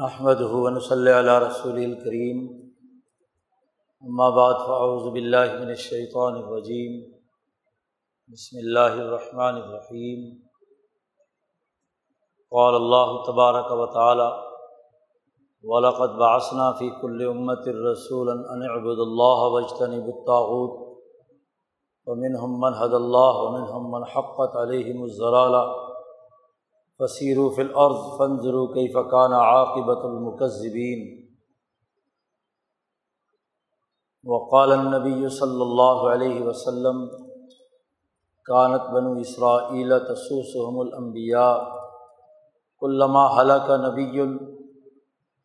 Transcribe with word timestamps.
نحمد 0.00 0.40
ہُون 0.50 0.78
صلی 0.80 1.10
اللہ 1.12 1.38
رسول 1.38 1.78
الکریم 1.84 2.38
بعد 4.36 4.60
فاعوذ 4.66 5.08
باللہ 5.12 5.50
من 5.54 5.72
الشیطان 5.74 6.36
الرجیم 6.36 6.94
بسم 8.30 8.58
اللہ 8.58 8.94
الرحمن 9.00 9.58
الرحیم 9.62 10.22
قال 12.52 12.74
اللہ 12.74 13.12
تبارک 13.26 13.74
و 13.78 13.86
تعالی 13.96 14.30
ولقد 15.64 16.16
بعثنا 16.18 16.70
فی 16.78 16.90
کل 17.00 17.26
امت 17.26 17.68
الرسول 17.74 18.30
ان 18.30 18.66
اعبد 18.70 19.04
اللہ 19.06 19.44
وجتنب 19.56 20.10
الطاغوت. 20.14 20.80
ومنهم 22.06 22.58
من 22.60 22.80
حد 22.80 22.98
اللہ 22.98 23.38
ومنهم 23.38 23.90
من 23.90 24.10
حقت 24.14 24.56
علیہم 24.56 25.02
الضلالہ 25.02 25.64
فصیر 27.00 27.38
فی 27.56 27.62
الارض 27.62 28.00
فنظروا 28.18 28.66
کیف 28.74 28.96
کان 29.10 29.32
عاقبۃ 29.32 30.02
المکذبین. 30.06 31.04
وقال 34.24 34.72
النبی 34.72 35.28
صلی 35.36 35.62
اللہ 35.62 36.02
علیہ 36.08 36.42
وسلم، 36.46 36.98
کانت 38.46 38.90
بنو 38.92 39.12
اسرائیل 39.20 39.94
تسوسهم 40.08 40.80
الانبیاء 40.80 41.54
علامہ 42.82 43.24
حلق 43.36 43.70
نبی 43.86 44.26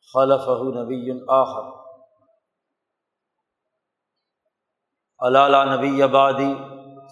خلفہ 0.10 0.58
نبی 0.76 1.18
آخر. 1.38 1.72
علالہ 5.20 5.64
نبی 5.72 6.02
آبادی 6.04 6.52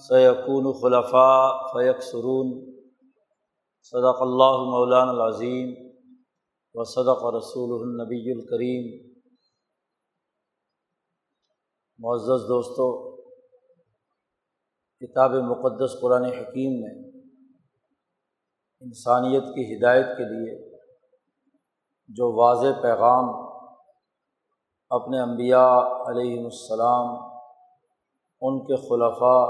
سیقون 0.01 0.71
خلفاء 0.81 1.49
فیق 1.73 2.03
سرون 2.03 2.53
صدق 3.85 4.21
اللہ 4.21 4.57
مولان 4.63 5.09
العظیم 5.09 5.89
و 6.73 6.83
صدق 6.83 7.25
رسول 7.35 7.81
النبی 7.81 8.31
الکریم۔ 8.31 9.13
معزز 11.97 12.45
دوستوں 12.49 13.17
کتاب 14.99 15.31
مقدس 15.31 16.01
قرآن 16.01 16.25
حکیم 16.25 16.81
میں 16.81 17.11
انسانیت 18.81 19.43
کی 19.43 19.75
ہدایت 19.75 20.05
کے 20.05 20.23
لیے 20.23 20.79
جو 22.07 22.31
واضح 22.33 22.81
پیغام 22.81 23.29
اپنے 24.89 25.19
انبیاء 25.19 25.79
علیہم 25.81 26.43
السلام، 26.45 27.15
ان 28.41 28.65
کے 28.65 28.75
خلفاء، 28.75 29.45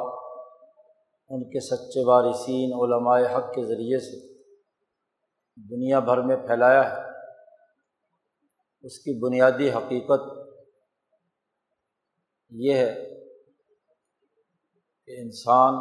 ان 1.29 1.49
کے 1.49 1.59
سچے 1.59 2.03
وارثین، 2.07 2.73
علماء 2.73 3.37
حق 3.37 3.53
کے 3.53 3.65
ذریعے 3.65 3.99
سے 3.99 4.32
دنیا 5.55 5.99
بھر 5.99 6.21
میں 6.21 6.35
پھیلایا 6.35 6.91
ہے۔ 6.91 7.01
اس 8.81 8.99
کی 8.99 9.19
بنیادی 9.19 9.71
حقیقت 9.71 10.21
یہ 12.49 12.73
ہے 12.73 12.95
کہ 15.05 15.21
انسان 15.21 15.73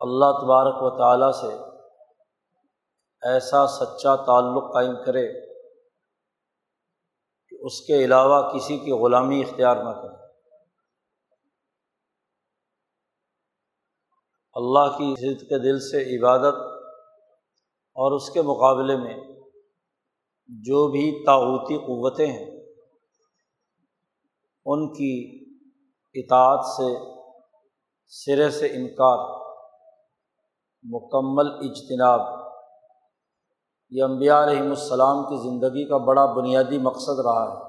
اللہ 0.00 0.24
تبارک 0.24 0.82
و 0.82 0.98
تعالیٰ 0.98 1.32
سے 1.32 1.74
ایسا 3.22 3.66
سچا 3.66 4.16
تعلق 4.16 4.74
قائم 4.74 5.04
کرے 5.06 5.40
کہ 7.48 7.56
اس 7.60 7.80
کے 7.80 8.04
علاوہ 8.04 8.52
کسی 8.54 8.78
کی 8.78 8.90
غلامی 8.90 9.42
اختیار 9.42 9.76
نہ 9.76 9.90
کرے۔ 9.90 10.24
اللہ 14.54 14.98
کی 14.98 15.12
عزت 15.12 15.40
کے 15.40 15.58
دل 15.58 15.80
سے 15.80 16.18
عبادت 16.18 16.73
اور 17.96 18.12
اس 18.12 18.30
کے 18.30 18.42
مقابلے 18.42 18.96
میں 18.96 19.14
جو 20.48 20.88
بھی 20.88 21.24
تعوتی 21.26 21.76
قوتیں 21.78 22.26
ہیں، 22.26 22.46
ان 24.66 24.92
کی 24.92 25.12
اطاعت 26.14 26.64
سے، 26.64 26.88
سرے 28.06 28.50
سے 28.50 28.66
انکار، 28.66 29.18
مکمل 30.84 31.48
اجتناب، 31.68 32.20
یہ 33.90 34.02
انبیاء 34.02 34.42
علیہم 34.42 34.68
السلام 34.68 35.22
کی 35.24 35.36
زندگی 35.36 35.88
کا 35.88 35.96
بڑا 35.96 36.24
بنیادی 36.26 36.78
مقصد 36.78 37.20
رہا 37.24 37.44
ہے۔ 37.50 37.62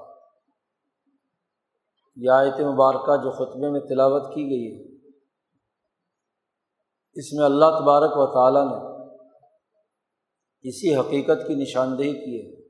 یہ 2.16 2.30
آیت 2.30 2.60
مبارکہ 2.60 3.16
جو 3.22 3.30
خطبے 3.30 3.70
میں 3.70 3.80
تلاوت 3.80 4.34
کی 4.34 4.44
گئی 4.50 4.66
ہے، 4.66 4.84
اس 7.16 7.32
میں 7.32 7.44
اللہ 7.44 7.78
تبارک 7.78 8.16
و 8.16 8.26
تعالیٰ 8.32 8.64
نے 8.64 8.95
اسی 10.62 10.96
حقیقت 10.96 11.46
کی 11.46 11.54
نشاندہی 11.54 12.12
کی 12.12 12.50
ہے 12.50 12.66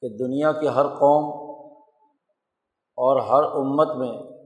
کہ 0.00 0.16
دنیا 0.16 0.52
کی 0.52 0.68
ہر 0.68 0.86
قوم 0.86 1.48
اور 2.96 3.20
ہر 3.20 3.42
امت 3.44 3.96
میں 3.96 4.38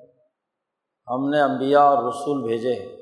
ہم 1.09 1.29
نے 1.29 1.41
انبیاء 1.41 1.83
اور 1.83 2.09
رسول 2.09 2.43
بھیجے 2.49 2.75
ہیں۔ 2.75 2.97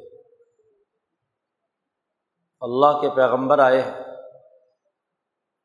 اللہ 2.61 3.01
کے 3.01 3.11
پیغمبر 3.11 3.59
آئے 3.59 3.83
ہیں۔ 3.83 4.05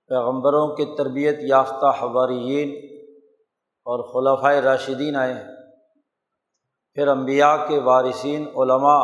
پیغمبروں 0.08 0.76
کی 0.76 0.96
تربیت 0.98 1.36
یافتہ 1.42 1.86
حواریین 2.02 2.70
اور 3.86 4.00
خلفۂ 4.04 4.64
راشدین 4.64 5.16
آئے 5.16 5.34
ہیں۔ 5.34 5.44
پھر 6.94 7.08
انبیاء 7.08 7.66
کے 7.68 7.80
وارثین، 7.80 8.48
علماء 8.48 9.04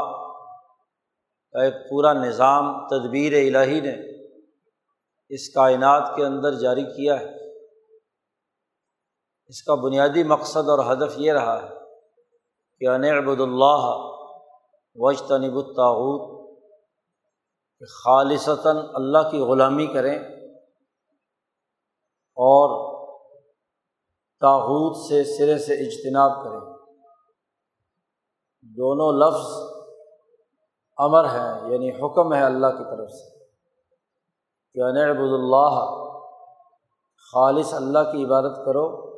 کا 1.51 1.63
ایک 1.63 1.73
پورا 1.89 2.13
نظام، 2.13 2.87
تدبیر 2.87 3.55
الہی 3.55 3.79
نے 3.79 4.10
اس 5.31 5.49
کائنات 5.49 6.15
کے 6.15 6.25
اندر 6.25 6.53
جاری 6.53 6.83
کیا 6.83 7.19
ہے۔ 7.19 7.41
اس 9.47 9.63
کا 9.63 9.75
بنیادی 9.75 10.23
مقصد 10.23 10.69
اور 10.69 10.93
ہدف 10.93 11.13
یہ 11.17 11.33
رہا 11.33 11.61
ہے 11.63 11.69
کہ 12.79 12.87
انعبد 12.87 13.41
اللہ 13.41 14.11
وج 14.95 15.21
تنب 15.21 15.55
الطاعود 15.55 16.41
کہ 17.79 17.85
خالصتاً 17.85 18.77
اللہ 18.93 19.29
کی 19.31 19.39
غلامی 19.39 19.87
کریں 19.87 20.19
اور 22.35 22.91
تاحود 24.39 25.09
سے 25.09 25.23
سرے 25.23 25.57
سے 25.57 25.73
اجتناب 25.73 26.43
کریں۔ 26.43 26.59
دونوں 28.61 29.11
لفظ 29.13 29.47
امر 30.97 31.25
ہے 31.25 31.73
یعنی 31.73 31.89
حکم 31.89 32.33
ہے 32.33 32.43
اللہ 32.43 32.67
کی 32.67 32.83
طرف 32.83 33.09
سے۔ 33.09 33.30
کہ 34.73 34.79
انعبد 34.79 35.33
اللہ، 35.33 36.03
خالص 37.33 37.73
اللہ 37.73 38.11
کی 38.11 38.25
عبادت 38.25 38.55
کرو۔ 38.65 39.11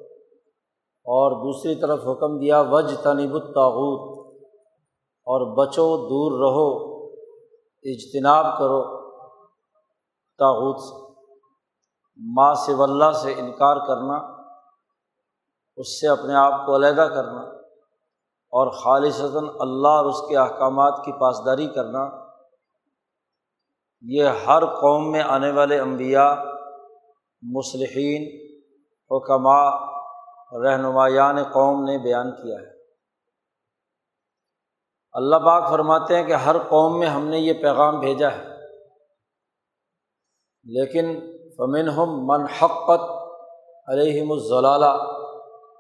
اور 1.06 1.32
دوسری 1.32 1.76
طرف 1.76 2.00
حکم 2.08 2.40
دیا 2.40 2.62
وج 2.62 2.94
تنب 3.04 3.34
الطاعود 3.34 4.34
اور 5.26 5.58
بچو، 5.58 5.98
دور 5.98 6.32
رہو، 6.32 7.06
اجتناب 7.84 8.46
کرو 8.58 9.12
تاغوت 10.38 10.80
سے۔ 10.80 11.04
ماں 12.18 12.54
سے 12.54 12.74
اللہ 12.80 13.12
سے 13.12 13.34
انکار 13.38 13.78
کرنا، 13.88 14.44
اس 15.78 16.02
سے 16.02 16.08
اپنے 16.08 16.36
آپ 16.36 16.66
کو 16.66 16.76
علیحدہ 16.76 17.08
کرنا، 17.16 17.42
اور 18.52 18.72
خالصتاً 18.72 19.48
اللہ 19.60 19.88
اور 19.88 20.06
اس 20.06 20.22
کے 20.22 20.38
احکامات 20.38 20.94
کی 21.06 21.12
پاسداری 21.12 21.68
کرنا۔ 21.68 22.23
یہ 24.04 24.24
ہر 24.24 24.66
قوم 24.66 25.12
میں 25.12 25.22
آنے 25.22 25.52
والے 25.52 25.80
انبیاء، 25.80 26.34
مصلحین 27.42 28.24
حکمہ 29.12 29.60
رہنمایان 30.64 31.44
قوم 31.44 31.84
نے 31.84 31.98
بیان 31.98 32.32
کیا 32.32 32.60
ہے۔ 32.60 32.72
اللہ 35.12 35.36
پاک 35.36 35.70
فرماتے 35.70 36.16
ہیں 36.16 36.24
کہ 36.24 36.34
ہر 36.34 36.58
قوم 36.58 37.00
میں 37.00 37.08
ہم 37.08 37.28
نے 37.28 37.40
یہ 37.40 37.54
پیغام 37.54 38.00
بھیجا 38.00 38.32
ہے۔ 38.32 38.44
لیکن 40.66 41.20
فمن 41.58 41.90
ہم 41.90 42.20
من 42.28 42.46
حقت 42.46 43.10
علیہم 43.88 44.32
الضلالہ، 44.32 44.94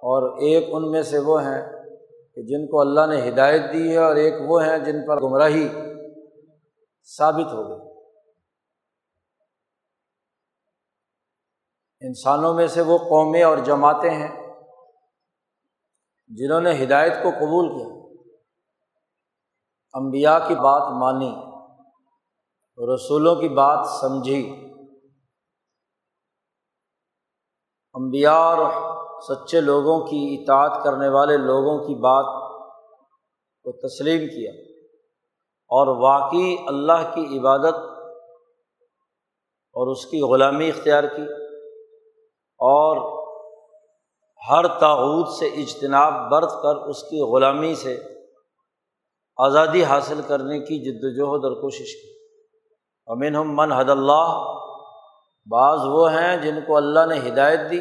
اور 0.04 0.38
ایک 0.42 0.68
ان 0.72 0.92
میں 0.92 1.04
سے 1.04 1.20
وہ 1.20 1.42
ہیں 1.44 1.62
کہ 2.36 2.42
جن 2.42 2.68
کو 2.68 2.82
اللہ 2.82 3.06
نے 3.06 3.30
ہدایت 3.30 3.74
دی 3.74 3.92
ہے 3.92 3.98
اور 3.98 4.16
ایک 4.16 4.34
وہ 4.48 4.64
ہیں 4.64 4.78
جن 4.78 5.08
پر 5.08 5.22
گمراہی 5.22 5.68
ثابت 7.18 7.54
ہو 7.54 7.70
گئی۔ 7.70 7.93
انسانوں 12.04 12.54
میں 12.54 12.68
سے 12.68 12.82
وہ 12.82 12.98
قومیں 12.98 13.44
اور 13.44 13.58
جماعتیں 13.58 14.10
ہیں 14.10 14.54
جنہوں 16.28 16.62
نے 16.62 16.84
ہدایت 16.84 17.14
کو 17.24 17.30
قبول 17.30 17.70
کیا۔ 17.70 18.22
امبیا 19.94 20.40
کی 20.40 20.56
بات 20.56 20.92
مانی، 20.92 21.36
رسولوں 22.96 23.36
کی 23.36 23.50
بات 23.50 23.88
سمجھی۔ 23.88 24.72
امبیا 27.94 28.34
اور 28.34 28.72
سچے 29.22 29.62
لوگوں 29.62 30.00
کی 30.00 30.38
اطاعت 30.40 30.84
کرنے 30.84 31.08
والے 31.10 31.38
لوگوں 31.38 31.88
کی 31.88 31.96
بات 31.96 32.26
کو 33.64 33.88
تسلیم 33.88 34.20
کیا 34.20 34.52
اور 35.68 35.88
واقعی 35.88 36.56
اللہ 36.68 37.16
کی 37.16 37.40
عبادت 37.40 37.76
اور 39.74 39.92
اس 39.92 40.06
کی 40.06 40.22
غلامی 40.22 40.70
اختیار 40.70 41.04
کی۔ 41.04 41.43
اور 42.64 43.24
ہر 44.50 44.68
تعود 44.68 45.28
سے 45.40 45.46
اجتناب 45.46 46.32
برت 46.32 46.52
کر 46.64 46.76
اس 46.76 47.04
کی 47.04 47.22
غلامی 47.22 47.76
سے 47.76 48.04
آزادی 49.38 49.84
حاصل 49.84 50.22
کرنے 50.28 50.60
کی 50.60 50.80
جد 50.80 51.04
وجہد 51.04 51.46
اور 51.46 51.62
کوشش 51.62 52.02
کی۔ 52.02 52.36
امین 53.08 53.36
ہم 53.36 53.56
من 53.56 53.72
حد 53.72 53.90
اللہ، 53.90 54.54
بعض 55.52 55.80
وہ 55.86 56.12
ہیں 56.12 56.38
جن 56.38 56.60
کو 56.68 56.78
اللہ 56.78 57.06
نے 57.06 57.30
ہدایت 57.30 57.60
دی 57.72 57.80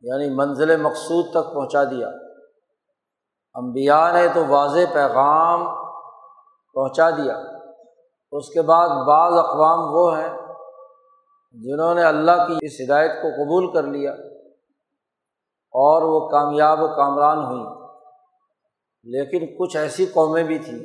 یعنی 0.00 0.34
منزل 0.34 0.82
مقصود 0.82 1.30
تک 1.30 1.54
پہنچا 1.54 1.84
دیا۔ 1.84 2.08
امبیا 3.54 4.12
نے 4.12 4.28
تو 4.28 4.46
واضح 4.48 4.94
پیغام 4.94 5.64
پہنچا 6.74 7.10
دیا۔ 7.10 7.38
اس 8.32 8.48
کے 8.48 8.62
بعد 8.62 8.88
بعض 8.88 9.32
اقوام 9.32 9.94
وہ 9.94 10.18
ہیں 10.18 10.41
جنہوں 11.52 11.94
نے 11.94 12.02
اللہ 12.02 12.46
کی 12.48 12.66
اس 12.66 12.80
ہدایت 12.84 13.10
کو 13.10 13.28
قبول 13.28 13.74
کر 13.74 13.82
لیا 13.82 14.12
اور 15.70 16.02
وہ 16.02 16.28
کامیاب 16.28 16.82
و 16.82 16.88
کامران 16.88 17.38
ہوئیں۔ 17.38 17.82
لیکن 19.04 19.56
کچھ 19.58 19.76
ایسی 19.76 20.06
قومیں 20.06 20.44
بھی 20.44 20.58
تھیں 20.58 20.78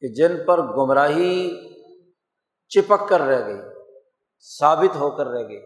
کہ 0.00 0.08
جن 0.08 0.46
پر 0.46 0.62
گمراہی 0.62 1.50
چپک 2.68 3.08
کر 3.08 3.20
رہ 3.20 3.46
گئی، 3.46 3.60
ثابت 4.58 4.96
ہو 4.96 5.10
کر 5.10 5.26
رہ 5.26 5.48
گئی۔ 5.48 5.60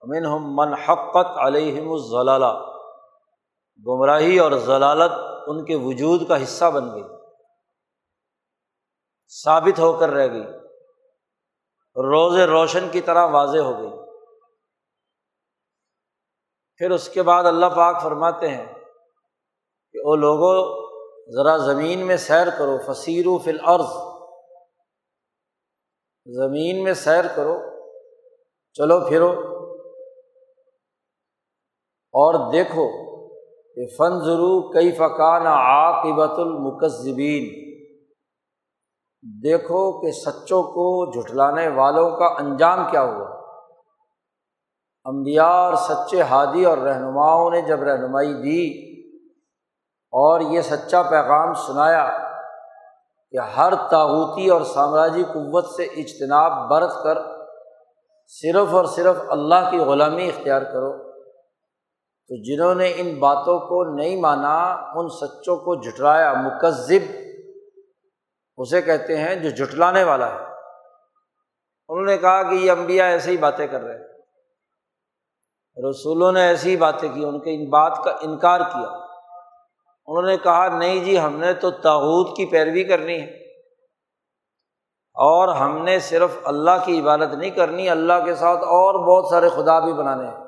امن 0.00 0.26
ہم 0.26 0.56
من 0.56 0.74
حقت 0.74 1.38
علیہم 1.38 1.92
الضلالہ۔ 1.92 2.64
گمراہی 3.86 4.38
اور 4.38 4.52
ضلالت 4.52 5.12
ان 5.46 5.64
کے 5.64 5.76
وجود 5.76 6.28
کا 6.28 6.42
حصہ 6.42 6.64
بن 6.64 6.94
گئی، 6.94 7.02
ثابت 9.44 9.78
ہو 9.78 9.92
کر 9.92 10.10
رہ 10.10 10.32
گئی۔ 10.32 10.67
روز 11.98 12.38
روشن 12.38 12.88
کی 12.92 13.00
طرح 13.00 13.26
واضح 13.26 13.58
ہو 13.58 13.80
گئی۔ 13.80 13.90
پھر 16.76 16.90
اس 16.90 17.08
کے 17.08 17.22
بعد 17.22 17.44
اللہ 17.44 17.66
پاک 17.66 18.02
فرماتے 18.02 18.48
ہیں 18.48 18.74
کہ 19.92 19.98
وہ 20.04 20.16
لوگوں 20.16 20.88
ذرا 21.36 21.56
زمین 21.56 22.06
میں 22.06 22.16
سیر 22.16 22.46
کرو 22.58 22.78
فصیر 22.86 23.26
و 23.26 23.38
فل 23.38 23.58
عرض 23.64 24.18
زمین 26.26 26.84
میں 26.84 26.94
سیر 26.94 27.24
کرو، 27.36 27.58
چلو 28.72 29.08
پھرو۔ 29.08 29.30
اور 32.12 32.52
دیکھو 32.52 33.16
کہ 33.74 33.96
فن 33.96 34.24
ضرو 34.24 34.72
کئی 34.72 34.92
فقان 34.92 35.46
عاقبت 35.46 36.38
المکذبین۔ 36.38 37.67
دیکھو 39.42 40.00
کہ 40.00 40.10
سچوں 40.12 40.62
کو 40.62 41.10
جھٹلانے 41.10 41.68
والوں 41.68 42.10
کا 42.10 42.26
انجام 42.26 42.90
کیا 42.90 43.02
ہوا۔ 43.02 43.38
امبیا 45.04 45.46
اور 45.46 45.74
سچے 45.74 46.22
ہادی 46.22 46.64
اور 46.64 46.78
رہنماؤں 46.78 47.50
نے 47.50 47.60
جب 47.60 47.82
رہنمائی 47.82 48.34
دی 48.34 48.88
اور 50.12 50.40
یہ 50.40 50.60
سچا 50.60 51.02
پیغام 51.02 51.54
سنایا 51.54 52.08
کہ 53.30 53.36
ہر 53.36 53.74
تاوتی 53.90 54.50
اور 54.50 54.60
سامراجی 54.60 55.22
قوت 55.22 55.64
سے 55.64 55.82
اجتناب 55.82 56.70
برت 56.70 57.02
کر 57.02 57.18
صرف 58.26 58.74
اور 58.74 58.84
صرف 58.84 59.16
اللہ 59.28 59.70
کی 59.70 59.78
غلامی 59.78 60.28
اختیار 60.28 60.62
کرو، 60.62 61.12
تو 62.28 62.42
جنہوں 62.42 62.74
نے 62.74 62.92
ان 62.96 63.18
باتوں 63.18 63.58
کو 63.58 63.84
نہیں 63.84 64.20
مانا، 64.20 64.58
ان 64.94 65.08
سچوں 65.08 65.56
کو 65.56 65.74
جھٹلایا، 65.74 66.32
مکذب 66.32 67.27
اسے 68.58 68.82
کہتے 68.82 69.16
ہیں 69.16 69.34
جو 69.34 69.50
جھٹلانے 69.50 70.04
والا 70.04 70.26
ہے۔ 70.26 70.38
انہوں 71.88 72.04
نے 72.04 72.18
کہا 72.18 72.42
کہ 72.42 72.54
یہ 72.54 72.70
امبیا 72.70 73.04
ایسے 73.04 73.30
ہی 73.30 73.36
باتیں 73.36 73.66
کر 73.66 73.80
رہے 73.80 73.98
ہیں۔ 73.98 74.08
رسولوں 75.90 76.32
نے 76.32 76.42
ایسی 76.42 76.70
ہی 76.70 76.76
باتیں 76.76 77.08
کی، 77.12 77.24
ان 77.24 77.40
کے 77.40 77.54
ان 77.54 77.70
بات 77.70 78.00
کا 78.04 78.10
انکار 78.20 78.60
کیا۔ 78.60 78.88
انہوں 80.06 80.22
نے 80.22 80.36
کہا، 80.36 80.78
نہیں 80.78 81.04
جی 81.04 81.20
ہم 81.20 81.36
نے 81.36 81.52
تو 81.52 81.70
تاوت 81.70 82.36
کی 82.36 82.46
پیروی 82.46 82.84
کرنی 82.84 83.20
ہے۔ 83.20 83.58
اور 85.14 85.48
ہم 85.48 85.84
نے 85.84 85.98
صرف 85.98 86.30
اللہ 86.44 86.84
کی 86.84 87.00
عبادت 87.00 87.34
نہیں 87.34 87.50
کرنی، 87.50 87.90
اللہ 87.90 88.24
کے 88.24 88.34
ساتھ 88.34 88.58
اور 88.58 88.94
بہت 88.94 89.30
سارے 89.30 89.48
خدا 89.48 89.78
بھی 89.78 89.92
بنانے 89.92 90.26
ہیں۔ 90.26 90.44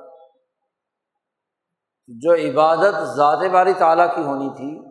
جو 2.08 2.34
عبادت 2.34 2.94
ذات 3.02 3.38
باری 3.52 3.72
تعالیٰ 3.72 4.16
کی 4.16 4.22
ہونی 4.22 4.48
تھی 4.56 4.89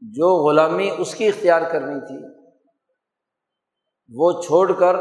جو 0.00 0.48
غلامی 0.48 0.90
اس 0.98 1.14
کی 1.14 1.28
اختیار 1.28 1.62
کرنی 1.72 2.00
تھی، 2.00 2.46
وہ 4.14 4.42
چھوڑ 4.42 4.72
کر 4.72 4.96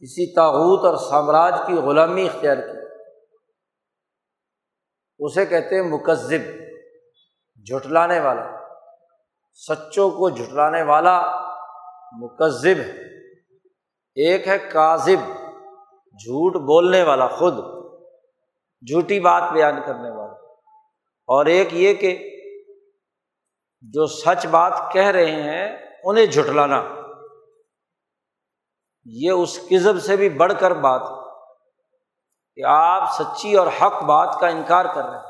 کسی 0.00 0.34
تاوت 0.34 0.84
اور 0.84 0.96
سامراج 0.96 1.54
کی 1.66 1.74
غلامی 1.74 2.26
اختیار 2.26 2.56
کی۔ 2.56 2.78
اسے 5.18 5.46
کہتے 5.46 5.74
ہیں 5.74 5.82
مکذب، 5.82 6.62
جھٹلانے 7.66 8.20
والا۔ 8.20 8.50
سچوں 9.52 10.10
کو 10.10 10.28
جھٹلانے 10.28 10.82
والا 10.82 11.20
مکذب 12.12 12.78
ہے۔ 12.78 13.22
ایک 14.14 14.48
ہے 14.48 14.58
کاذب، 14.58 15.28
جھوٹ 16.12 16.56
بولنے 16.56 17.02
والا 17.02 17.26
خود، 17.26 17.54
جھوٹی 18.86 19.20
بات 19.20 19.42
بیان 19.52 19.80
کرنے 19.86 20.10
والا۔ 20.10 20.32
اور 21.26 21.46
ایک 21.46 21.68
یہ 21.72 21.94
کہ 21.94 22.31
جو 23.82 24.06
سچ 24.06 24.46
بات 24.46 24.72
کہہ 24.92 25.06
رہے 25.06 25.42
ہیں، 25.42 25.78
انہیں 26.04 26.26
جھٹلانا۔ 26.26 26.82
یہ 29.04 29.30
اس 29.30 29.58
کزب 29.70 30.02
سے 30.02 30.16
بھی 30.16 30.28
بڑھ 30.28 30.52
کر 30.60 30.70
بات 30.70 31.02
کہ 32.54 32.62
آپ 32.66 33.08
سچی 33.18 33.54
اور 33.54 33.66
حق 33.66 34.02
بات 34.02 34.36
کا 34.40 34.46
انکار 34.46 34.84
کر 34.84 35.04
رہے 35.04 35.16
ہیں۔ 35.16 35.24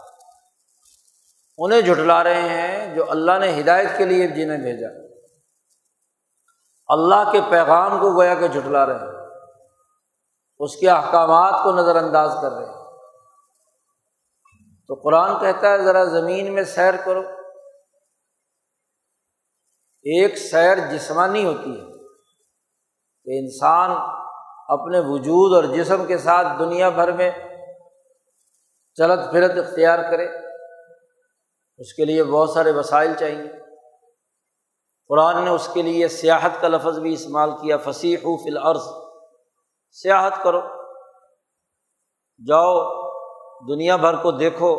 انہیں 1.59 1.81
جھٹلا 1.81 2.25
رہے 2.25 2.49
ہیں 2.49 2.95
جو 2.95 3.11
اللہ 3.11 3.39
نے 3.39 3.61
ہدایت 3.61 3.89
کے 3.99 4.05
لیے 4.05 4.29
جنہیں 4.29 4.59
بھیجا۔ 4.59 4.89
اللہ 6.87 7.33
کے 7.33 7.41
پیغام 7.51 8.01
کو 8.01 8.17
گویا 8.17 8.35
کہ 8.35 8.49
جھٹلا 8.49 8.87
رہے 8.87 8.95
ہیں۔ 8.95 9.29
اس 10.59 10.77
کے 10.77 10.91
احکامات 10.91 11.65
کو 11.65 11.73
نظر 11.73 11.97
انداز 11.97 12.39
کر 12.43 12.53
رہے 12.53 12.65
ہیں۔ 12.65 12.75
تو 14.89 14.95
قرآن 14.95 15.39
کہتا 15.41 15.71
ہے، 15.71 15.79
ذرا 15.79 16.05
زمین 16.05 16.55
میں 16.55 16.63
سیر 16.63 16.95
کرو۔ 17.05 17.42
ایک 20.05 20.39
سیر 20.39 20.79
جسمانی 20.91 21.45
ہوتی 21.45 21.81
ہے۔ 21.81 21.93
کہ 23.25 23.39
انسان 23.39 23.91
اپنے 24.69 24.99
وجود 24.99 25.55
اور 25.55 25.75
جسم 25.75 26.07
کے 26.07 26.19
ساتھ 26.19 26.47
دنیا 26.59 26.89
بھر 26.89 27.13
میں 27.13 27.31
چلت 28.95 29.31
پھرت 29.31 29.67
اختیار 29.67 29.99
کرے۔ 30.11 30.29
اس 31.79 31.95
کے 31.95 32.05
لیے 32.05 32.25
بہت 32.25 32.51
سارے 32.51 32.73
وسائل 32.73 33.15
چاہیے۔ 33.15 33.53
قرآن 35.09 35.45
نے 35.45 35.51
اس 35.51 35.69
کے 35.75 35.83
لیے 35.83 36.09
سیاحت 36.09 36.51
کا 36.61 36.69
لفظ 36.69 36.99
بھی 36.99 37.13
استعمال 37.13 37.51
کیا 37.51 37.77
فصیح 37.77 38.17
فی 38.17 38.51
الارض۔ 38.51 38.83
سیاحت 39.91 40.33
کرو۔ 40.43 40.61
جاؤ، 42.49 42.93
دنیا 43.69 43.97
بھر 43.97 44.17
کو 44.17 44.31
دیکھو۔ 44.31 44.73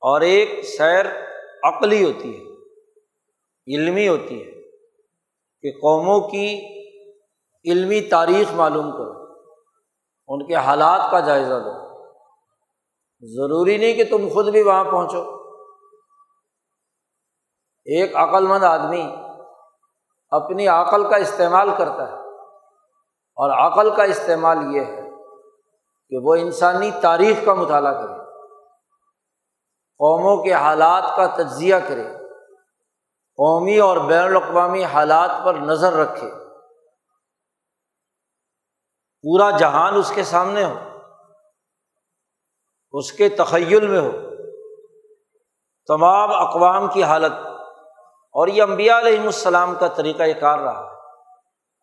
اور 0.00 0.20
ایک 0.20 0.64
سیر 0.78 1.06
عقلی 1.62 2.04
ہوتی 2.04 2.40
ہے۔ 2.40 2.45
علمی 3.66 4.08
ہوتی 4.08 4.46
ہے 4.46 4.62
کہ 5.62 5.78
قوموں 5.80 6.20
کی 6.20 6.76
علمی 7.70 8.00
تاریخ 8.00 8.52
معلوم 8.52 8.90
کرو، 8.90 9.26
ان 10.28 10.46
کے 10.46 10.54
حالات 10.54 11.10
کا 11.10 11.20
جائزہ 11.20 11.54
دو۔ 11.54 11.86
ضروری 13.20 13.76
نہیں 13.76 13.92
کہ 13.92 14.04
تم 14.04 14.28
خود 14.32 14.48
بھی 14.48 14.62
وہاں 14.62 14.84
پہنچو۔ 14.84 15.36
ایک 17.84 18.16
عقل 18.16 18.46
مند 18.46 18.62
آدمی 18.62 19.16
اپنی 20.30 20.68
عقل 20.68 21.10
کا 21.10 21.16
استعمال 21.16 21.70
کرتا 21.78 22.08
ہے 22.08 22.16
اور 23.36 23.50
عقل 23.50 23.96
کا 23.96 24.02
استعمال 24.02 24.58
یہ 24.76 24.80
ہے 24.80 25.10
کہ 26.08 26.16
وہ 26.22 26.34
انسانی 26.34 26.90
تاریخ 27.02 27.36
کا 27.44 27.54
مطالعہ 27.54 27.92
کرے، 27.92 28.24
قوموں 29.98 30.44
کے 30.44 30.52
حالات 30.52 31.16
کا 31.16 31.26
تجزیہ 31.26 31.76
کرے۔ 31.88 32.25
قومی 33.36 33.78
اور 33.78 33.96
بین 33.96 34.24
الاقوامی 34.24 34.84
حالات 34.84 35.30
پر 35.44 35.54
نظر 35.54 35.92
رکھے۔ 35.92 36.30
پورا 39.22 39.50
جہان 39.50 39.94
اس 39.94 40.12
کے 40.14 40.24
سامنے 40.24 40.64
ہو۔ 40.64 40.74
اس 42.92 43.12
کے 43.12 43.28
تخیل 43.28 43.86
میں 43.86 44.00
ہو۔ 44.00 44.10
تمام 45.86 46.30
اقوام 46.32 46.88
کی 46.88 47.02
حالت۔ 47.02 47.32
اور 48.32 48.48
یہ 48.48 48.62
امبیا 48.62 48.98
علیہم 48.98 49.26
السلام 49.26 49.74
کا 49.74 49.86
طریقۂ 49.86 50.40
کار 50.40 50.58
رہا۔ 50.58 50.96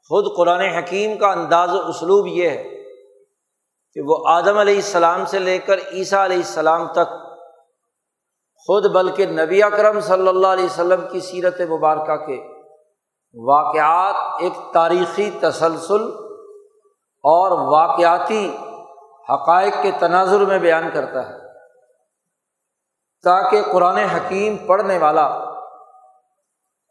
خود 0.09 0.37
قرآن 0.37 0.59
حکیم 0.59 1.17
کا 1.17 1.31
انداز 1.31 1.75
و 1.75 1.87
اسلوب 1.87 2.27
یہ 2.27 2.49
ہے 2.49 2.63
کہ 3.93 4.01
وہ 4.05 4.27
آدم 4.27 4.57
علیہ 4.57 4.75
السلام 4.75 5.25
سے 5.25 5.39
لے 5.39 5.57
کر 5.59 5.77
عیسیٰ 5.77 6.23
علیہ 6.23 6.37
السلام 6.37 6.93
تک 6.93 7.22
خود 8.67 8.85
بلکہ 8.85 9.25
نبی 9.25 9.63
اکرم 9.63 9.99
صلی 9.99 10.27
اللہ 10.27 10.47
علیہ 10.47 10.65
وسلم 10.65 11.07
کی 11.11 11.19
سیرت 11.19 11.61
مبارکہ 11.61 12.15
کے 12.15 12.47
واقعات 13.47 14.15
ایک 14.39 14.73
تاریخی 14.73 15.29
تسلسل 15.39 16.03
اور 17.23 17.51
واقعاتی 17.51 18.57
حقائق 19.29 19.73
کے 19.81 19.91
تناظر 19.99 20.45
میں 20.45 20.59
بیان 20.59 20.89
کرتا 20.93 21.29
ہے۔ 21.29 21.33
تاکہ 23.23 23.61
قرآن 23.71 23.97
حکیم 23.97 24.57
پڑھنے 24.57 24.97
والا 24.97 25.25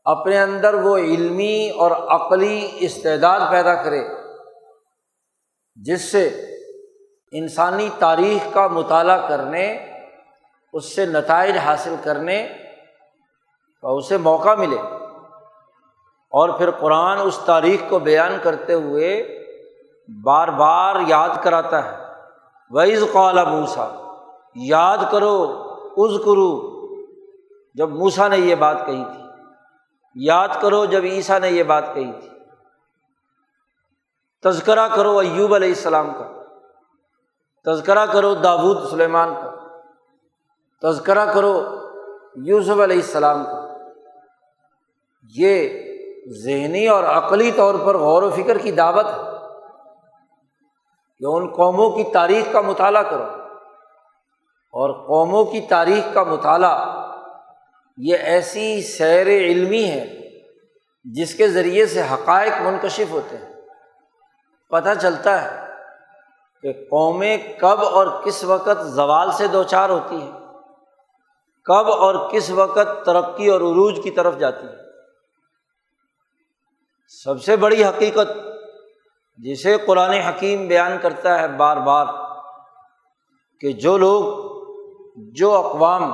اپنے 0.05 0.41
اندر 0.41 0.75
وہ 0.75 0.97
علمی 0.97 1.71
اور 1.71 1.91
عقلی 1.91 2.69
استعداد 2.75 3.41
پیدا 3.51 3.75
کرے، 3.75 4.05
جس 5.75 6.13
سے 6.13 6.29
انسانی 7.33 7.89
تاریخ 7.99 8.55
کا 8.55 8.67
مطالعہ 8.67 9.29
کرنے 9.29 9.92
اس 10.73 10.95
سے 10.95 11.07
نتائج 11.07 11.57
حاصل 11.57 11.95
کرنے 12.05 12.49
کا 13.83 13.89
اسے 13.89 14.17
موقع 14.17 14.55
ملے۔ 14.55 14.77
اور 16.31 16.49
پھر 16.49 16.71
قرآن 16.71 17.19
اس 17.23 17.39
تاریخ 17.45 17.81
کو 17.89 17.99
بیان 17.99 18.39
کرتے 18.43 18.75
ہوئے 18.75 19.39
بار 20.25 20.49
بار 20.49 20.97
یاد 21.07 21.29
کراتا 21.43 21.85
ہے۔ 21.85 22.05
وعز 22.71 23.05
قالا 23.13 23.45
موسا 23.45 24.15
یاد 24.55 24.99
کرو 25.11 25.63
از 25.97 26.21
کرو 26.25 26.73
جب 27.75 27.89
موسا 27.91 28.29
نے 28.29 28.39
یہ 28.39 28.55
بات 28.55 28.77
کہی 28.87 29.05
تھی، 29.05 29.25
یاد 30.15 30.49
کرو 30.61 30.85
جب 30.85 31.03
عیسیٰ 31.05 31.41
نے 31.41 31.51
یہ 31.51 31.63
بات 31.63 31.85
کہی 31.95 32.13
تھی۔ 32.13 32.29
تذکرہ 34.43 34.89
کرو 34.89 35.19
ایوب 35.19 35.55
علیہ 35.55 35.69
السلام 35.69 36.13
کا۔ 36.19 36.43
تذکرہ 37.73 38.07
کرو 38.07 38.35
داود 38.35 38.91
سلیمان 38.91 39.35
کا۔ 39.35 39.52
تذکرہ 40.83 41.33
کرو 41.33 41.79
یوسف 42.37 42.81
علیہ 42.81 42.97
السلام 42.97 43.45
کا 43.45 43.69
یہ 45.37 45.69
ذہنی 46.45 46.89
اور 46.89 47.05
عقلی 47.05 47.53
طور 47.53 47.75
پر 47.75 47.97
غور 47.97 48.23
و 48.23 48.31
فکر 48.31 48.59
کی 48.59 48.73
دعوت 48.73 49.07
ہے 49.07 49.31
کہ 51.19 51.25
ان 51.27 51.49
قوموں 51.49 51.91
کی 51.91 52.05
تاریخ 52.05 52.53
کا 52.53 52.61
مطالعہ 52.61 53.03
کرو۔ 53.03 53.25
اور 54.73 55.07
قوموں 55.07 55.45
کی 55.45 55.61
تاریخ 55.61 56.15
کا 56.15 56.23
مطالعہ 56.23 57.07
یہ 57.97 58.17
ایسی 58.17 58.83
سیر 58.83 59.27
علمی 59.27 59.85
ہے 59.85 60.31
جس 61.05 61.35
کے 61.35 61.49
ذریعے 61.49 61.87
سے 61.87 62.03
حقائق 62.03 62.53
منکشف 62.63 63.11
ہوتے 63.11 63.37
ہیں۔ 63.37 63.53
پتہ 64.71 64.89
چلتا 65.03 65.43
ہے 65.43 65.67
کہ 66.63 66.73
قومیں 66.73 67.37
کب 67.61 67.85
اور 67.85 68.07
کس 68.25 68.45
وقت 68.45 68.87
زوال 68.87 69.33
سے 69.33 69.47
دو 69.47 69.63
چار 69.63 69.91
ہوتی 69.91 70.17
ہیں۔ 70.17 70.42
کب 71.65 71.91
اور 71.91 72.31
کس 72.31 72.51
وقت 72.51 73.07
ترقی 73.07 73.49
اور 73.49 73.61
عروج 73.61 74.01
کی 74.05 74.11
طرف 74.11 74.39
جاتی 74.39 74.67
ہے۔ 74.67 74.77
سب 77.07 77.43
سے 77.43 77.57
بڑی 77.57 77.85
حقیقت 77.85 78.29
جسے 79.37 79.77
قرآن 79.87 80.11
حکیم 80.11 80.69
بیان 80.69 80.99
کرتا 81.03 81.39
ہے 81.39 81.49
بار 81.49 81.77
بار 81.77 82.07
کہ 83.61 83.73
جو 83.73 83.99
لوگ، 83.99 84.25
جو 85.17 85.53
اقوام 85.53 86.13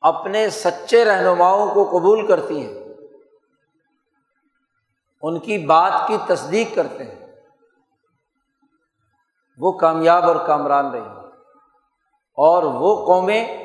اپنے 0.00 0.50
سچے 0.50 1.04
رہنماؤں 1.04 1.74
کو 1.74 1.84
قبول 1.84 2.26
کرتی 2.26 2.66
ہیں، 2.66 2.84
ان 5.22 5.38
کی 5.38 5.58
بات 5.58 5.92
کی 6.08 6.16
تصدیق 6.26 6.74
کرتے 6.74 7.04
ہیں، 7.04 7.40
وہ 9.58 9.72
کامیاب 9.72 10.24
اور 10.24 10.36
کامران 10.46 10.90
رہی 10.90 11.08
اور 12.38 12.62
وہ 12.62 13.06
قومیں 13.06 13.61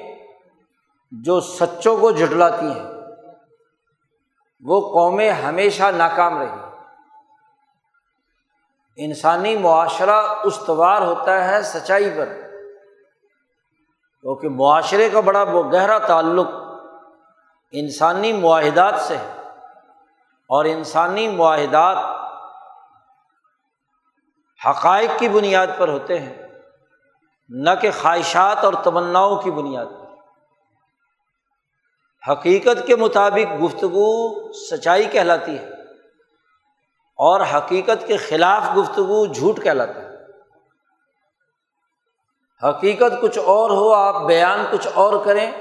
جو 1.12 1.40
سچوں 1.40 1.98
کو 1.98 2.12
جھٹلاتی 2.12 2.72
ہیں، 2.72 2.92
وہ 4.64 4.94
قومیں 4.94 5.32
ہمیشہ 5.32 5.84
ناکام 5.84 6.38
رہی 6.38 6.68
انسانی 8.98 9.58
معاشرہ 9.58 10.22
استوار 10.44 11.02
ہوتا 11.02 11.48
ہے 11.48 11.62
سچائی 11.62 12.10
پر۔ 12.18 12.26
کیونکہ 14.22 14.50
معاشرے 14.50 15.10
کا 15.10 15.20
بڑا 15.20 15.44
گہرا 15.44 15.98
تعلق 15.98 16.48
انسانی 17.72 18.34
معاہدات 18.34 18.94
سے 18.98 19.18
ہے۔ 19.18 19.34
اور 20.50 20.66
انسانی 20.66 21.28
معاہدات 21.28 21.98
حقائق 24.70 25.10
کی 25.20 25.30
بنیاد 25.30 25.68
پر 25.78 25.88
ہوتے 25.88 26.20
ہیں، 26.20 26.48
نہ 27.50 27.70
کہ 27.82 27.92
خواہشات 28.02 28.66
اور 28.66 28.74
تمناؤں 28.84 29.42
کی 29.42 29.52
بنیاد 29.52 29.86
پر۔ 29.86 30.07
حقیقت 32.30 32.88
کے 32.88 32.96
مطابق 32.96 33.64
گفتگو 33.64 34.08
سچائی 34.54 35.06
کہلاتی 35.06 35.58
ہے 35.58 35.70
اور 37.18 37.42
حقیقت 37.42 38.08
کے 38.08 38.18
خلاف 38.18 38.78
گفتگو 38.78 39.26
جھوٹ 39.26 39.64
کہلاتا 39.64 40.02
ہے۔ 40.02 40.08
حقیقت 42.64 43.22
کچھ 43.22 43.40
اور 43.40 43.70
ہو، 43.70 43.94
آپ 43.94 44.22
بیان 44.28 44.66
کچھ 44.72 44.88
اور 44.94 45.26
کریں، 45.26 45.52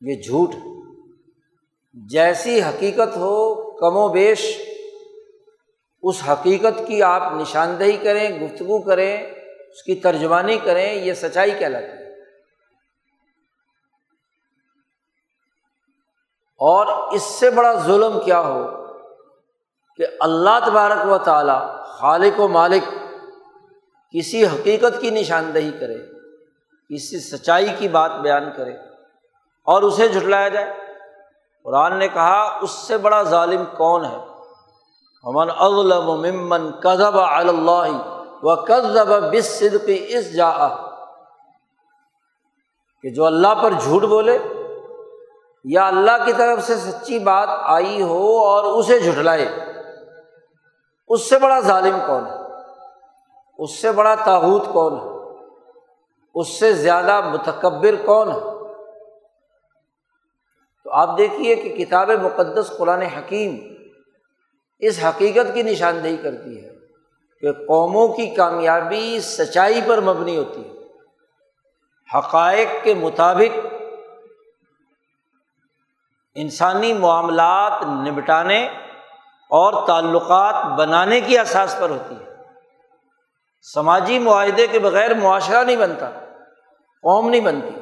یہ 0.00 0.14
جھوٹ 0.14 0.50
جیسی 1.94 2.62
حقیقت 2.62 3.16
ہو، 3.16 3.54
کم 3.70 3.96
و 3.96 4.08
بیش 4.08 4.60
اس 6.02 6.22
حقیقت 6.28 6.82
کی 6.86 7.02
آپ 7.02 7.32
نشاندہی 7.32 7.96
کریں، 7.96 8.40
گفتگو 8.40 8.78
کریں، 8.78 9.16
اس 9.70 9.82
کی 9.82 9.94
ترجمانی 9.94 10.58
کریں، 10.64 10.94
یہ 10.94 11.14
سچائی 11.14 11.50
کہلاتی 11.58 11.86
ہے۔ 11.86 12.01
اور 16.62 16.86
اس 17.12 17.22
سے 17.22 17.50
بڑا 17.50 17.72
ظلم 17.74 18.20
کیا 18.20 18.40
ہو 18.40 18.62
کہ 19.96 20.06
اللہ 20.20 20.58
تبارک 20.66 21.12
و 21.12 21.18
تعالیٰ 21.18 21.84
خالق 21.84 22.40
و 22.40 22.48
مالک 22.48 22.84
کسی 24.14 24.46
حقیقت 24.46 25.00
کی 25.00 25.10
نشاندہی 25.10 25.70
کرے، 25.80 25.98
کسی 26.90 27.20
سچائی 27.20 27.68
کی 27.78 27.88
بات 27.88 28.12
بیان 28.20 28.50
کرے 28.56 28.72
اور 29.66 29.82
اسے 29.82 30.08
جھٹلایا 30.08 30.48
جائے۔ 30.48 30.72
قرآن 31.64 31.98
نے 31.98 32.08
کہا، 32.08 32.58
اس 32.62 32.70
سے 32.70 32.98
بڑا 32.98 33.22
ظالم 33.22 33.64
کون 33.76 34.04
ہے؟ 34.04 34.16
امن 35.24 35.50
اظلم 35.58 36.10
ممن 36.10 36.70
کذب 36.72 37.18
اللہ 37.18 37.90
و 38.42 38.56
کذب 38.64 39.10
بس 39.32 39.58
صدقی 39.58 39.98
اس 40.08 40.32
جا 40.34 40.68
کہ 43.04 43.10
جو 43.10 43.24
اللہ 43.24 43.62
پر 43.62 43.72
جھوٹ 43.72 44.02
بولے 44.02 44.38
یا 45.64 45.86
اللہ 45.86 46.24
کی 46.24 46.32
طرف 46.32 46.66
سے 46.66 46.76
سچی 46.76 47.18
بات 47.18 47.48
آئی 47.50 48.02
ہو 48.02 48.38
اور 48.38 48.64
اسے 48.64 48.98
جھٹلائے، 48.98 49.48
اس 51.08 51.28
سے 51.28 51.38
بڑا 51.38 51.60
ظالم 51.60 51.98
کون 52.06 52.26
ہے؟ 52.26 52.32
اس 53.58 53.70
سے 53.70 53.92
بڑا 53.92 54.14
تاحود 54.14 54.66
کون 54.72 54.94
ہے؟ 54.94 55.36
اس 56.34 56.48
سے 56.48 56.72
زیادہ 56.72 57.20
متکبر 57.20 57.94
کون 58.04 58.28
ہے؟ 58.28 58.40
تو 60.84 60.90
آپ 60.90 61.18
دیکھیے 61.18 61.54
کہ 61.54 61.84
کتاب 61.84 62.10
مقدس 62.10 62.72
قرآن 62.78 63.02
حکیم 63.02 63.56
اس 64.78 65.04
حقیقت 65.04 65.54
کی 65.54 65.62
نشاندہی 65.62 66.16
کرتی 66.16 66.64
ہے 66.64 66.70
کہ 67.40 67.52
قوموں 67.52 68.08
کی 68.08 68.26
کامیابی 68.26 69.20
سچائی 69.20 69.80
پر 69.86 70.00
مبنی 70.00 70.36
ہوتی 70.36 70.68
ہے۔ 70.68 70.72
حقائق 72.18 72.68
کے 72.82 72.94
مطابق 72.94 73.71
انسانی 76.34 76.92
معاملات 76.92 77.72
نمٹانے 77.82 78.68
اور 79.50 79.86
تعلقات 79.86 80.78
بنانے 80.78 81.20
کی 81.20 81.38
احساس 81.38 81.76
پر 81.80 81.90
ہوتی 81.90 82.14
ہے۔ 82.14 82.36
سماجی 83.74 84.18
معاہدے 84.18 84.66
کے 84.66 84.78
بغیر 84.78 85.14
معاشرہ 85.14 85.64
نہیں 85.64 85.76
بنتا، 85.76 86.10
قوم 87.02 87.28
نہیں 87.28 87.40
بنتی۔ 87.40 87.80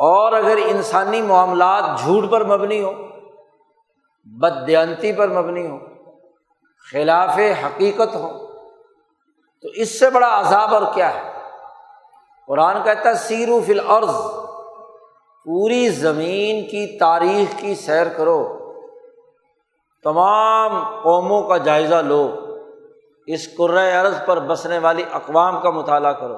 اور 0.00 0.32
اگر 0.32 0.58
انسانی 0.64 1.22
معاملات 1.22 1.84
جھوٹ 1.98 2.30
پر 2.30 2.44
مبنی 2.44 2.82
ہو 2.82 2.92
بدیانتی 4.24 5.12
پر 5.12 5.28
مبنی 5.28 5.66
ہو 5.66 5.78
خلاف 6.92 7.38
حقیقت 7.64 8.14
ہو 8.14 8.46
تو 9.62 9.68
اس 9.74 9.98
سے 9.98 10.10
بڑا 10.10 10.40
عذاب 10.40 10.74
اور 10.74 10.94
کیا 10.94 11.14
ہے؟ 11.14 11.32
قرآن 12.46 12.82
کہتا 12.82 13.08
ہے 13.08 13.14
سیرو 13.14 13.60
فل 13.66 13.80
عرض 13.88 14.27
پوری 15.44 15.88
زمین 15.88 16.64
کی 16.64 16.98
تاریخ 16.98 17.60
کی 17.60 17.74
سیر 17.74 18.06
کرو۔ 18.08 18.72
تمام 20.04 21.00
قوموں 21.02 21.42
کا 21.42 21.56
جائزہ 21.56 21.94
لو۔ 21.94 22.34
اس 23.26 23.60
عرض 24.00 24.14
پر 24.26 24.40
بسنے 24.40 24.78
والی 24.78 25.04
اقوام 25.12 25.60
کا 25.60 25.70
مطالعہ 25.70 26.12
کرو۔ 26.12 26.34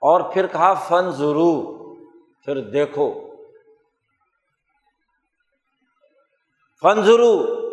اور 0.00 0.20
پھر 0.20 0.46
کہا، 0.46 0.74
فن 0.74 1.10
ضرور۔ 1.10 1.76
پھر 2.44 2.60
دیکھو۔ 2.60 3.14
فن 6.82 7.02
ضرور۔ 7.02 7.66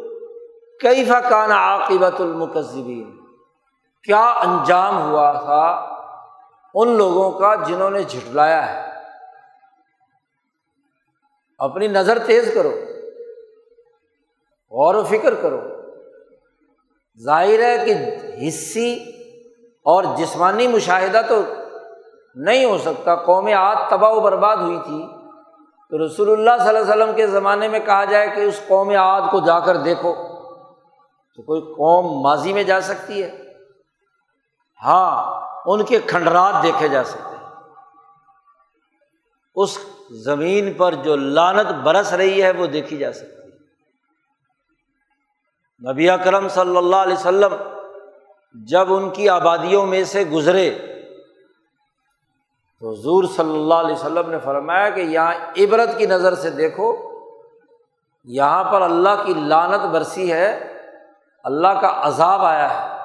کئی 0.79 1.05
فقان 1.05 1.51
عاقبت 1.51 2.21
المکذبین؟ 2.21 3.19
کیا 4.03 4.25
انجام 4.25 5.01
ہوا 5.01 5.31
تھا 5.31 5.93
ان 6.73 6.87
لوگوں 6.87 7.31
کا 7.31 7.55
جنہوں 7.55 7.89
نے 7.89 8.03
جھٹلایا 8.03 8.73
ہے؟ 8.73 8.92
اپنی 11.63 11.87
نظر 11.87 12.19
تیز 12.19 12.51
کرو 12.53 12.69
غور 14.71 14.95
و 14.95 15.03
فکر 15.03 15.33
کرو 15.35 15.61
ظاہر 17.23 17.59
ہے 17.59 17.85
کہ 17.85 17.93
حصی 18.47 18.93
اور 19.85 20.03
جسمانی 20.17 20.67
مشاہدہ 20.67 21.21
تو 21.29 21.41
نہیں 22.35 22.65
ہو 22.65 22.77
سکتا۔ 22.77 23.15
قوم 23.15 23.47
عاد 23.47 23.75
تباہ 23.89 24.11
و 24.11 24.19
برباد 24.19 24.57
ہوئی 24.57 24.79
تھی۔ 24.85 25.07
تو 25.89 26.05
رسول 26.05 26.31
اللہ 26.31 26.63
صلی 26.63 26.77
اللہ 26.77 26.93
علیہ 26.93 27.03
وسلم 27.03 27.15
کے 27.15 27.27
زمانے 27.27 27.67
میں 27.67 27.79
کہا 27.79 28.05
جائے 28.05 28.27
کہ 28.27 28.41
اس 28.41 28.61
قوم 28.67 28.89
عاد 28.89 29.21
کو 29.31 29.39
جا 29.39 29.59
کر 29.59 29.77
دیکھو۔ 29.77 30.13
تو 31.35 31.41
کوئی 31.41 31.61
قوم 31.61 32.21
ماضی 32.21 32.53
میں 32.53 32.63
جا 32.63 32.81
سکتی 32.81 33.23
ہے؟ 33.23 33.53
ہاں 34.85 35.41
ان 35.65 35.83
کے 35.83 35.99
کھنڈرات 35.99 36.63
دیکھے 36.63 36.87
جا 36.87 37.03
سکتے 37.03 37.35
ہیں۔ 37.35 37.53
اس 39.55 39.77
زمین 40.11 40.73
پر 40.73 40.93
جو 40.93 41.15
لانت 41.15 41.71
برس 41.73 42.13
رہی 42.13 42.43
ہے 42.43 42.51
وہ 42.51 42.67
دیکھی 42.67 42.97
جا 42.97 43.13
سکتی 43.13 43.25
ہے۔ 43.25 43.43
نبی 45.91 46.09
اکرم 46.09 46.47
صلی 46.47 46.77
اللہ 46.77 46.95
علیہ 46.95 47.13
وسلم 47.13 47.55
جب 48.53 48.93
ان 48.93 49.09
کی 49.09 49.29
آبادیوں 49.29 49.85
میں 49.85 50.03
سے 50.03 50.23
گزرے، 50.23 50.77
تو 52.79 52.91
حضور 52.91 53.23
صلی 53.23 53.53
اللہ 53.53 53.73
علیہ 53.73 53.95
وسلم 53.95 54.29
نے 54.29 54.37
فرمایا 54.43 54.89
کہ 54.89 55.01
یہاں 55.01 55.33
عبرت 55.57 55.97
کی 55.97 56.05
نظر 56.05 56.35
سے 56.35 56.49
دیکھو، 56.49 56.95
یہاں 58.25 58.63
پر 58.63 58.81
اللہ 58.81 59.23
کی 59.25 59.33
لانت 59.33 59.85
برسی 59.85 60.33
ہے، 60.33 60.73
اللہ 61.43 61.67
کا 61.67 61.93
عذاب 61.95 62.45
آیا 62.45 62.69
ہے۔ 62.69 62.97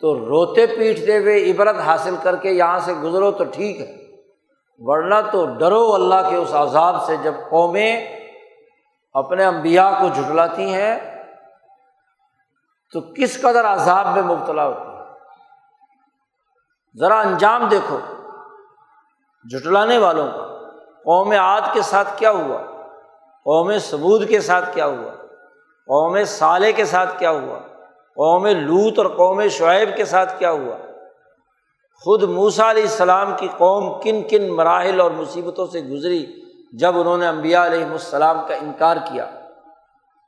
تو 0.00 0.14
روتے 0.14 0.66
پیٹتے 0.66 1.18
ہوئے 1.18 1.50
عبرت 1.50 1.76
حاصل 1.76 2.14
کر 2.22 2.36
کے 2.36 2.50
یہاں 2.50 2.78
سے 2.78 2.92
گزرو 2.92 3.30
تو 3.30 3.44
ٹھیک 3.44 3.80
ہے۔ 3.80 4.03
ورنہ 4.78 5.14
تو 5.32 5.44
ڈرو 5.58 5.94
اللہ 5.94 6.28
کے 6.30 6.36
اس 6.36 6.54
عذاب 6.54 7.04
سے 7.04 7.16
جب 7.16 7.34
قومیں 7.50 8.18
اپنے 9.14 9.44
امبیا 9.44 9.90
کو 10.00 10.08
جھٹلاتی 10.08 10.74
ہیں، 10.74 10.94
تو 12.92 13.00
کس 13.00 13.40
قدر 13.40 13.64
عذاب 13.64 14.06
میں 14.06 14.22
مبتلا 14.22 14.66
ہوتی 14.66 14.88
ہے 14.88 15.02
ذرا 16.98 17.20
انجام 17.20 17.68
دیکھو 17.68 17.98
جھٹلانے 19.50 19.98
والوں 19.98 20.28
کا۔ 20.28 20.46
قوم 21.04 21.30
عاد 21.30 21.60
کے 21.72 21.82
ساتھ 21.82 22.08
کیا 22.16 22.30
ہوا؟ 22.30 22.58
قوم 23.46 23.78
سبود 23.78 24.28
کے 24.28 24.40
ساتھ 24.40 24.74
کیا 24.74 24.86
ہوا؟ 24.86 25.10
قوم 25.88 26.24
صالح 26.24 26.70
کے 26.76 26.84
ساتھ 26.84 27.18
کیا 27.18 27.30
ہوا؟ 27.30 27.58
قوم 28.16 28.46
لوت 28.46 28.98
اور 28.98 29.06
قوم 29.06 29.48
شعیب 29.48 29.96
کے 29.96 30.04
ساتھ 30.04 30.38
کیا 30.38 30.50
ہوا؟ 30.50 30.76
خود 32.04 32.22
موسا 32.22 32.70
علیہ 32.70 32.82
السلام 32.82 33.32
کی 33.36 33.48
قوم 33.58 34.00
کن 34.00 34.22
کن 34.22 34.48
مراحل 34.48 35.00
اور 35.00 35.10
مصیبتوں 35.10 35.66
سے 35.66 35.80
گزری 35.80 36.42
جب 36.72 36.98
انہوں 36.98 37.16
نے 37.16 37.26
امبیا 37.26 37.66
علیہ 37.66 37.84
السلام 37.84 38.38
کا 38.48 38.54
انکار 38.54 38.96
کیا۔ 38.96 39.30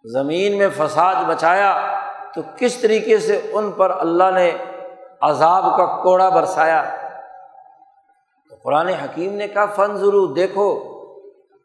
زمین 0.05 0.59
میں 0.59 0.69
فساد 0.77 1.15
بچایا 1.29 2.01
تو 2.35 2.41
کس 2.59 2.77
طریقے 2.77 3.19
سے 3.19 3.51
ان 3.53 3.73
پر 3.73 3.91
اللہ 3.91 4.31
نے 4.35 4.57
عذاب 5.21 5.63
کا 5.77 6.03
کوڑا 6.03 6.29
برسایا؟ 6.29 6.97
تو 8.51 8.57
قرآن 8.63 8.89
حکیم 8.89 9.33
نے 9.33 9.49
کہا 9.49 9.67
فن 9.67 9.97
ضرور 9.97 10.35
دیکھو، 10.35 10.97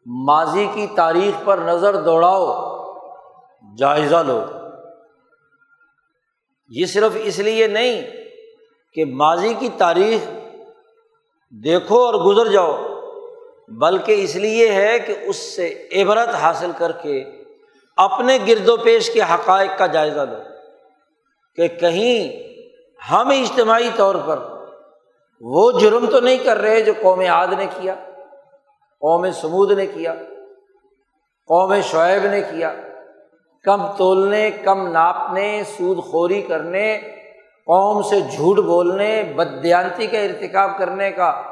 ماضی 0.06 0.66
کی 0.72 0.86
تاریخ 0.96 1.44
پر 1.44 1.58
نظر 1.58 1.96
دوڑاؤ، 1.96 2.76
جائزہ 3.78 4.16
لو۔ 4.16 4.44
یہ 6.68 6.86
صرف 6.86 7.12
اس 7.14 7.38
لیے 7.38 7.66
نہیں 7.66 8.21
کہ 8.94 9.04
ماضی 9.04 9.54
کی 9.58 9.68
تاریخ 9.78 10.30
دیکھو 11.64 12.04
اور 12.06 12.14
گزر 12.14 12.50
جاؤ، 12.50 12.76
بلکہ 13.68 14.24
اس 14.24 14.36
لیے 14.36 14.72
ہے 14.72 14.98
کہ 14.98 15.14
اس 15.22 15.36
سے 15.36 15.88
عبرت 15.96 16.34
حاصل 16.34 16.70
کر 16.78 16.92
کے 16.92 17.24
اپنے 17.96 18.38
گرد 18.46 18.68
و 18.68 18.76
پیش 18.76 19.10
کے 19.10 19.20
حقائق 19.20 19.70
کا 19.78 19.86
جائزہ 19.86 20.20
لو 20.20 20.38
کہ 21.56 21.68
کہیں 21.68 22.42
ہم 23.10 23.28
اجتماعی 23.28 23.88
طور 23.96 24.14
پر 24.26 24.38
وہ 25.40 25.80
جرم 25.80 26.06
تو 26.10 26.20
نہیں 26.20 26.38
کر 26.44 26.56
رہے 26.56 26.80
جو 26.80 26.92
قوم 27.02 27.20
عاد 27.20 27.46
نے 27.58 27.66
کیا، 27.66 27.94
قوم 29.00 29.30
سمود 29.30 29.72
نے 29.72 29.86
کیا، 29.86 30.14
قوم 31.48 31.74
شعیب 31.80 32.26
نے 32.26 32.40
کیا۔ 32.40 32.74
کم 33.64 33.86
تولنے، 33.96 34.50
کم 34.50 34.86
ناپنے، 34.88 35.62
سود 35.76 35.98
خوری 35.98 36.42
کرنے 36.42 37.00
قوم 37.72 38.02
سے 38.02 38.20
جھوٹ 38.20 38.58
بولنے 38.58 39.22
بدیانتی 39.36 40.06
کا 40.06 40.18
ارتکاب 40.18 40.78
کرنے 40.78 41.12
کا 41.12 41.42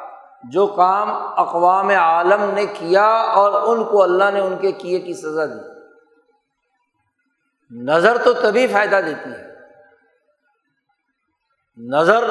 جو 0.51 0.67
کام 0.67 1.11
اقوام 1.13 1.89
عالم 1.89 2.51
نے 2.55 2.67
کیا 2.67 3.07
اور 3.11 3.77
ان 3.77 3.85
کو 3.85 4.03
اللہ 4.03 4.31
نے 4.31 4.41
ان 4.41 4.57
کے 4.57 4.73
کیے 4.73 4.99
کی 4.99 5.15
سزا 5.15 5.47
دی۔ 5.47 5.81
نظر 7.71 8.19
تو 8.19 8.33
تبھی 8.33 8.67
فائدہ 8.67 9.01
دیتی 9.07 9.31
ہے۔ 9.31 9.47
نظر 11.77 12.25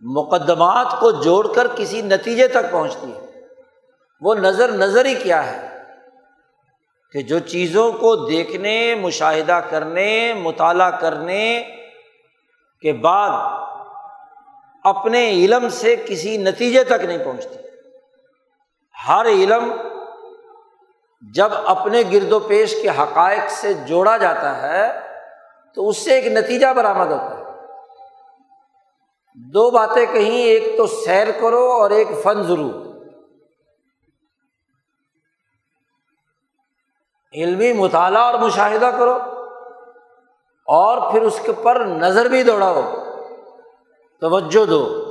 مقدمات 0.00 0.86
کو 1.00 1.10
جوڑ 1.10 1.52
کر 1.54 1.66
کسی 1.76 2.02
نتیجے 2.02 2.48
تک 2.48 2.70
پہنچتی 2.70 3.12
ہے۔ 3.12 3.40
وہ 4.20 4.34
نظر 4.34 4.72
نظر 4.72 5.04
ہی 5.04 5.14
کیا 5.14 5.46
ہے؟ 5.46 5.82
کہ 7.12 7.22
جو 7.22 7.38
چیزوں 7.38 7.92
کو 7.92 8.16
دیکھنے، 8.16 8.94
مشاہدہ 8.94 9.60
کرنے، 9.70 10.34
مطالعہ 10.34 10.90
کرنے 10.90 11.74
کے 12.80 12.92
بعد 12.92 13.30
اپنے 14.84 15.30
علم 15.30 15.68
سے 15.68 15.96
کسی 16.08 16.36
نتیجے 16.36 16.84
تک 16.84 17.04
نہیں 17.04 17.24
پہنچتی۔ 17.24 17.56
ہر 19.08 19.26
علم 19.26 19.72
جب 21.34 21.48
اپنے 21.64 22.02
گرد 22.12 22.32
و 22.32 22.40
پیش 22.40 22.82
کے 22.82 22.88
حقائق 22.88 23.50
سے 23.50 23.74
جوڑا 23.74 24.16
جاتا 24.16 24.62
ہے، 24.62 25.00
تو 25.74 25.88
اس 25.88 26.04
سے 26.04 26.14
ایک 26.14 26.26
نتیجہ 26.26 26.66
برآمد 26.76 27.06
ہوتا 27.06 27.38
ہے۔ 27.38 27.44
دو 29.34 29.70
باتیں 29.70 30.06
کہیں، 30.06 30.42
ایک 30.42 30.76
تو 30.76 30.86
سیر 30.86 31.28
کرو 31.40 31.72
اور 31.72 31.90
ایک 31.90 32.08
فن 32.22 32.42
ضرور۔ 32.42 32.88
علمی 37.34 37.72
مطالعہ 37.72 38.22
اور 38.22 38.34
مشاہدہ 38.34 38.90
کرو۔ 38.98 39.37
اور 40.68 41.12
پھر 41.12 41.22
اس 41.22 41.40
کے 41.42 41.52
پر 41.52 41.80
نظر 41.80 42.26
بھی 42.26 42.42
دوڑاؤ، 42.42 42.82
توجہ 44.20 44.64
دو۔ 44.64 45.04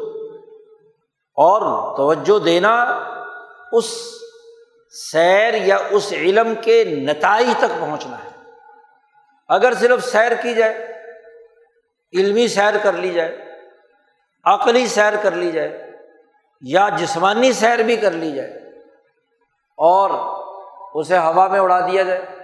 اور 1.35 1.97
توجہ 1.97 2.39
دینا 2.39 3.03
اس 3.71 3.85
سیر 5.11 5.53
یا 5.53 5.77
اس 5.91 6.13
علم 6.13 6.53
کے 6.61 6.83
نتائج 6.83 7.47
تک 7.57 7.81
پہنچنا 7.81 8.17
ہے۔ 8.17 8.29
اگر 9.49 9.73
صرف 9.73 10.03
سیر 10.03 10.31
کی 10.41 10.53
جائے، 10.53 10.93
علمی 12.13 12.47
سیر 12.47 12.73
کر 12.83 12.93
لی 12.93 13.13
جائے، 13.13 13.45
عقلی 14.43 14.87
سیر 14.87 15.13
کر 15.21 15.31
لی 15.31 15.51
جائے، 15.51 15.91
یا 16.61 16.89
جسمانی 16.89 17.53
سیر 17.53 17.79
بھی 17.79 17.95
کر 17.95 18.11
لی 18.11 18.31
جائے 18.31 18.49
اور 19.77 20.09
اسے 20.93 21.17
ہوا 21.17 21.47
میں 21.47 21.59
اڑا 21.59 21.79
دیا 21.79 22.03
جائے۔ 22.03 22.36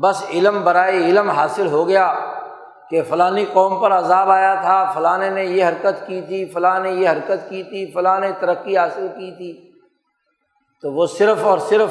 بس 0.00 0.24
علم 0.30 0.64
برائے 0.64 0.96
علم 0.96 1.30
حاصل 1.30 1.66
ہو 1.66 1.88
گیا 1.88 2.14
کہ 2.90 3.02
فلانی 3.02 3.44
قوم 3.52 3.80
پر 3.80 3.92
عذاب 3.92 4.30
آیا 4.30 4.54
تھا 4.54 4.92
فلاں 4.94 5.18
نے 5.18 5.44
یہ 5.44 5.64
حرکت 5.64 6.06
کی 6.06 6.20
تھی 6.20 6.44
فلاں 6.44 6.80
نے 6.80 6.90
یہ 6.90 7.08
حرکت 7.08 7.50
کی 7.50 7.62
تھی 7.62 7.92
فلاں 7.92 8.20
نے 8.20 8.32
ترقی 8.40 8.78
حاصل 8.78 9.08
کی 9.08 9.36
تھی۔ 9.36 9.72
تو 10.82 10.92
وہ 10.92 11.06
صرف 11.06 11.38
اور 11.42 11.58
صرف 11.58 11.90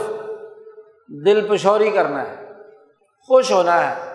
دل 1.08 1.48
پشوری 1.50 1.90
کرنا 1.90 2.22
ہے، 2.22 2.46
خوش 3.28 3.52
ہونا 3.52 3.92
ہے۔ 3.92 4.14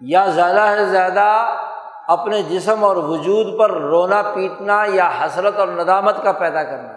یا 0.00 0.26
زیادہ 0.26 0.74
سے 0.78 0.84
زیادہ 0.84 1.54
اپنے 2.06 2.42
جسم 2.42 2.84
اور 2.84 2.96
وجود 2.96 3.58
پر 3.58 3.70
رونا 3.70 4.22
پیٹنا 4.22 4.84
یا 4.88 5.10
حسرت 5.20 5.56
اور 5.56 5.68
ندامت 5.68 6.22
کا 6.22 6.32
پیدا 6.32 6.64
کرنا۔ 6.64 6.92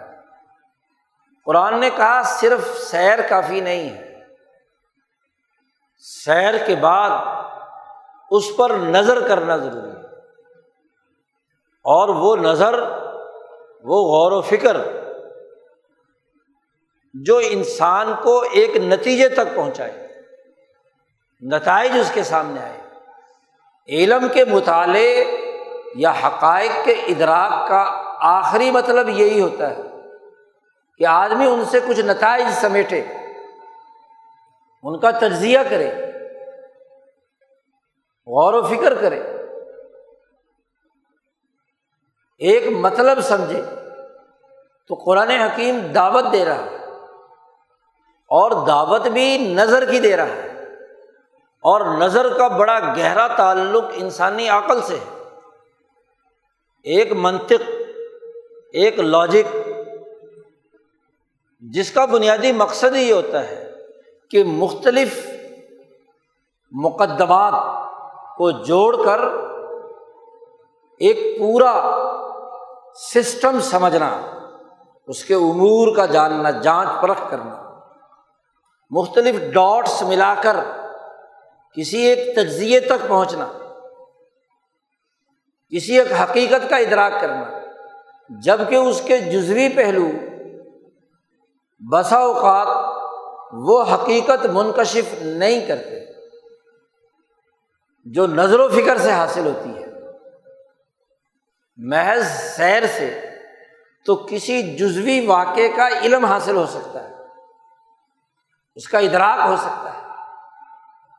قرآن 1.44 1.80
نے 1.80 1.90
کہا، 1.96 2.22
صرف 2.22 2.78
سیر 2.78 3.18
کافی 3.28 3.60
نہیں 3.60 3.88
ہے۔ 3.88 4.11
سیر 6.04 6.66
کے 6.66 6.74
بعد 6.74 7.10
اس 8.30 8.56
پر 8.56 8.70
نظر 8.70 9.28
کرنا 9.28 9.56
ضروری 9.56 9.90
ہے۔ 9.90 10.02
اور 11.84 12.08
وہ 12.08 12.36
نظر، 12.36 12.82
وہ 13.82 14.02
غور 14.02 14.32
و 14.32 14.40
فکر 14.40 14.76
جو 17.14 17.40
انسان 17.44 18.14
کو 18.22 18.44
ایک 18.52 18.76
نتیجے 18.76 19.28
تک 19.28 19.54
پہنچائے، 19.54 20.08
نتائج 21.42 21.98
اس 22.00 22.10
کے 22.14 22.22
سامنے 22.22 22.60
آئے۔ 22.60 22.80
علم 23.88 24.26
کے 24.32 24.44
مطالعے 24.44 25.24
یا 25.94 26.10
حقائق 26.10 26.84
کے 26.84 26.92
ادراک 26.92 27.68
کا 27.68 28.02
آخری 28.18 28.70
مطلب 28.70 29.08
یہی 29.08 29.40
ہوتا 29.40 29.70
ہے 29.70 29.82
کہ 30.98 31.06
آدمی 31.06 31.46
ان 31.46 31.64
سے 31.64 31.80
کچھ 31.88 32.00
نتائج 32.00 32.46
سمیٹے۔ 32.52 33.04
ان 34.82 34.98
کا 35.00 35.10
تجزیہ 35.10 35.58
کرے، 35.70 35.90
غور 38.26 38.54
و 38.54 38.62
فکر 38.62 38.94
کرے، 38.94 39.20
ایک 42.38 42.66
مطلب 42.76 43.20
سمجھے 43.20 43.62
تو 44.88 44.94
قرآن 44.94 45.30
حکیم 45.30 45.80
دعوت 45.94 46.24
دے 46.32 46.44
رہا 46.44 46.64
ہے 46.64 46.76
اور 48.30 48.66
دعوت 48.66 49.06
بھی 49.06 49.38
نظر 49.54 49.90
کی 49.90 50.00
دے 50.00 50.16
رہا 50.16 50.26
ہے 50.26 50.48
اور 51.64 51.98
نظر 51.98 52.38
کا 52.38 52.48
بڑا 52.48 52.78
گہرا 52.96 53.26
تعلق 53.26 53.84
انسانی 53.94 54.48
عقل 54.48 54.82
سے 54.82 54.96
ہے۔ 54.96 55.20
ایک 56.82 57.12
منطق، 57.12 57.70
ایک 58.72 58.98
لاجک 58.98 59.56
جس 61.58 61.90
کا 61.92 62.04
بنیادی 62.04 62.52
مقصد 62.52 62.96
یہ 62.96 63.12
ہوتا 63.12 63.48
ہے 63.48 63.71
کہ 64.32 64.44
مختلف 64.44 65.26
مقدمات 66.70 67.54
کو 68.36 68.50
جوڑ 68.50 69.04
کر 69.04 69.20
ایک 70.98 71.38
پورا 71.38 71.72
سسٹم 73.14 73.60
سمجھنا، 73.60 74.20
اس 75.06 75.24
کے 75.24 75.34
امور 75.34 75.96
کا 75.96 76.06
جاننا، 76.06 76.50
جانچ 76.50 76.88
پرکھ 77.02 77.30
کرنا۔ 77.30 77.80
مختلف 78.90 79.52
ڈاٹس 79.54 80.02
ملا 80.02 80.34
کر 80.42 80.56
کسی 81.76 81.98
ایک 81.98 82.36
تجزیے 82.36 82.80
تک 82.80 83.08
پہنچنا، 83.08 83.46
کسی 85.68 85.98
ایک 85.98 86.12
حقیقت 86.12 86.70
کا 86.70 86.76
ادراک 86.76 87.12
کرنا۔ 87.20 87.58
جبکہ 88.28 88.74
اس 88.74 89.02
کے 89.02 89.18
جزوی 89.18 89.68
پہلو 89.68 90.06
بسا 91.80 92.16
اوقات 92.16 92.91
وہ 93.52 93.84
حقیقت 93.94 94.46
منکشف 94.46 95.22
نہیں 95.22 95.66
کرتے 95.66 96.00
جو 98.04 98.26
نظر 98.26 98.60
و 98.60 98.68
فکر 98.68 98.98
سے 98.98 99.12
حاصل 99.12 99.46
ہوتی 99.46 99.76
ہے۔ 99.76 99.86
محض 101.76 102.26
سیر 102.26 102.86
سے 102.86 103.30
تو 104.06 104.16
کسی 104.30 104.76
جزوی 104.76 105.26
واقعے 105.26 105.68
کا 105.68 105.88
علم 105.88 106.24
حاصل 106.24 106.56
ہو 106.56 106.66
سکتا 106.66 107.08
ہے، 107.08 107.14
اس 108.74 108.88
کا 108.88 108.98
ادراک 108.98 109.38
ہو 109.46 109.56
سکتا 109.56 109.92
ہے۔ 109.94 110.00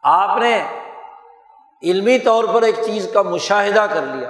آپ 0.04 0.38
نے 0.38 0.82
علمی 1.84 2.20
طور 2.20 2.44
پر 2.54 2.62
ایک 2.62 2.76
چیز 2.86 3.10
کا 3.14 3.22
مشاہدہ 3.22 3.86
کر 3.94 4.02
لیا 4.02 4.30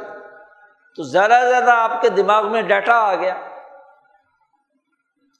تو 0.95 1.03
زیادہ 1.03 1.39
سے 1.43 1.49
زیادہ 1.49 1.71
آپ 1.71 2.01
کے 2.01 2.09
دماغ 2.09 2.51
میں 2.51 2.61
ڈیٹا 2.61 2.93
آ 2.93 3.15
گیا۔ 3.15 3.52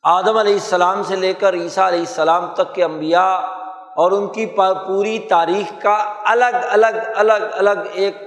آدم 0.06 0.38
علیہ 0.38 0.54
السلام 0.54 1.04
سے 1.04 1.16
لے 1.16 1.34
کر 1.34 1.54
عیسیٰ 1.54 1.88
علیہ 1.88 2.00
السلام 2.00 2.54
تک 2.54 2.76
کے 2.76 2.84
انبیاء 2.84 3.38
اور 3.96 4.12
ان 4.12 4.28
کی 4.28 4.46
پوری 4.88 5.20
تاریخ 5.20 5.82
کا 5.82 6.13
الگ 6.26 6.56
الگ 6.63 6.98
الگ 7.16 7.34
الگ 7.52 7.86
ایک 7.94 8.18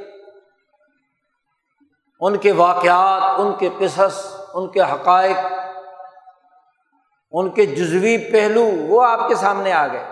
ان 2.20 2.36
کے 2.36 2.52
واقعات، 2.52 3.40
ان 3.40 3.52
کے 3.52 3.68
قصص، 3.78 4.40
ان 4.54 4.68
کے 4.68 4.80
حقائق، 4.80 5.36
ان 7.32 7.50
کے 7.50 7.66
جزوی 7.66 8.32
پہلو 8.32 8.64
وہ 8.64 9.04
آپ 9.04 9.28
کے 9.28 9.34
سامنے 9.34 9.72
آ 9.72 9.86
گئے۔ 9.86 10.04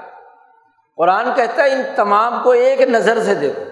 قرآن 0.97 1.35
کہتا 1.35 1.63
ہے، 1.63 1.73
ان 1.73 1.83
تمام 1.97 2.43
کو 2.43 2.51
ایک 2.51 2.81
نظر 2.81 3.23
سے 3.23 3.35
دیکھو۔ 3.35 3.63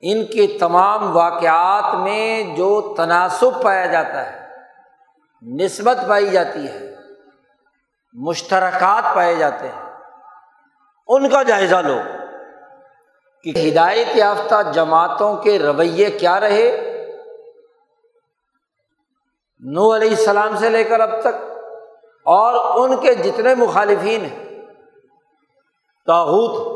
ان 0.00 0.26
کے 0.26 0.58
تمام 0.60 1.16
واقعات 1.16 1.94
میں 1.94 2.42
جو 2.56 2.94
تناسب 2.96 3.62
پایا 3.62 3.86
جاتا 3.86 4.32
ہے 4.32 4.43
نسبت 5.46 5.96
پائی 6.08 6.30
جاتی 6.30 6.68
ہے، 6.68 6.94
مشترکات 8.12 9.14
پائے 9.14 9.34
جاتے 9.34 9.68
ہیں۔ 9.68 9.82
ان 11.08 11.28
کا 11.28 11.42
جائزہ 11.42 11.76
لو 11.76 11.98
کہ 13.42 13.68
ہدایت 13.68 14.06
یافتہ 14.14 14.54
جماعتوں 14.74 15.36
کے 15.36 15.58
رویے 15.58 16.10
کیا 16.10 16.40
رہے۔ 16.40 16.90
نو 19.58 19.94
علیہ 19.94 20.08
السلام 20.08 20.56
سے 20.56 20.68
لے 20.68 20.84
کر 20.84 21.00
اب 21.00 21.20
تک 21.20 21.50
اور 22.24 22.80
ان 22.80 22.96
کے 22.96 23.14
جتنے 23.14 23.54
مخالفین 23.54 24.24
ہیں 24.24 24.62
تاحوت 26.06 26.74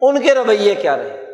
ان 0.00 0.22
کے 0.22 0.34
رویے 0.34 0.74
کیا 0.74 0.96
رہے۔ 0.96 1.24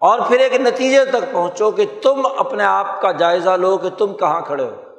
اور 0.00 0.18
پھر 0.28 0.40
ایک 0.40 0.54
نتیجے 0.54 1.04
تک 1.04 1.32
پہنچو 1.32 1.70
کہ 1.70 1.86
تم 2.02 2.26
اپنے 2.38 2.64
آپ 2.64 3.00
کا 3.00 3.12
جائزہ 3.12 3.50
لو 3.50 3.78
کہ 3.78 3.90
تم 3.90 4.14
کہاں 4.14 4.40
کھڑے 4.40 4.64
ہو۔ 4.64 4.93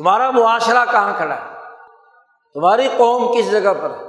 تمہارا 0.00 0.30
معاشرہ 0.30 0.84
کہاں 0.90 1.16
کھڑا 1.16 1.34
ہے؟ 1.34 1.56
تمہاری 2.54 2.88
قوم 2.96 3.34
کس 3.36 3.50
جگہ 3.50 3.74
پر 3.82 3.90
ہے؟ 3.90 4.04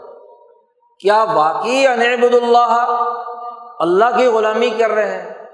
کیا 1.00 1.24
واقعی 1.24 1.88
انعبد 1.88 2.34
اللہ 2.34 3.04
اللہ 3.80 4.18
کی 4.18 4.26
غلامی 4.26 4.70
کر 4.70 4.90
رہے 4.90 5.22
ہیں؟ 5.22 5.48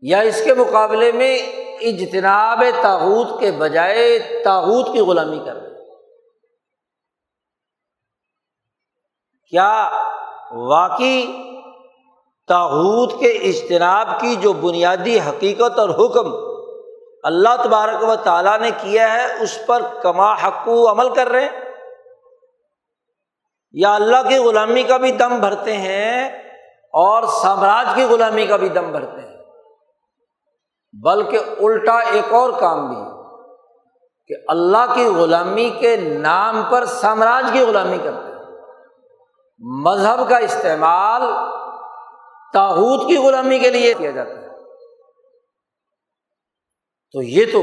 یا 0.00 0.20
اس 0.20 0.44
کے 0.44 0.54
مقابلے 0.54 1.12
میں 1.12 1.38
اجتناب 1.80 2.64
تاحود 2.82 3.40
کے 3.40 3.52
بجائے 3.52 4.18
تاحود 4.44 4.92
کی 4.92 5.00
غلامی 5.00 5.38
کر 5.46 5.56
رہے 5.56 5.68
ہیں؟ 5.68 5.84
کیا 9.50 9.90
واقعی 10.52 11.26
تاحود 12.48 13.20
کے 13.20 13.30
اجتناب 13.30 14.20
کی 14.20 14.36
جو 14.36 14.52
بنیادی 14.52 15.20
حقیقت 15.20 15.78
اور 15.78 15.88
حکم 15.88 16.47
اللہ 17.28 17.62
تبارک 17.64 18.08
و 18.08 18.16
تعالیٰ 18.16 18.60
نے 18.60 18.70
کیا 18.70 19.12
ہے، 19.12 19.42
اس 19.42 19.66
پر 19.66 19.82
کما 20.02 20.32
حقو 20.32 20.90
عمل 20.90 21.14
کر 21.14 21.28
رہے 21.28 21.40
ہیں۔ 21.40 21.60
یا 23.72 23.94
اللہ 23.94 24.28
کی 24.28 24.36
غلامی 24.36 24.82
کا 24.82 24.96
بھی 24.96 25.12
دم 25.12 25.40
بھرتے 25.40 25.76
ہیں 25.76 26.28
اور 26.92 27.22
سامراج 27.42 27.86
کی 27.94 28.02
غلامی 28.02 28.46
کا 28.46 28.56
بھی 28.56 28.68
دم 28.68 28.92
بھرتے 28.92 29.20
ہیں۔ 29.20 29.36
بلکہ 31.04 31.38
الٹا 31.58 31.98
ایک 31.98 32.32
اور 32.32 32.50
کام 32.60 32.86
بھی، 32.86 33.02
کہ 34.28 34.34
اللہ 34.48 34.94
کی 34.94 35.06
غلامی 35.06 35.70
کے 35.70 35.96
نام 35.96 36.62
پر 36.70 36.84
سامراج 36.84 37.50
کی 37.52 37.60
غلامی 37.60 37.98
کرتے 37.98 38.32
ہیں۔ 38.32 38.56
مذہب 39.58 40.28
کا 40.28 40.36
استعمال 40.36 41.22
تاحود 42.52 43.08
کی 43.08 43.16
غلامی 43.16 43.58
کے 43.58 43.70
لیے 43.70 43.94
کیا 43.94 44.10
جاتا 44.10 44.30
ہے۔ 44.30 44.37
تو 47.12 47.22
یہ 47.22 47.46
تو 47.52 47.60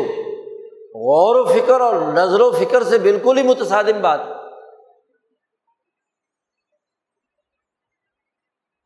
غور 0.96 1.36
و 1.36 1.46
فکر 1.46 1.82
اور 1.82 1.94
نظر 1.96 2.42
و 2.42 2.52
فکر 2.52 2.84
سے 2.84 2.98
بالکل 2.98 3.38
ہی 3.38 3.44
متصادم 3.44 4.02
بات 4.02 4.20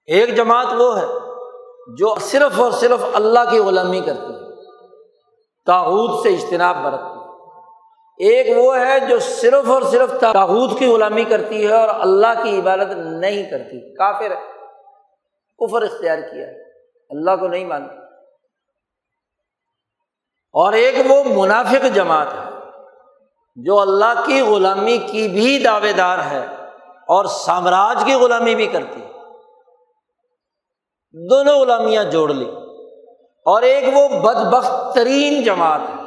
ایک 0.06 0.36
جماعت 0.36 0.68
وہ 0.78 1.00
ہے 1.00 1.06
جو 1.98 2.16
صرف 2.22 2.60
اور 2.60 2.72
صرف 2.72 3.00
اللہ 3.14 3.40
کی 3.52 3.60
غلامی 3.60 4.02
کرتی 4.02 4.34
ہے 4.34 4.40
تاحود 5.66 6.24
سے 6.24 6.30
اجتناب 6.30 6.76
برتتی 6.84 7.20
ہے۔ 7.20 7.20
ایک 8.30 8.58
وہ 8.58 8.78
ہے 8.78 9.00
جو 9.00 9.20
صرف 9.20 9.70
اور 9.70 9.82
صرف 9.82 10.20
تاحود 10.20 10.80
کی 10.80 10.86
غلامی 10.86 11.24
کرتی 11.24 11.68
ہے 11.68 11.74
اور 11.74 11.90
اللہ 12.00 12.44
کی 12.44 12.60
عبادت 12.60 12.98
نہیں 12.98 13.50
کرتی، 13.50 13.96
کافر 13.96 14.32
ہے۔ 14.32 14.52
کفر 15.60 15.82
اختیار 15.82 16.18
کیا 16.18 16.48
ہے۔ 16.48 16.70
اللہ 17.10 17.36
کو 17.40 17.48
نہیں 17.48 17.66
مانتی 17.66 17.99
اور 20.52 20.74
ایک 20.74 20.96
وہ 21.10 21.24
منافق 21.24 21.86
جماعت 21.96 22.28
ہے 22.34 22.50
جو 23.56 23.80
اللہ 23.80 24.26
کی 24.26 24.42
غلامی 24.42 24.98
کی 24.98 25.28
بھی 25.28 25.64
دعوے 25.64 25.94
دار 25.94 26.20
ہے 26.20 26.48
اور 27.08 27.26
سامراج 27.26 28.04
کی 28.06 28.14
غلامی 28.14 28.56
بھی 28.56 28.68
کرتی 28.68 29.02
ہے۔ 29.02 29.12
دونوں 31.30 31.60
غلامیاں 31.60 32.04
جوڑ 32.04 32.30
لی۔ 32.30 32.50
اور 33.46 33.62
ایک 33.62 33.84
وہ 33.94 34.08
بد 34.08 34.54
بخت 34.54 34.96
ترین 34.96 35.44
جماعت 35.44 35.82
ہے 35.82 36.04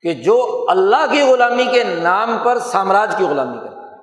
کہ 0.00 0.14
جو 0.14 0.66
اللہ 0.68 1.12
کی 1.12 1.22
غلامی 1.22 1.64
کے 1.64 1.84
نام 1.84 2.38
پر 2.44 2.58
سامراج 2.58 3.14
کی 3.18 3.24
غلامی 3.24 3.58
کرتی 3.58 3.76
ہے۔ 3.76 3.96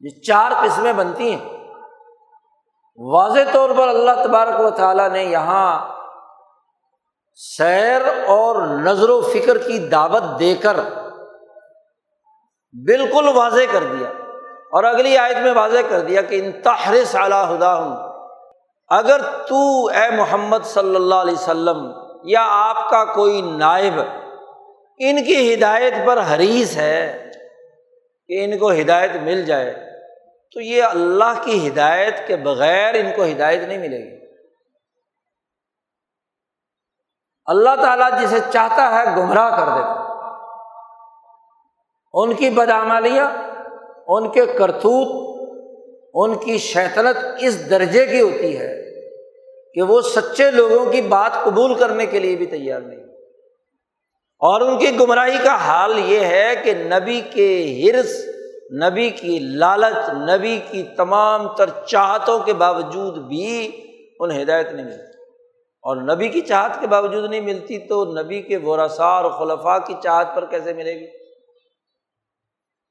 یہ 0.00 0.20
چار 0.20 0.52
قسمیں 0.64 0.92
بنتی 0.92 1.34
ہیں۔ 1.34 1.55
واضح 2.98 3.52
طور 3.52 3.70
پر 3.70 3.88
اللہ 3.88 4.22
تبارک 4.24 4.60
و 4.60 4.70
تعالیٰ 4.70 5.08
نے 5.10 5.22
یہاں 5.24 5.92
سیر 7.40 8.02
اور 8.26 8.66
نظر 8.66 9.10
و 9.10 9.20
فکر 9.20 9.58
کی 9.58 9.78
دعوت 9.78 10.38
دے 10.40 10.54
کر 10.54 10.76
بالکل 12.74 13.28
واضح 13.36 13.72
کر 13.72 13.84
دیا 13.84 14.08
اور 14.72 14.84
اگلی 14.84 15.18
آیت 15.18 15.36
میں 15.36 15.52
واضح 15.52 15.88
کر 15.90 16.00
دیا 16.00 16.22
کہ 16.22 16.40
ان 16.44 16.52
تحر 16.62 17.04
صلاح 17.04 17.54
ہدا 17.54 17.74
ہوں 17.74 17.96
اگر 18.90 19.20
تو 19.48 19.86
اے 19.86 20.10
محمد 20.10 20.64
صلی 20.64 20.96
اللہ 20.96 21.14
علیہ 21.14 21.34
وسلم 21.34 21.92
یا 22.24 22.42
آپ 22.50 22.90
کا 22.90 23.04
کوئی 23.04 23.40
نائب 23.42 24.00
ان 24.98 25.24
کی 25.24 25.54
ہدایت 25.54 25.94
پر 26.06 26.20
حریث 26.34 26.76
ہے 26.76 27.30
کہ 28.30 28.44
ان 28.44 28.58
کو 28.58 28.70
ہدایت 28.70 29.16
مل 29.16 29.44
جائے 29.44 29.74
تو 30.52 30.60
یہ 30.60 30.82
اللہ 30.82 31.42
کی 31.44 31.68
ہدایت 31.68 32.26
کے 32.26 32.36
بغیر 32.36 32.94
ان 32.94 33.06
کو 33.16 33.24
ہدایت 33.24 33.62
نہیں 33.62 33.78
ملے 33.78 33.98
گی۔ 33.98 34.26
اللہ 37.46 37.76
تعالیٰ 37.76 38.22
جسے 38.22 38.38
چاہتا 38.52 38.98
ہے 38.98 39.16
گمراہ 39.16 39.50
کر 39.50 39.66
دیتا 39.66 40.06
ان 42.12 42.34
کی 42.34 42.50
بدعمالیاں، 42.50 43.30
ان 44.06 44.30
کے 44.30 44.46
کرتوت، 44.46 45.26
ان 46.14 46.38
کی 46.38 46.58
شیطنت 46.58 47.16
اس 47.38 47.70
درجے 47.70 48.06
کی 48.06 48.20
ہوتی 48.20 48.58
ہے 48.58 48.74
کہ 49.74 49.82
وہ 49.82 50.00
سچے 50.00 50.50
لوگوں 50.50 50.92
کی 50.92 51.02
بات 51.02 51.32
قبول 51.44 51.74
کرنے 51.74 52.06
کے 52.06 52.18
لیے 52.18 52.36
بھی 52.36 52.46
تیار 52.46 52.80
نہیں۔ 52.80 53.00
اور 54.38 54.60
ان 54.60 54.78
کی 54.78 55.00
گمراہی 55.00 55.38
کا 55.44 55.54
حال 55.54 55.98
یہ 55.98 56.20
ہے 56.20 56.56
کہ 56.64 56.74
نبی 56.74 57.20
کے 57.20 57.80
ہرس 57.84 58.35
نبی 58.72 59.10
کی 59.10 59.38
لالچ، 59.38 60.10
نبی 60.10 60.60
کی 60.70 60.82
تمام 60.82 61.54
تر 61.54 61.70
چاہتوں 61.86 62.38
کے 62.38 62.52
باوجود 62.52 63.18
بھی 63.18 63.82
انہیں 64.20 64.42
ہدایت 64.42 64.72
نہیں 64.72 64.86
ملتی۔ 64.86 65.22
اور 65.82 65.96
نبی 65.96 66.28
کی 66.28 66.40
چاہت 66.40 66.80
کے 66.80 66.86
باوجود 66.86 67.30
نہیں 67.30 67.40
ملتی 67.40 67.78
تو 67.78 68.04
نبی 68.04 68.42
کے 68.42 68.56
ورثا 68.56 69.06
اور 69.06 69.30
خلفاء 69.30 69.78
کی 69.78 69.94
چاہت 70.02 70.26
پر 70.34 70.46
کیسے 70.46 70.72
ملے 70.72 70.94
گی؟ 70.94 71.06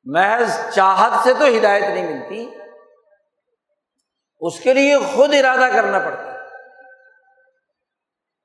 محض 0.04 0.74
چاہت 0.74 1.24
سے 1.24 1.34
تو 1.40 1.46
ہدایت 1.58 1.84
نہیں 1.84 2.14
ملتی، 2.14 2.48
اس 4.40 4.60
کے 4.60 4.74
لیے 4.74 4.98
خود 5.14 5.34
ارادہ 5.34 5.74
کرنا 5.74 6.00
پڑتا 6.00 6.32
ہے۔ 6.32 6.38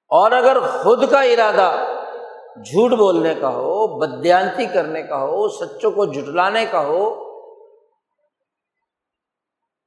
اور 0.08 0.30
اگر 0.30 0.60
خود 0.60 1.10
کا 1.10 1.20
ارادہ 1.20 1.89
جھوٹ 2.64 2.92
بولنے 2.92 3.34
کا 3.34 3.48
ہو، 3.48 3.86
بدیانتی 3.98 4.66
کرنے 4.66 5.02
کا 5.02 5.16
ہو، 5.16 5.48
سچوں 5.48 5.90
کو 5.90 6.04
جھٹلانے 6.04 6.66
کا 6.66 6.80
ہو، 6.86 7.24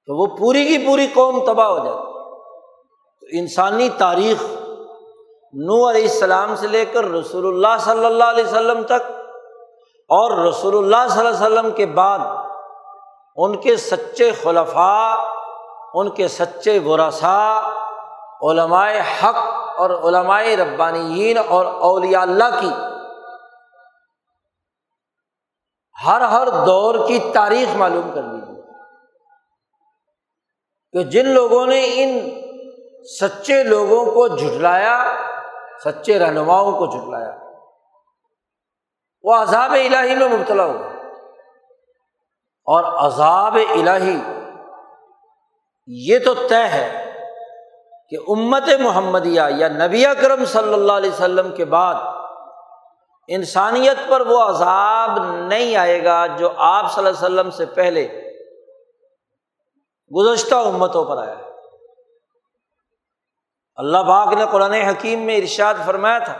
تو 0.07 0.15
وہ 0.17 0.25
پوری 0.37 0.65
کی 0.65 0.77
پوری 0.85 1.07
قوم 1.13 1.45
تباہ 1.45 1.67
ہو 1.67 1.77
جاتی۔ 1.77 2.11
تو 3.21 3.27
انسانی 3.31 3.89
تاریخ 3.89 4.43
نو 5.53 5.89
علیہ 5.89 6.01
السلام 6.01 6.55
سے 6.55 6.67
لے 6.67 6.85
کر 6.85 7.05
رسول 7.05 7.47
اللہ 7.47 7.77
صلی 7.79 8.05
اللہ 8.05 8.23
علیہ 8.23 8.43
وسلم 8.43 8.83
تک 8.83 9.11
اور 10.09 10.47
رسول 10.47 10.77
اللہ 10.77 11.07
صلی 11.09 11.25
اللہ 11.25 11.37
علیہ 11.37 11.45
وسلم 11.45 11.71
کے 11.71 11.85
بعد 11.85 12.19
ان 13.37 13.55
کے 13.55 13.75
سچے 13.77 14.31
خلفاء، 14.31 15.15
ان 15.93 16.09
کے 16.09 16.27
سچے 16.27 16.79
ورثا 16.79 17.59
علمائے 18.41 18.99
حق 18.99 19.52
اور 19.77 19.89
علمائے 20.09 20.55
ربانیین 20.57 21.37
اور 21.37 21.65
اولیاء 21.89 22.21
اللہ 22.21 22.59
کی 22.59 22.69
ہر 25.95 26.21
ہر 26.21 26.47
دور 26.65 26.95
کی 27.07 27.19
تاریخ 27.33 27.75
معلوم 27.77 28.09
کر 28.13 28.21
لیجیے 28.23 28.61
کہ 30.93 31.03
جن 31.11 31.27
لوگوں 31.29 31.65
نے 31.67 31.83
ان 31.93 32.17
سچے 33.09 33.63
لوگوں 33.63 34.05
کو 34.05 34.27
جھٹلایا، 34.27 34.97
سچے 35.83 36.19
رہنماؤں 36.19 36.71
کو 36.79 36.85
جھٹلایا، 36.87 37.31
وہ 39.23 39.35
عذاب 39.35 39.71
الہی 39.71 40.15
میں 40.15 40.27
مبتلا 40.27 40.65
ہوا 40.65 40.91
اور 42.67 42.83
عذاب 43.05 43.55
الہی، 43.55 44.17
یہ 45.87 46.19
تو 46.19 46.33
طے 46.49 46.63
ہے 46.67 47.02
کہ 48.11 48.17
امت 48.27 48.69
محمدیہ 48.79 49.41
یا 49.57 49.67
نبی 49.67 50.03
کرم 50.21 50.43
صلی 50.45 50.73
اللہ 50.73 50.93
علیہ 50.93 51.11
وسلم 51.11 51.51
کے 51.51 51.65
بعد 51.65 51.95
انسانیت 53.29 53.97
پر 54.09 54.25
وہ 54.27 54.39
عذاب 54.41 55.17
نہیں 55.47 55.75
آئے 55.75 56.03
گا 56.05 56.25
جو 56.37 56.49
آپ 56.57 56.91
صلی 56.93 57.05
اللہ 57.05 57.17
علیہ 57.17 57.25
وسلم 57.25 57.49
سے 57.49 57.65
پہلے 57.75 58.07
گزشتہ 60.11 60.55
امتوں 60.65 61.03
پر 61.05 61.17
آیا 61.17 61.35
اللہ 63.77 64.03
باغ 64.03 64.33
نے 64.33 64.45
قرآن 64.51 64.73
حکیم 64.73 65.19
میں 65.19 65.37
ارشاد 65.37 65.85
فرمایا 65.85 66.17
تھا 66.19 66.33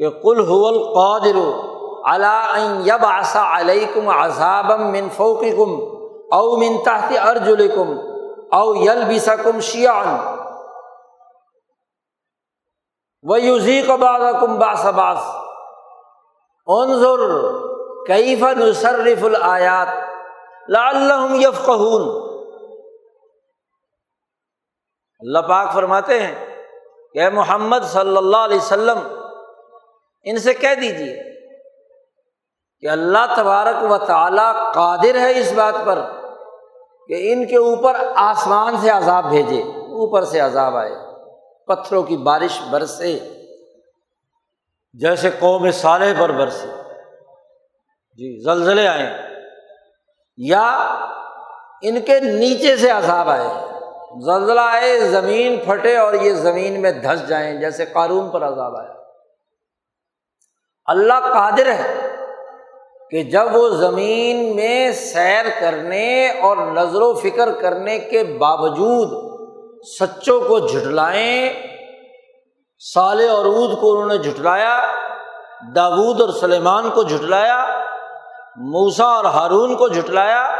کہ 0.00 0.10
کل 0.22 0.40
حول 0.48 0.78
قادر 0.94 1.36
یب 2.84 3.04
آسا 3.06 3.42
علیہ 3.58 3.86
کم 3.94 4.08
عذابم 4.08 4.90
من 4.92 5.08
فوقی 5.16 5.50
کم 5.50 5.74
او 6.32 6.56
من 6.56 6.76
تحت 6.84 7.12
ارجل 7.22 7.66
کم 7.68 7.92
او 8.52 8.74
یل 8.76 9.04
بسا 9.04 9.34
کم 9.36 9.60
وہ 13.22 13.40
یوزی 13.40 13.82
کو 13.82 13.96
باغ 13.96 14.40
کم 14.40 14.58
باس 14.58 14.86
انظر 16.66 17.20
کیف 18.06 18.42
نصرف 18.42 19.24
الآیات 19.24 19.88
لعلہم 20.68 21.34
یفقہون 21.34 22.30
اللہ 25.18 25.38
پاک 25.38 25.72
فرماتے 25.74 26.20
ہیں 26.20 26.46
کہ 27.14 27.30
محمد 27.30 27.78
صلی 27.84 28.16
اللہ 28.16 28.36
علیہ 28.36 28.56
وسلم، 28.56 28.98
ان 30.22 30.38
سے 30.38 30.54
کہہ 30.54 30.74
دیجیے 30.74 31.16
کہ 32.80 32.86
اللہ 32.86 33.34
تبارک 33.36 33.90
و 33.90 33.98
تعالیٰ 33.98 34.72
قادر 34.72 35.14
ہے 35.14 35.40
اس 35.40 35.52
بات 35.52 35.74
پر 35.86 35.98
کہ 37.06 37.32
ان 37.32 37.46
کے 37.46 37.56
اوپر 37.56 37.96
آسمان 38.16 38.76
سے 38.76 38.90
عذاب 38.90 39.24
بھیجے، 39.28 39.62
اوپر 39.72 40.24
سے 40.24 40.40
عذاب 40.40 40.76
آئے۔ 40.76 41.09
پتھروں 41.74 42.02
کی 42.02 42.16
بارش 42.16 42.60
برسے، 42.70 43.18
جیسے 44.92 45.30
قوم 45.38 45.70
صالح 45.70 46.12
پر 46.18 46.32
برسے۔ 46.32 46.66
جی 48.12 48.42
زلزلے 48.42 48.88
آئے۔ 48.88 49.12
یا 50.36 50.94
ان 51.82 52.00
کے 52.00 52.20
نیچے 52.20 52.76
سے 52.76 52.90
عذاب 52.90 53.30
آئے۔ 53.30 53.48
زلزلہ 54.24 54.60
آئے، 54.60 55.00
زمین 55.00 55.56
پھٹے 55.66 55.96
اور 55.96 56.14
یہ 56.14 56.32
زمین 56.32 56.82
میں 56.82 56.92
دھس 56.92 57.28
جائیں، 57.28 57.60
جیسے 57.60 57.84
قارون 57.84 58.30
پر 58.30 58.44
عذاب 58.44 58.76
آیا۔ 58.76 58.92
اللہ 60.86 61.20
قادر 61.20 61.72
ہے 61.72 62.16
کہ 63.10 63.22
جب 63.22 63.56
وہ 63.56 63.68
زمین 63.68 64.56
میں 64.56 64.92
سیر 64.92 65.44
کرنے 65.60 66.28
اور 66.28 66.56
نظر 66.56 67.02
و 67.02 67.14
فکر 67.14 67.52
کرنے 67.52 67.98
کے 67.98 68.24
باوجود 68.24 69.29
سچوں 69.84 70.40
کو 70.40 70.58
جھٹلائیں۔ 70.58 71.52
سال 72.78 73.28
اور 73.30 73.44
عود 73.44 73.80
کو 73.80 73.92
انہوں 73.92 74.08
نے 74.08 74.18
جھٹلایا، 74.18 74.86
داود 75.74 76.20
اور 76.20 76.28
سلیمان 76.28 76.90
کو 76.90 77.02
جھٹلایا 77.02 77.66
موسا 78.56 79.04
اور 79.04 79.24
ہارون 79.24 79.76
کو 79.76 79.88
جھٹلایا۔ 79.88 80.56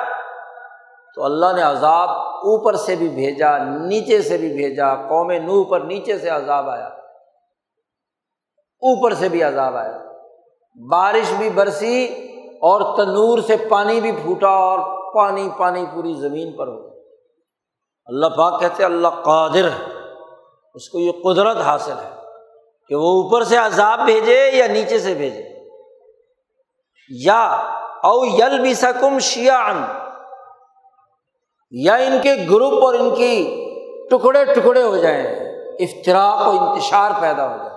تو 1.15 1.25
اللہ 1.25 1.47
نے 1.57 1.63
عذاب 1.63 2.11
اوپر 2.11 2.75
سے 2.75 2.97
بھی 2.97 3.09
بھیجا، 3.09 3.59
نیچے 3.59 4.23
سے 4.23 4.37
بھی 4.37 4.49
بھیجا، 4.49 4.95
قوم 4.95 5.31
نو 5.31 5.65
پر 5.65 5.81
نیچے 5.81 6.19
سے 6.19 6.29
عذاب 6.29 6.69
آیا۔ 6.69 6.87
اوپر 8.83 9.15
سے 9.15 9.29
بھی 9.29 9.43
عذاب 9.43 9.77
آیا۔ 9.77 9.99
بارش 10.91 11.33
بھی 11.39 11.51
برسی 11.51 12.05
اور 12.63 12.97
تنور 12.97 13.39
سے 13.39 13.57
پانی 13.69 14.01
بھی 14.01 14.13
پھوٹا 14.13 14.49
اور 14.49 14.79
پانی 15.15 15.49
پانی 15.59 15.85
پوری 15.95 16.13
زمین 16.13 16.53
پر 16.53 16.69
ہو 16.69 16.90
اللہ 18.11 18.27
پاک 18.27 18.61
کہتے 18.61 18.85
اللہ 18.85 19.09
قادر 19.09 19.69
ہے۔ 19.69 19.85
اس 20.75 20.89
کو 20.89 20.99
یہ 20.99 21.13
قدرت 21.25 21.57
حاصل 21.57 21.93
ہے 21.93 22.11
کہ 22.89 22.95
وہ 22.95 23.23
اوپر 23.23 23.45
سے 23.45 23.57
عذاب 23.57 24.01
بھیجے 24.05 24.51
یا 24.53 24.67
نیچے 24.67 24.99
سے 24.99 25.15
بھیجے۔ 25.15 25.43
یا 27.11 27.45
او 28.05 28.25
یل 28.25 28.61
بھی 28.61 28.75
سکم 28.75 29.19
شیان 29.19 29.85
یا 31.71 31.95
ان 31.95 32.19
کے 32.23 32.35
گروپ 32.51 32.85
اور 32.85 32.95
ان 32.95 33.15
کی 33.15 33.67
ٹکڑے 34.11 34.45
ٹکڑے 34.45 34.83
ہو 34.83 34.97
جائیں 34.97 35.27
افطراک 35.81 36.49
و 36.49 36.51
انتشار 36.51 37.11
پیدا 37.21 37.53
ہو 37.53 37.57
جائے۔ 37.57 37.71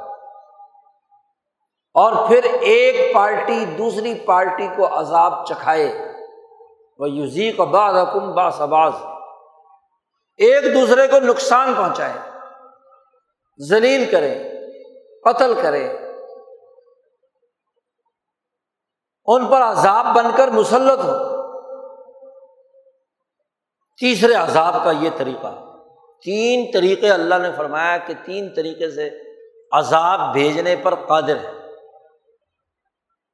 اور 1.94 2.28
پھر 2.28 2.44
ایک 2.44 3.16
پارٹی 3.16 3.66
دوسری 3.66 4.14
پارٹی 4.14 4.68
کو 4.76 5.00
عذاب 5.00 5.46
چکھائے۔ 5.46 6.14
وہ 7.00 7.10
یوزی 7.10 7.52
کا 7.52 7.64
بعض۔ 7.64 7.96
حکم 7.96 8.34
با 8.34 8.52
سباز 8.52 8.92
ایک 10.38 10.74
دوسرے 10.74 11.08
کو 11.08 11.20
نقصان 11.20 11.74
پہنچائے، 11.74 12.14
ذلیل 13.70 14.12
کرے، 14.12 14.44
قتل 15.24 15.54
کرے۔ 15.62 15.98
ان 19.26 19.48
پر 19.48 19.62
عذاب 19.62 20.06
بن 20.16 20.26
کر 20.38 20.48
مسلط 20.48 21.00
ہو۔ 21.00 21.34
تیسرے 24.00 24.34
عذاب 24.34 24.74
کا 24.84 24.92
یہ 24.92 25.10
طریقہ، 25.18 25.78
تین 26.24 26.72
طریقے 26.74 27.12
اللہ 27.12 27.36
نے 27.36 27.50
فرمایا 27.58 27.98
کہ 27.98 28.14
تین 28.26 28.54
طریقے 28.56 28.92
سے 28.92 29.10
عذاب 29.72 30.34
بھیجنے 30.34 30.76
پر 30.76 30.96
قادر 30.96 31.36
ہے۔ 31.36 31.52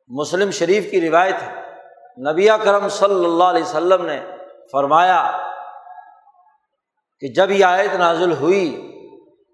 مسلم 0.08 0.52
شریف 0.52 0.92
کی 0.92 1.10
روایت 1.10 1.36
ہے، 1.42 1.54
نبی 2.32 2.48
کرم 2.64 2.90
صلی 2.90 3.26
اللہ 3.26 3.44
علیہ 3.44 3.64
وسلم 3.64 4.06
نے 4.06 4.26
فرمایا 4.72 5.49
کہ 7.20 7.28
جب 7.28 7.52
یہ 7.52 7.66
آیت 7.66 7.96
نازل 7.96 8.32
ہوئی 8.32 8.86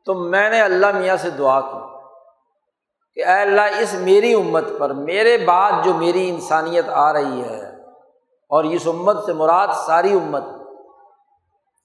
تو 0.05 0.13
میں 0.13 0.49
نے 0.49 0.61
اللہ 0.61 0.91
میاں 0.91 1.17
سے 1.17 1.29
دعا 1.29 1.61
کی 1.61 1.77
کہ 3.13 3.25
اے 3.27 3.41
اللہ 3.41 3.61
اس 3.61 3.93
میری 3.93 4.33
امت 4.33 4.63
پر، 4.79 4.93
میرے 4.93 5.37
بعد 5.37 5.71
جو 5.85 5.93
میری 5.93 6.29
انسانیت 6.29 6.85
آ 6.89 7.13
رہی 7.13 7.41
ہے 7.41 7.81
اور 8.49 8.63
اس 8.63 8.87
امت 8.87 9.25
سے 9.25 9.33
مراد 9.33 9.67
ساری 9.85 10.13
امت 10.13 10.43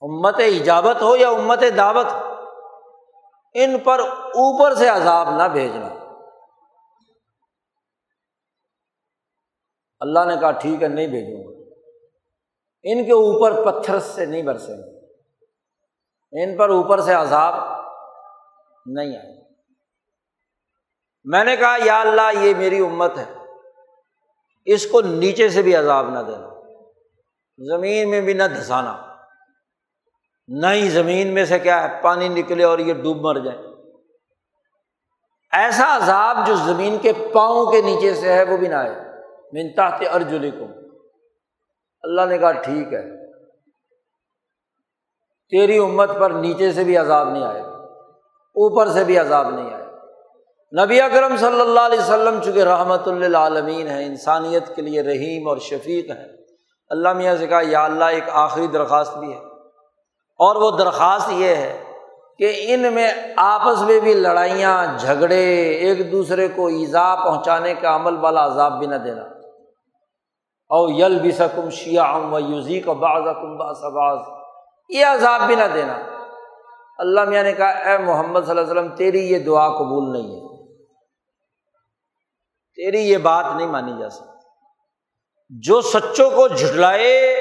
امت 0.00 0.34
ایجابت 0.38 1.02
ہو 1.02 1.16
یا 1.16 1.28
امت 1.28 1.62
دعوت 1.76 2.12
ہو 2.12 2.30
ان 3.54 3.78
پر 3.78 3.98
اوپر 4.08 4.74
سے 4.74 4.88
عذاب 4.88 5.36
نہ 5.36 5.48
بھیجنا۔ 5.48 5.88
اللہ 10.00 10.18
نے 10.28 10.34
کہا 10.40 10.50
ٹھیک 10.50 10.82
ہے، 10.82 10.88
نہیں 10.88 11.06
بھیجوں 11.06 11.44
گا۔ 11.44 11.70
ان 12.82 13.04
کے 13.04 13.12
اوپر 13.12 13.70
پتھر 13.70 13.98
سے 13.98 14.26
نہیں 14.26 14.42
برسیں 14.42 14.76
گے۔ 14.76 14.99
ان 16.32 16.56
پر 16.56 16.68
اوپر 16.68 17.00
سے 17.00 17.14
عذاب 17.14 17.54
نہیں 18.86 19.16
آئے۔ 19.16 19.40
میں 21.24 21.44
نے 21.44 21.56
کہا، 21.56 21.76
یا 21.84 22.00
اللہ، 22.00 22.44
یہ 22.44 22.54
میری 22.54 22.78
امت 22.78 23.18
ہے۔ 23.18 23.24
اس 24.64 24.86
کو 24.86 25.00
نیچے 25.00 25.48
سے 25.48 25.62
بھی 25.62 25.76
عذاب 25.76 26.10
نہ 26.10 26.18
دینا۔ 26.18 26.48
زمین 27.76 28.10
میں 28.10 28.20
بھی 28.20 28.32
نہ 28.32 28.42
دھسانا۔ 28.42 29.14
نہ 30.48 30.66
ہی 30.66 30.88
زمین 30.88 31.34
میں 31.34 31.44
سے 31.44 31.58
کیا 31.58 31.82
ہے؟ 31.82 32.02
پانی 32.02 32.28
نکلے 32.28 32.64
اور 32.64 32.78
یہ 32.78 32.94
ڈوب 32.94 33.16
مر 33.20 33.44
جائے۔ 33.44 33.58
ایسا 35.52 35.96
عذاب 35.96 36.46
جو 36.46 36.56
زمین 36.56 36.98
کے 36.98 37.12
پاؤں 37.12 37.70
کے 37.70 37.82
نیچے 37.82 38.14
سے 38.14 38.32
ہے، 38.32 38.42
وہ 38.42 38.56
بھی 38.56 38.68
نہ 38.68 38.74
آئے۔ 38.74 38.90
منتا 39.52 39.86
ارجلی 39.86 40.50
کو 40.50 40.64
اللہ 42.02 42.26
نے 42.26 42.38
کہا، 42.38 42.52
ٹھیک 42.52 42.92
ہے۔ 42.92 43.19
تیری 45.50 45.78
امت 45.78 46.10
پر 46.18 46.30
نیچے 46.30 46.72
سے 46.72 46.84
بھی 46.84 46.96
عذاب 46.96 47.30
نہیں 47.30 47.42
آئے، 47.42 47.60
اوپر 47.60 48.88
سے 48.88 49.04
بھی 49.04 49.18
عذاب 49.18 49.50
نہیں 49.50 49.74
آئے۔ 49.74 49.80
نبی 50.84 51.00
اکرم 51.00 51.36
صلی 51.36 51.60
اللہ 51.60 51.80
علیہ 51.80 51.98
وسلم 51.98 52.40
چونکہ 52.44 52.62
رحمت 52.62 53.08
اللہ 53.08 53.38
عالمین 53.38 53.88
ہے 53.88 54.04
انسانیت 54.04 54.76
کے 54.76 54.82
لیے 54.82 55.02
رحیم 55.02 55.48
اور 55.48 55.56
شفیق 55.56 56.10
ہے 56.10 56.26
اللہ 56.88 57.12
میاں 57.12 57.36
سے 57.36 57.46
کہا، 57.46 57.60
یا 57.62 57.84
اللہ، 57.84 58.04
ایک 58.04 58.24
آخری 58.32 58.66
درخواست 58.66 59.16
بھی 59.16 59.32
ہے۔ 59.32 59.38
اور 60.38 60.56
وہ 60.56 60.70
درخواست 60.70 61.32
یہ 61.32 61.54
ہے 61.54 61.82
کہ 62.38 62.52
ان 62.68 62.94
میں 62.94 63.12
آپس 63.36 63.82
میں 63.82 64.00
بھی 64.00 64.14
لڑائیاں، 64.14 64.98
جھگڑے، 64.98 65.54
ایک 65.68 66.12
دوسرے 66.12 66.48
کو 66.48 66.66
ایزا 66.66 67.14
پہنچانے 67.24 67.74
کا 67.74 67.96
عمل 67.96 68.16
والا 68.16 68.46
عذاب 68.46 68.78
بھی 68.78 68.86
نہ 68.86 68.94
دینا۔ 68.94 69.22
او 70.68 70.88
یل 70.90 71.18
بھی 71.18 71.30
سکم 71.30 71.70
شیا 71.70 72.16
و 72.30 72.38
یوزی 72.38 72.80
کا 72.80 72.92
باز 72.92 73.84
باز 73.84 74.18
یہ 74.90 75.06
عذاب 75.06 75.40
بھی 75.46 75.54
نہ 75.54 75.64
دینا۔ 75.74 75.98
اللہ 76.98 77.24
میاں 77.24 77.42
نے 77.42 77.52
کہا، 77.52 77.68
اے 77.68 77.98
محمد 77.98 78.40
صلی 78.40 78.50
اللہ 78.50 78.60
علیہ 78.60 78.70
وسلم، 78.70 78.96
تیری 78.96 79.32
یہ 79.32 79.38
دعا 79.38 79.68
قبول 79.68 80.12
نہیں 80.12 80.36
ہے۔ 80.36 80.74
تیری 82.74 83.10
یہ 83.10 83.18
بات 83.18 83.44
نہیں 83.56 83.66
مانی 83.66 83.92
جا 84.00 84.08
سکتی۔ 84.08 84.46
جو 85.48 85.80
سچوں 85.80 86.30
کو 86.30 86.48
جھٹلائے، 86.48 87.36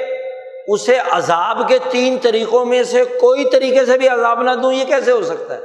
اسے 0.68 0.98
عذاب 0.98 1.68
کے 1.68 1.78
تین 1.90 2.18
طریقوں 2.22 2.64
میں 2.64 2.82
سے 2.82 3.04
کوئی 3.04 3.50
طریقے 3.50 3.86
سے 3.86 3.98
بھی 3.98 4.08
عذاب 4.08 4.42
نہ 4.42 4.50
دوں، 4.50 4.72
یہ 4.72 4.84
کیسے 4.84 5.10
ہو 5.10 5.22
سکتا 5.22 5.54
ہے؟ 5.54 5.60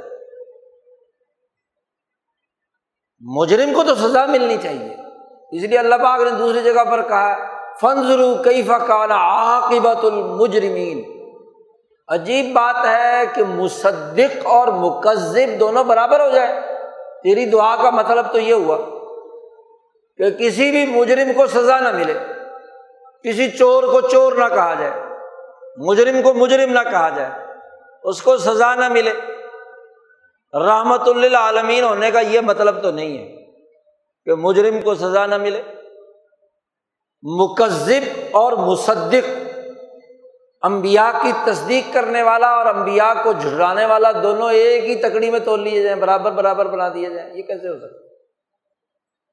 مجرم 3.20 3.74
کو 3.74 3.82
تو 3.82 3.94
سزا 3.94 4.26
ملنی 4.26 4.56
چاہیے۔ 4.62 4.96
اس 5.52 5.62
لیے 5.62 5.78
اللہ 5.78 5.94
پاک 5.94 6.20
نے 6.20 6.30
دوسری 6.30 6.62
جگہ 6.62 6.84
پر 6.84 7.02
کہا 7.02 7.56
فنزرو 7.80 8.42
کئی 8.44 8.62
فقان 8.62 9.10
عاقبت 9.10 10.04
المجرمین 10.04 11.15
عجیب 12.08 12.52
بات 12.54 12.86
ہے 12.86 13.22
کہ 13.34 13.44
مصدق 13.44 14.46
اور 14.46 14.68
مکذب 14.68 15.60
دونوں 15.60 15.84
برابر 15.84 16.20
ہو 16.20 16.28
جائے۔ 16.28 16.60
تیری 17.22 17.44
دعا 17.46 17.76
کا 17.76 17.90
مطلب 17.90 18.32
تو 18.32 18.38
یہ 18.38 18.54
ہوا 18.54 18.76
کہ 20.16 20.30
کسی 20.30 20.70
بھی 20.70 20.86
مجرم 20.86 21.32
کو 21.36 21.46
سزا 21.46 21.80
نہ 21.80 21.92
ملے، 21.92 22.14
کسی 23.24 23.50
چور 23.50 23.82
کو 23.82 24.00
چور 24.00 24.32
نہ 24.32 24.44
کہا 24.54 24.74
جائے، 24.74 24.90
مجرم 25.78 26.22
کو 26.22 26.34
مجرم 26.34 26.72
نہ 26.72 26.90
کہا 26.90 27.08
جائے، 27.08 27.30
اس 28.02 28.22
کو 28.22 28.36
سزا 28.36 28.74
نہ 28.74 28.88
ملے۔ 28.88 29.12
رحمت 30.54 31.08
اللہ 31.08 31.36
عالمین 31.36 31.84
ہونے 31.84 32.10
کا 32.10 32.20
یہ 32.20 32.40
مطلب 32.40 32.82
تو 32.82 32.90
نہیں 32.90 33.18
ہے 33.18 33.46
کہ 34.26 34.34
مجرم 34.34 34.80
کو 34.80 34.94
سزا 34.94 35.26
نہ 35.26 35.36
ملے۔ 35.36 35.62
مکذب 37.22 38.04
اور 38.32 38.52
مصدق 38.52 39.45
امبیا 40.66 41.12
کی 41.22 41.32
تصدیق 41.44 41.94
کرنے 41.94 42.22
والا 42.22 42.48
اور 42.48 42.66
امبیا 42.66 43.14
کو 43.22 43.32
جھڑانے 43.32 43.84
والا 43.84 44.12
دونوں 44.22 44.50
ایک 44.52 44.84
ہی 44.84 44.94
تکڑی 44.94 45.30
میں 45.30 45.40
تول 45.40 45.60
لیے 45.60 45.82
جائیں، 45.82 46.00
برابر 46.00 46.32
برابر 46.32 46.66
بنا 46.66 46.88
دیے 46.88 47.10
جائیں۔ 47.10 47.34
یہ 47.34 47.42
کیسے 47.42 47.68
ہو 47.68 47.76
سکتا؟ 47.78 48.06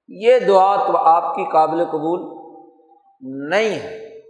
یہ 0.08 0.40
دعا 0.40 0.76
تو 0.76 0.98
آپ 0.98 1.36
کی 1.36 1.46
قابل 1.52 1.86
قبول 1.86 2.20
نہیں 3.22 3.80
ہے۔ 3.80 4.22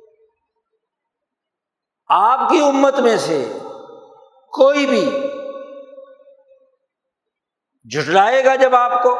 آپ 2.07 2.49
کی 2.49 2.59
امت 2.59 2.99
میں 2.99 3.17
سے 3.17 3.57
کوئی 4.47 4.85
بھی 4.85 5.27
جھٹلائے 7.89 8.45
گا 8.45 8.55
جب 8.55 8.75
آپ 8.75 9.03
کو، 9.03 9.17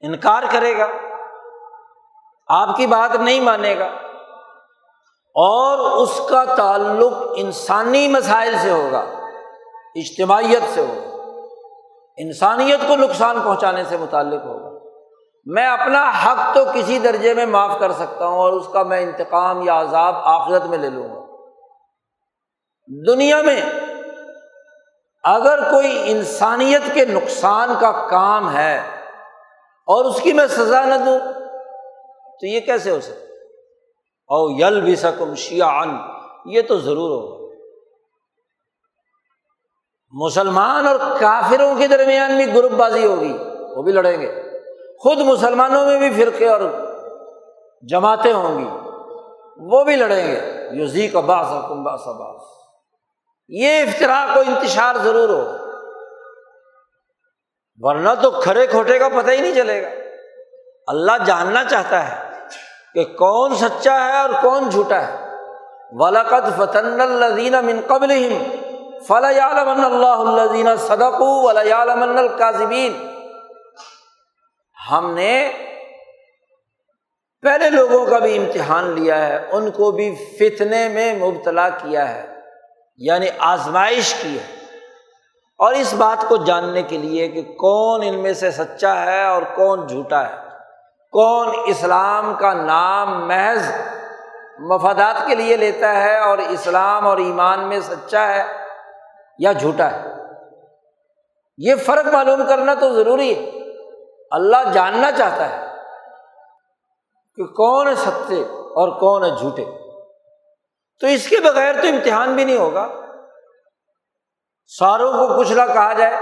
انکار 0.00 0.42
کرے 0.52 0.78
گا، 0.78 0.86
آپ 2.48 2.76
کی 2.76 2.86
بات 2.86 3.16
نہیں 3.16 3.40
مانے 3.40 3.78
گا۔ 3.78 4.09
اور 5.34 6.02
اس 6.02 6.20
کا 6.28 6.44
تعلق 6.44 7.12
انسانی 7.36 8.08
مسائل 8.08 8.54
سے 8.62 8.70
ہوگا، 8.70 9.04
اجتماعیت 9.94 10.62
سے 10.74 10.80
ہوگا۔ 10.80 11.16
انسانیت 12.16 12.88
کو 12.88 12.96
نقصان 12.96 13.40
پہنچانے 13.44 13.84
سے 13.84 13.96
متعلق 13.96 14.44
ہوگا۔ 14.44 14.70
میں 15.44 15.66
اپنا 15.66 16.10
حق 16.10 16.54
تو 16.54 16.64
کسی 16.74 16.98
درجے 16.98 17.34
میں 17.34 17.46
معاف 17.46 17.70
کر 17.80 17.92
سکتا 17.92 18.26
ہوں 18.26 18.38
اور 18.38 18.52
اس 18.52 18.66
کا 18.72 18.82
میں 18.82 19.00
انتقام 19.00 19.62
یا 19.62 19.80
عذاب 19.80 20.14
آخرت 20.16 20.64
میں 20.64 20.78
لے 20.78 20.90
لوں 20.90 21.08
گا۔ 21.08 21.20
دنیا 23.12 23.42
میں 23.42 23.62
اگر 25.24 25.70
کوئی 25.70 26.02
انسانیت 26.06 26.82
کے 26.94 27.04
نقصان 27.04 27.74
کا 27.80 27.92
کام 27.92 28.56
ہے 28.56 28.78
اور 29.86 30.04
اس 30.04 30.20
کی 30.20 30.32
میں 30.32 30.46
سزا 30.46 30.84
نہ 30.84 30.94
دوں، 30.94 31.18
تو 32.40 32.46
یہ 32.46 32.60
کیسے 32.60 32.90
ہو 32.90 33.00
سکتا 33.00 33.29
او 34.30 34.50
یل 34.50 34.80
بھی 34.80 34.96
سکم 34.96 35.34
شیان 35.34 35.98
یہ 36.44 36.62
تو 36.62 36.78
ضرور 36.78 37.10
ہوگا۔ 37.10 37.54
مسلمان 40.10 40.86
اور 40.86 40.96
کافروں 41.20 41.74
کے 41.78 41.88
درمیان 41.88 42.36
بھی 42.36 42.54
گروپ 42.54 42.72
بازی 42.72 43.06
ہوگی، 43.06 43.38
وہ 43.76 43.82
بھی 43.82 43.92
لڑیں 43.92 44.20
گے۔ 44.20 44.58
خود 44.98 45.18
مسلمانوں 45.18 45.86
میں 45.86 46.10
بھی 46.10 46.24
فرقے 46.24 46.48
اور 46.48 46.60
جماعتیں 47.82 48.32
ہوں 48.32 48.58
گی، 48.58 48.68
وہ 49.56 49.84
بھی 49.84 49.96
لڑیں 49.96 50.26
گے۔ 50.26 50.60
یوزی 50.72 51.08
کا 51.08 51.20
باس 51.20 51.46
حکم 51.46 51.82
باس 51.82 52.06
باس 52.06 52.42
یہ 53.48 53.82
افطراک 53.82 54.36
و 54.36 54.40
انتشار 54.40 54.96
ضرور 54.96 55.28
ہو 55.28 55.56
ورنہ 57.78 58.08
تو 58.22 58.30
کھڑے 58.30 58.66
کھوٹے 58.66 58.98
کا 58.98 59.08
پتہ 59.08 59.30
ہی 59.30 59.40
نہیں 59.40 59.54
چلے 59.54 59.82
گا۔ 59.82 59.88
اللہ 60.86 61.12
جاننا 61.26 61.64
چاہتا 61.64 62.08
ہے۔ 62.08 62.29
کہ 62.94 63.04
کون 63.04 63.54
سچا 63.54 64.04
ہے 64.04 64.20
اور 64.20 64.30
کون 64.42 64.68
جھوٹا 64.68 65.08
ہے۔ 65.08 65.16
ولاقت 65.92 66.56
فتن 66.56 67.00
الدین 67.00 67.52
من 67.52 67.80
قبل 67.86 68.38
فلا 69.08 69.28
اللہ 69.28 70.40
الدین 70.40 70.76
صدق 70.76 71.20
ولا 71.20 71.82
القاظبین 71.92 73.10
ہم 74.90 75.14
نے 75.14 75.52
پہلے 77.42 77.70
لوگوں 77.70 78.06
کا 78.06 78.18
بھی 78.18 78.38
امتحان 78.38 78.90
لیا 78.90 79.26
ہے، 79.26 79.48
ان 79.52 79.70
کو 79.70 79.90
بھی 79.90 80.14
فتنے 80.14 80.88
میں 80.88 81.14
مبتلا 81.14 81.68
کیا 81.68 82.14
ہے 82.14 82.26
یعنی 82.96 83.26
آزمائش 83.38 84.14
کی 84.14 84.38
ہے۔ 84.38 84.54
اور 85.58 85.72
اس 85.72 85.94
بات 85.94 86.28
کو 86.28 86.36
جاننے 86.36 86.82
کے 86.82 86.98
لیے 86.98 87.28
کہ 87.28 87.42
کون 87.42 88.00
ان 88.04 88.18
میں 88.18 88.32
سے 88.32 88.50
سچا 88.50 89.04
ہے 89.04 89.24
اور 89.24 89.42
کون 89.54 89.86
جھوٹا 89.86 90.28
ہے۔ 90.28 90.49
کون 91.10 91.48
اسلام 91.66 92.34
کا 92.34 92.52
نام 92.52 93.28
محض 93.28 93.72
مفادات 94.58 95.26
کے 95.26 95.34
لیے 95.34 95.56
لیتا 95.56 96.02
ہے 96.02 96.18
اور 96.18 96.38
اسلام 96.38 97.06
اور 97.06 97.18
ایمان 97.18 97.68
میں 97.68 97.80
سچا 97.80 98.26
ہے 98.26 98.42
یا 99.38 99.52
جھوٹا 99.52 99.90
ہے؟ 99.90 100.02
یہ 101.58 101.74
فرق 101.74 102.06
معلوم 102.14 102.46
کرنا 102.48 102.74
تو 102.74 102.94
ضروری 102.94 103.34
ہے۔ 103.34 103.50
اللہ 104.30 104.72
جاننا 104.72 105.12
چاہتا 105.12 105.50
ہے 105.50 105.66
کہ 107.36 107.44
کون 107.44 107.88
ہے 107.88 107.94
سچے 107.94 108.42
اور 108.44 109.00
کون 109.00 109.24
ہے 109.24 109.30
جھوٹے۔ 109.30 109.64
تو 111.00 111.06
اس 111.06 111.28
کے 111.28 111.36
بغیر 111.40 111.72
تو 111.72 111.88
امتحان 111.88 112.34
بھی 112.34 112.44
نہیں 112.44 112.58
ہوگا۔ 112.58 112.88
ساروں 114.66 115.12
کو 115.12 115.40
کچھ 115.40 115.52
نہ 115.52 115.62
کہا 115.74 115.92
جائے، 115.92 116.16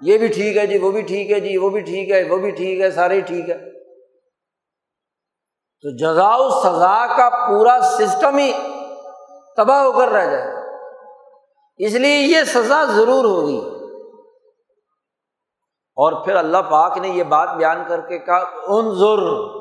یہ 0.00 0.18
بھی 0.18 0.28
ٹھیک 0.28 0.56
ہے 0.56 0.66
جی 0.66 0.78
وہ 0.78 0.90
بھی 0.90 1.02
ٹھیک 1.02 1.30
ہے 1.30 1.40
جی 1.40 1.56
وہ 1.56 1.70
بھی 1.70 1.80
ٹھیک 1.80 2.10
ہے، 2.10 2.28
وہ 2.30 2.38
بھی 2.38 2.50
ٹھیک 2.50 2.80
ہے، 2.80 2.90
سارے 2.90 3.20
ٹھیک 3.20 3.50
ہے۔ 3.50 3.69
تو 5.82 5.96
جزا 5.96 6.36
سزا 6.62 7.06
کا 7.16 7.28
پورا 7.48 7.78
سسٹم 7.82 8.36
ہی 8.36 8.52
تباہ 9.56 9.82
ہو 9.82 9.92
کر 9.92 10.08
رہ 10.08 10.26
جائے۔ 10.26 10.50
اس 11.76 11.92
لیے 11.92 12.16
یہ 12.16 12.44
سزا 12.44 12.84
ضرور 12.84 13.24
ہوگی۔ 13.24 13.76
اور 15.96 16.24
پھر 16.24 16.36
اللہ 16.36 16.58
پاک 16.70 16.98
نے 16.98 17.08
یہ 17.08 17.22
بات 17.22 17.54
بیان 17.54 17.84
کر 17.88 18.00
کے 18.00 18.18
کہا 18.18 18.44
ان 18.66 18.94
ضرور 18.94 19.60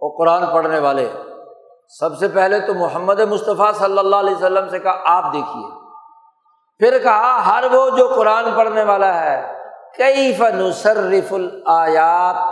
وہ 0.00 0.16
قرآن 0.18 0.46
پڑھنے 0.46 0.78
والے، 0.78 1.12
سب 2.00 2.18
سے 2.18 2.28
پہلے 2.28 2.60
تو 2.60 2.74
محمد 2.74 3.20
مصطفیٰ 3.20 3.72
صلی 3.74 3.98
اللہ 3.98 4.16
علیہ 4.16 4.34
وسلم 4.34 4.68
سے 4.68 4.78
کہا، 4.78 4.96
آپ 5.04 5.32
دیکھیے۔ 5.32 5.70
پھر 6.78 6.98
کہا، 6.98 7.46
ہر 7.46 7.64
وہ 7.72 7.90
جو 7.90 8.08
قرآن 8.16 8.44
پڑھنے 8.56 8.84
والا 8.84 9.20
ہے 9.20 9.52
کئی 9.98 10.34
فنصرف 10.34 11.32
الیات 11.32 12.45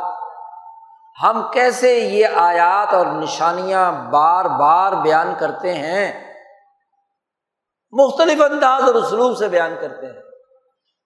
ہم 1.23 1.51
کیسے 1.53 1.99
یہ 1.99 2.27
آیات 2.35 2.95
اور 2.95 3.07
نشانیاں 3.07 3.93
بار 3.93 4.45
بار 4.45 4.93
بیان 4.93 5.35
کرتے 5.39 5.75
ہیں؟ 5.75 6.35
مختلف 7.93 8.43
انداز 8.43 8.83
اور 8.83 8.95
اسلوب 8.95 9.37
سے 9.37 9.49
بیان 9.49 9.75
کرتے 9.81 10.07
ہیں۔ 10.07 10.23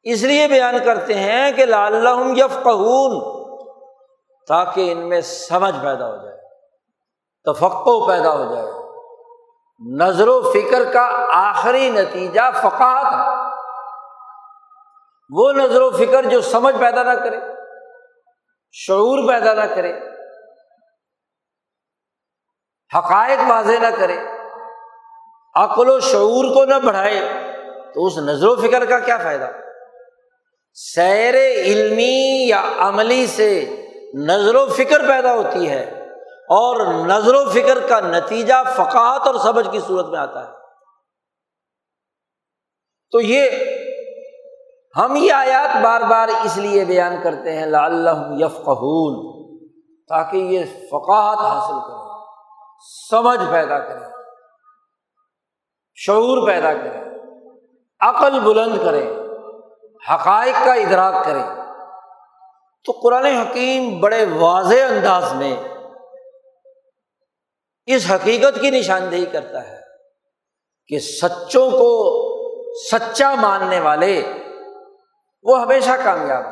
اس 0.02 0.22
لیے 0.22 0.48
بیان 0.48 0.74
کرتے 0.84 1.14
ہیں 1.14 1.52
کہ 1.52 1.64
لال 1.64 2.06
یف 2.36 2.68
تاکہ 4.48 4.92
ان 4.92 5.08
میں 5.08 5.20
سمجھ 5.20 5.74
پیدا 5.82 6.08
ہو 6.08 6.16
جائے 6.16 6.36
تفقو 7.44 8.06
پیدا 8.06 8.32
ہو 8.32 8.54
جائے۔ 8.54 8.70
نظر 9.98 10.28
و 10.28 10.52
فکر 10.52 10.92
کا 10.92 11.26
آخری 11.34 11.90
نتیجہ 11.90 12.40
فقات 12.54 13.38
وہ 15.30 15.52
نظر 15.52 15.80
و 15.80 15.90
فکر 15.90 16.22
جو 16.22 16.40
سمجھ 16.40 16.76
پیدا 16.78 17.02
نہ 17.02 17.12
کرے۔ 17.12 17.57
شعور 18.74 19.26
پیدا 19.28 19.52
نہ 19.54 19.66
کرے، 19.74 19.92
حقائق 22.90 23.40
واضح 23.48 23.78
نہ 23.80 23.90
کرے، 23.96 24.16
عقل 25.54 25.88
و 25.90 25.98
شعور 26.02 26.44
کو 26.54 26.64
نہ 26.64 26.78
بڑھائے، 26.84 27.20
تو 27.94 28.06
اس 28.06 28.18
نظر 28.20 28.46
و 28.46 28.54
فکر 28.58 28.84
کا 28.84 28.98
کیا 29.00 29.18
فائدہ؟ 29.18 29.50
سیر 30.76 31.34
علمی 31.34 32.46
یا 32.48 32.62
عملی 32.78 33.26
سے 33.26 33.50
نظر 34.26 34.54
و 34.54 34.66
فکر 34.68 35.08
پیدا 35.08 35.34
ہوتی 35.34 35.70
ہے، 35.70 35.82
اور 36.50 36.86
نظر 37.06 37.34
و 37.34 37.44
فکر 37.50 37.86
کا 37.88 38.00
نتیجہ 38.00 38.62
فقات 38.76 39.26
اور 39.26 39.34
سمجھ 39.44 39.68
کی 39.72 39.80
صورت 39.86 40.06
میں 40.06 40.18
آتا 40.18 40.40
ہے۔ 40.40 40.56
تو 43.12 43.20
یہ 43.20 43.50
ہم 44.94 45.16
یہ 45.16 45.32
آیات 45.32 45.76
بار 45.82 46.00
بار 46.00 46.28
اس 46.44 46.56
لیے 46.56 46.84
بیان 46.84 47.22
کرتے 47.22 47.56
ہیں 47.56 47.66
لال 47.66 48.06
یفقون 48.40 49.16
تاکہ 50.10 50.36
یہ 50.36 50.64
فقاہت 50.90 51.40
حاصل 51.40 51.80
کرے 51.80 52.06
سمجھ 53.10 53.50
پیدا 53.50 53.78
کرے 53.78 54.06
شعور 55.98 56.46
پیدا 56.46 56.72
کرے 56.72 57.06
عقل 58.00 58.40
بلند 58.40 58.76
کرے 58.84 59.04
حقائق 60.10 60.64
کا 60.64 60.72
ادراک 60.72 61.24
کرے 61.24 61.42
تو 62.84 62.92
قرآن 63.02 63.24
حکیم 63.26 63.98
بڑے 64.00 64.24
واضح 64.24 64.84
انداز 64.88 65.32
میں 65.32 65.56
اس 67.88 68.10
حقیقت 68.10 68.60
کی 68.60 68.70
نشاندہی 68.70 69.24
کرتا 69.24 69.68
ہے 69.68 69.76
کہ 70.90 70.98
سچوں 70.98 71.70
کو 71.70 71.88
سچا 72.90 73.34
ماننے 73.34 73.80
والے 73.80 74.12
وہ 75.42 75.62
ہمیشہ 75.62 75.90
کامیاب 76.04 76.44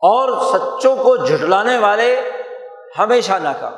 اور 0.00 0.52
سچوں 0.52 0.96
کو 0.96 1.16
جھٹلانے 1.16 1.78
والے 1.78 2.30
ہمیشہ 2.98 3.32
ناکام 3.32 3.74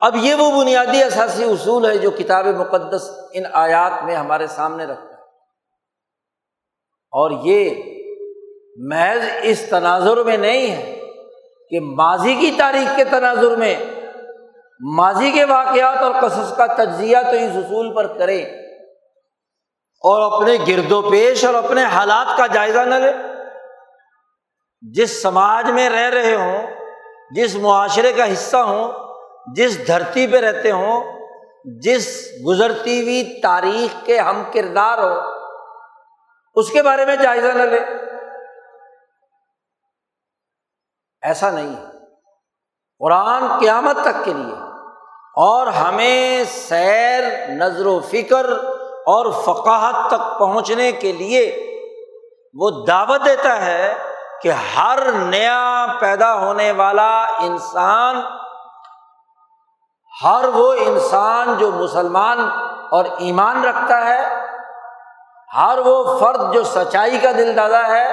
اب 0.00 0.16
یہ 0.16 0.34
وہ 0.34 0.60
بنیادی 0.60 1.02
اثاثی 1.02 1.44
اصول 1.44 1.90
ہے 1.90 1.98
جو 1.98 2.10
کتاب 2.10 2.46
مقدس 2.46 3.10
ان 3.32 3.42
آیات 3.52 4.04
میں 4.04 4.16
ہمارے 4.16 4.46
سامنے 4.46 4.84
رکھتا 4.84 5.08
ہے۔ 5.08 5.22
اور 7.12 7.30
یہ 7.30 7.82
محض 8.76 9.22
اس 9.42 9.68
تناظر 9.68 10.16
میں 10.16 10.36
نہیں 10.36 10.70
ہے 10.70 11.00
کہ 11.70 11.80
ماضی 11.80 12.34
کی 12.34 12.54
تاریخ 12.58 12.96
کے 12.96 13.04
تناظر 13.04 13.56
میں 13.56 13.74
ماضی 14.94 15.30
کے 15.30 15.44
واقعات 15.44 15.96
اور 15.96 16.12
قصص 16.22 16.56
کا 16.56 16.66
تجزیہ 16.66 17.16
تو 17.22 17.36
اس 17.36 17.64
اصول 17.64 17.94
پر 17.94 18.18
کرے 18.18 18.63
اور 20.04 20.32
اپنے 20.32 20.52
گرد 20.68 20.92
و 20.92 21.10
پیش 21.10 21.44
اور 21.44 21.54
اپنے 21.54 21.84
حالات 21.84 22.36
کا 22.36 22.46
جائزہ 22.46 22.78
نہ 22.78 22.94
لے۔ 22.94 23.12
جس 24.82 25.22
سماج 25.22 25.70
میں 25.70 25.90
رہ 25.90 26.10
رہے 26.10 26.34
ہوں، 26.34 26.66
جس 27.30 27.56
معاشرے 27.56 28.12
کا 28.12 28.32
حصہ 28.32 28.56
ہوں، 28.56 28.92
جس 29.54 29.86
دھرتی 29.86 30.26
پہ 30.26 30.36
رہتے 30.36 30.70
ہوں، 30.70 31.20
جس 31.82 32.28
گزرتی 32.46 33.02
ہوئی 33.02 33.40
تاریخ 33.40 34.06
کے 34.06 34.18
ہم 34.18 34.42
کردار 34.52 34.98
ہو 34.98 35.20
اس 36.54 36.70
کے 36.70 36.82
بارے 36.82 37.04
میں 37.04 37.16
جائزہ 37.16 37.46
نہ 37.46 37.62
لے۔ 37.62 37.80
ایسا 41.22 41.50
نہیں۔ 41.50 41.76
ہے 41.76 41.90
قرآن 42.98 43.60
قیامت 43.60 43.96
تک 44.02 44.24
کے 44.24 44.32
لیے 44.32 44.54
اور 45.36 45.66
ہمیں 45.66 46.44
سیر، 46.44 47.48
نظر 47.48 47.86
و 47.86 48.00
فکر 48.00 48.46
اور 49.06 49.30
فقاہت 49.44 50.08
تک 50.08 50.38
پہنچنے 50.38 50.90
کے 50.92 51.12
لیے 51.12 51.44
وہ 52.54 52.70
دعوت 52.86 53.24
دیتا 53.24 53.54
ہے 53.64 53.94
کہ 54.42 54.50
ہر 54.76 55.00
نیا 55.12 55.86
پیدا 56.00 56.32
ہونے 56.34 56.70
والا 56.72 57.10
انسان، 57.40 58.20
ہر 60.12 60.44
وہ 60.54 60.72
انسان 60.80 61.54
جو 61.58 61.70
مسلمان 61.72 62.40
اور 62.90 63.04
ایمان 63.18 63.64
رکھتا 63.64 64.04
ہے، 64.04 64.20
ہر 65.50 65.78
وہ 65.84 66.18
فرد 66.18 66.52
جو 66.54 66.62
سچائی 66.64 67.18
کا 67.18 67.32
دل 67.32 67.56
دادا 67.56 67.86
ہے، 67.88 68.06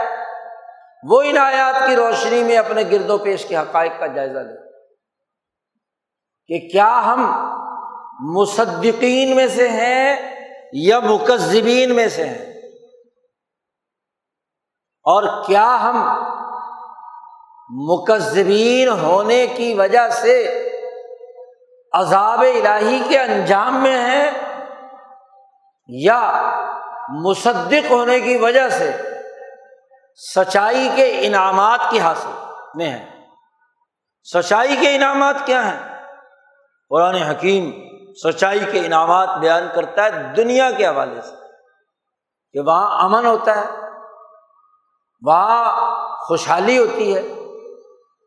وہ 1.03 1.21
ان 1.21 1.37
آیات 1.37 1.75
کی 1.87 1.95
روشنی 1.95 2.43
میں 2.43 2.57
اپنے 2.57 2.83
گرد 2.91 3.09
و 3.09 3.17
پیش 3.17 3.45
کے 3.45 3.55
حقائق 3.57 3.99
کا 3.99 4.07
جائزہ 4.07 4.39
لے 4.39 4.59
کہ 6.49 6.67
کیا 6.67 6.91
ہم 7.05 7.25
مصدقین 8.35 9.35
میں 9.35 9.47
سے 9.47 9.67
ہیں 9.69 10.15
یا 10.73 10.99
مکذبین 10.99 11.95
میں 11.95 12.07
سے 12.07 12.25
ہیں۔ 12.25 12.51
اور 15.03 15.45
کیا 15.45 15.77
ہم 15.81 16.25
مکذبین 17.69 18.89
ہونے 18.89 19.47
کی 19.47 19.73
وجہ 19.73 20.09
سے 20.09 20.67
عذاب 21.93 22.39
الہی 22.39 23.03
کے 23.09 23.19
انجام 23.19 23.83
میں 23.83 23.97
ہیں 23.97 24.31
یا 25.87 26.51
مصدق 27.09 27.91
ہونے 27.91 28.19
کی 28.19 28.37
وجہ 28.37 28.69
سے 28.69 28.91
سچائی 30.35 30.89
کے 30.95 31.27
انعامات 31.27 31.79
کی 31.89 31.99
حاصل 31.99 32.29
میں 32.75 32.89
ہے 32.89 33.05
سچائی 34.33 34.75
کے 34.75 34.95
انعامات 34.95 35.35
کیا 35.45 35.65
ہیں؟ 35.65 36.07
قرآن 36.89 37.15
حکیم 37.15 37.71
سچائی 38.15 38.59
کے 38.71 38.85
انعامات 38.85 39.29
بیان 39.39 39.67
کرتا 39.75 40.03
ہے 40.03 40.09
دنیا 40.09 40.71
کے 40.71 40.87
حوالے 40.87 41.21
سے 41.21 41.35
کہ 42.53 42.59
وہاں 42.59 43.03
امن 43.03 43.25
ہوتا 43.25 43.55
ہے، 43.55 43.65
وہاں 45.25 45.91
خوشحالی 46.17 46.77
ہوتی 46.77 47.15
ہے، 47.15 47.21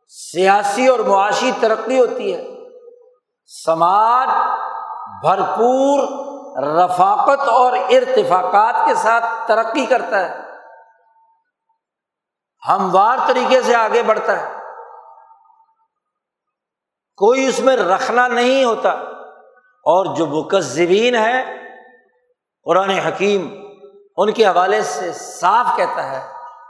سیاسی 0.09 0.87
اور 0.87 0.99
معاشی 0.99 1.51
ترقی 1.61 2.01
ہوتی 2.01 2.35
ہے، 2.35 2.49
سماج 3.65 4.29
بھرپور 5.21 6.25
رفاقت 6.63 7.49
اور 7.49 7.73
ارتفاقات 7.73 8.75
کے 8.87 8.95
ساتھ 8.95 9.25
ترقی 9.47 9.87
کرتا 9.87 10.21
ہے۔ 10.21 10.41
ہموار 12.69 13.19
طریقے 13.27 13.63
سے 13.63 13.75
آگے 13.75 14.03
بڑھتا 14.03 14.43
ہے۔ 14.43 14.55
کوئی 17.17 17.47
اس 17.47 17.61
میں 17.61 17.77
رکھنا 17.77 18.29
نہیں 18.29 18.65
ہوتا۔ 18.65 18.95
اور 19.87 20.15
جو 20.15 20.27
مکذبین 20.27 21.15
ہے 21.15 21.43
قرآن 22.65 22.91
حکیم 22.91 23.55
ان 24.17 24.33
کے 24.33 24.47
حوالے 24.47 24.83
سے 24.83 25.13
صاف 25.13 25.77
کہتا 25.77 26.13
ہے 26.13 26.21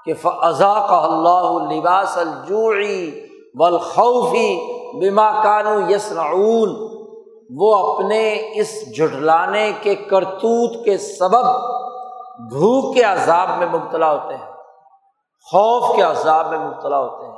کہ 0.05 0.15
فضا 0.15 0.87
کا 0.87 1.01
اللہ 1.05 1.75
لباس 1.75 2.19
الجوعی 2.19 3.29
بالخوفی 3.59 4.61
بما 5.01 5.43
کانو 5.43 5.91
یسنعون 5.91 6.95
وہ 7.51 7.93
اپنے 7.93 8.51
اس 8.55 8.97
جھٹلانے 8.97 9.73
کے 9.81 9.95
کرتوت 9.95 10.85
کے 10.85 10.99
سبب 10.99 11.45
بھوک 12.49 12.95
کے 12.95 13.03
عذاب 13.03 13.49
میں 13.59 13.67
مبتلا 13.67 14.13
ہوتے 14.13 14.37
ہیں، 14.37 14.53
خوف 15.53 15.97
کے 15.97 16.03
عذاب 16.03 16.51
میں 16.51 16.59
مبتلا 16.59 16.99
ہوتے 16.99 17.27
ہیں۔ 17.27 17.35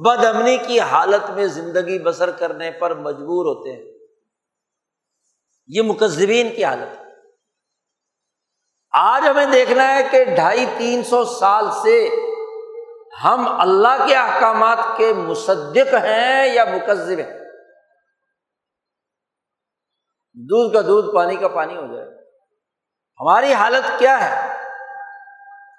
بد 0.00 0.24
امنی 0.24 0.56
کی 0.56 0.80
حالت 0.80 1.30
میں 1.30 1.46
زندگی 1.46 1.98
بسر 1.98 2.30
کرنے 2.30 2.70
پر 2.70 2.94
مجبور 2.94 3.46
ہوتے 3.46 3.72
ہیں۔ 3.72 3.95
یہ 5.66 5.82
مکذبین 5.82 6.54
کی 6.54 6.64
حالت 6.64 7.00
ہے۔ 7.00 7.04
آج 8.92 9.28
ہمیں 9.28 9.46
دیکھنا 9.46 9.94
ہے 9.94 10.02
کہ 10.10 10.24
ڈھائی 10.24 10.66
تین 10.78 11.04
سو 11.04 11.24
سال 11.24 11.64
سے 11.82 12.08
ہم 13.24 13.60
اللہ 13.60 14.06
کے 14.06 14.14
احکامات 14.14 14.78
کے 14.96 15.12
مصدق 15.12 15.94
ہیں 15.94 16.54
یا 16.54 16.64
مکذب 16.64 17.18
ہیں۔ 17.18 17.40
دودھ 20.34 20.74
کا 20.74 20.80
دودھ، 20.80 21.14
پانی 21.14 21.36
کا 21.36 21.48
پانی 21.48 21.76
ہو 21.76 21.94
جائے۔ 21.94 22.08
ہماری 23.20 23.52
حالت 23.52 23.98
کیا 23.98 24.30
ہے؟ 24.30 24.52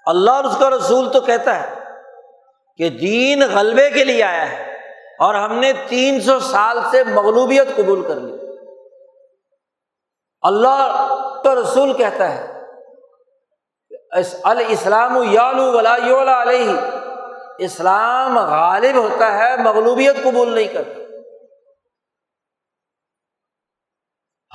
اللہ 0.06 0.32
اور 0.32 0.44
اس 0.44 0.58
کا 0.60 0.70
رسول 0.70 1.12
تو 1.12 1.22
کہتا 1.22 1.64
ہے 1.64 1.76
کہ 2.78 2.90
دین 2.90 3.44
غلبے 3.54 3.90
کے 3.90 4.04
لیے 4.04 4.24
آیا 4.24 4.52
ہے 4.52 4.74
اور 5.20 5.36
ہم 5.36 5.54
نے 5.60 5.74
تین 5.88 6.22
سو 6.22 6.40
سال 6.40 6.80
سے 6.92 7.04
مغلوبیت 7.04 7.68
قبول 7.76 8.08
کر 8.08 8.16
لی۔ 8.16 8.47
اللہ 10.42 11.08
کا 11.44 11.56
رسول 11.56 11.98
کہتا 11.98 12.36
ہے 12.36 12.58
الاسلام 14.44 15.24
یالو 15.24 15.72
ولا 15.72 16.42
علیہ۔ 16.42 16.72
اسلام 17.58 18.40
غالب 18.40 18.96
ہوتا 18.96 19.34
ہے، 19.34 19.58
مغلوبیت 19.58 20.16
قبول 20.24 20.56
نہیں 20.56 20.68
کرتا۔ 20.68 21.00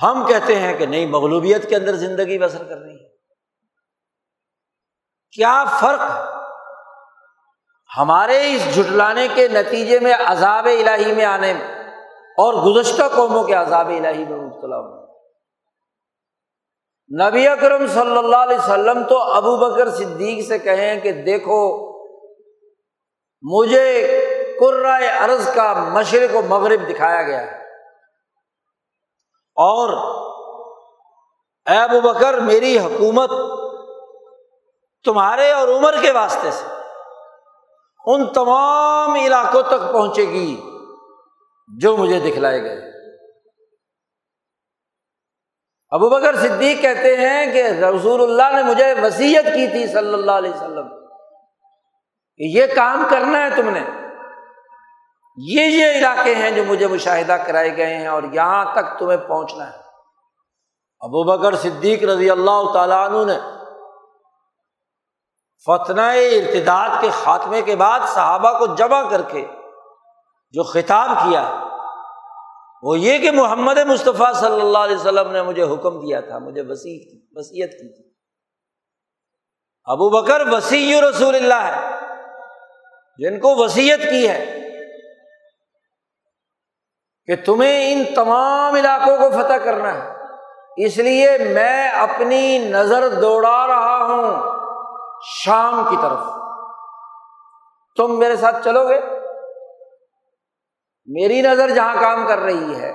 ہم 0.05 0.25
کہتے 0.27 0.59
ہیں 0.59 0.77
کہ 0.77 0.85
نہیں، 0.85 1.05
مغلوبیت 1.05 1.69
کے 1.69 1.75
اندر 1.75 1.95
زندگی 1.95 2.39
بسر 2.39 2.63
کرنی 2.63 2.93
ہے۔ 2.93 3.09
کیا 5.31 5.63
فرق؟ 5.79 5.99
ہمارے 7.97 8.55
اس 8.55 8.75
جھٹلانے 8.75 9.27
کے 9.35 9.47
نتیجے 9.47 9.99
میں 9.99 10.13
عذاب 10.25 10.65
الہی 10.65 11.13
میں 11.13 11.25
آنے 11.25 11.53
میں 11.53 11.91
اور 12.37 12.53
گزشتہ 12.53 13.03
قوموں 13.15 13.43
کے 13.43 13.53
عذاب 13.53 13.89
الہی 13.89 14.25
میں 14.25 14.37
مبتلا 14.37 14.77
ہونے 14.77 15.02
نبی 17.21 17.47
اکرم 17.47 17.87
صلی 17.87 18.17
اللہ 18.17 18.35
علیہ 18.35 18.57
وسلم 18.57 19.03
تو 19.03 19.21
ابو 19.21 19.57
بکر 19.57 19.89
صدیق 19.89 20.47
سے 20.47 20.59
کہیں 20.59 21.01
کہ 21.01 21.11
دیکھو، 21.11 21.93
مجھے 23.41 24.19
عرض 25.19 25.53
کا 25.53 25.73
مشرق 25.73 26.35
و 26.35 26.41
مغرب 26.41 26.89
دکھایا 26.89 27.21
گیا 27.21 27.41
ہے۔ 27.41 27.57
اور 29.55 29.89
اے 31.69 31.77
ابو 31.77 32.01
بکر، 32.01 32.39
میری 32.39 32.79
حکومت 32.79 33.29
تمہارے 35.03 35.51
اور 35.51 35.67
عمر 35.67 35.95
کے 36.01 36.11
واسطے 36.11 36.51
سے 36.51 36.65
ان 38.05 38.33
تمام 38.33 39.13
علاقوں 39.13 39.61
تک 39.61 39.93
پہنچے 39.93 40.21
گی 40.21 40.61
جو 41.79 41.97
مجھے 41.97 42.19
دکھلائے 42.19 42.63
گئے۔ 42.63 42.92
ابو 45.93 46.09
بکر 46.09 46.35
صدیق 46.35 46.81
کہتے 46.81 47.17
ہیں 47.17 47.53
کہ 47.53 47.63
رسول 47.63 48.21
اللہ 48.21 48.55
نے 48.55 48.63
مجھے 48.63 48.93
وسیعت 48.93 49.45
کی 49.45 49.67
تھی 49.67 49.87
صلی 49.87 50.13
اللہ 50.13 50.31
علیہ 50.31 50.49
وسلم 50.49 50.87
کہ 52.37 52.43
یہ 52.43 52.65
کام 52.75 53.05
کرنا 53.09 53.39
ہے 53.39 53.49
تم 53.49 53.69
نے 53.69 53.79
یہ 55.37 55.61
یہ 55.61 55.97
علاقے 55.97 56.35
ہیں 56.35 56.51
جو 56.51 56.63
مجھے 56.63 56.87
مشاہدہ 56.87 57.33
کرائے 57.33 57.77
گئے 57.77 57.95
ہیں 57.95 58.07
اور 58.07 58.23
یہاں 58.23 58.65
تک 58.73 58.99
تمہیں 58.99 59.17
پہنچنا 59.17 59.67
ہے۔ 59.67 59.77
ابو 60.99 61.23
بکر 61.23 61.55
صدیق 61.55 62.03
رضی 62.03 62.29
اللہ 62.29 62.71
تعالیٰ 62.73 63.09
عنہ 63.09 63.31
نے 63.31 63.39
فتنہ 65.67 66.01
ارتداد 66.01 66.89
کے 67.01 67.09
خاتمے 67.23 67.61
کے 67.61 67.75
بعد 67.75 67.99
صحابہ 68.13 68.59
کو 68.59 68.65
جمع 68.65 69.09
کر 69.09 69.21
کے 69.21 69.45
جو 70.51 70.63
خطاب 70.63 71.09
کیا 71.09 71.59
وہ 72.83 72.99
یہ 72.99 73.19
کہ 73.19 73.31
محمد 73.31 73.77
مصطفیٰ 73.77 74.33
صلی 74.33 74.61
اللہ 74.61 74.77
علیہ 74.77 74.95
وسلم 74.95 75.31
نے 75.31 75.41
مجھے 75.41 75.63
حکم 75.63 75.99
دیا 75.99 76.19
تھا، 76.19 76.37
مجھے 76.39 76.61
وسیع 76.61 77.11
کی، 77.11 77.27
وسیعت 77.35 77.69
کی 77.69 77.95
تھی۔ 77.95 78.13
ابو 79.85 80.09
بکر 80.09 80.47
وسیع 80.51 81.01
رسول 81.01 81.35
اللہ 81.35 81.53
ہے، 81.53 81.97
جن 83.17 83.39
کو 83.39 83.55
وسیعت 83.55 83.99
کی 84.09 84.29
ہے 84.29 84.59
کہ 87.25 87.35
تمہیں 87.45 87.93
ان 87.93 88.03
تمام 88.15 88.75
علاقوں 88.75 89.17
کو 89.17 89.29
فتح 89.29 89.65
کرنا 89.65 89.93
ہے۔ 89.93 90.13
اس 90.85 90.97
لیے 90.97 91.37
میں 91.37 91.89
اپنی 91.89 92.57
نظر 92.57 93.07
دوڑا 93.21 93.67
رہا 93.67 94.03
ہوں 94.03 94.59
شام 95.21 95.83
کی 95.89 95.95
طرف۔ 96.01 96.19
تم 97.97 98.19
میرے 98.19 98.35
ساتھ 98.35 98.65
چلو 98.65 98.89
گے؟ 98.89 98.99
میری 101.07 101.41
نظر 101.41 101.69
جہاں 101.69 102.01
کام 102.01 102.27
کر 102.27 102.39
رہی 102.39 102.75
ہے 102.75 102.91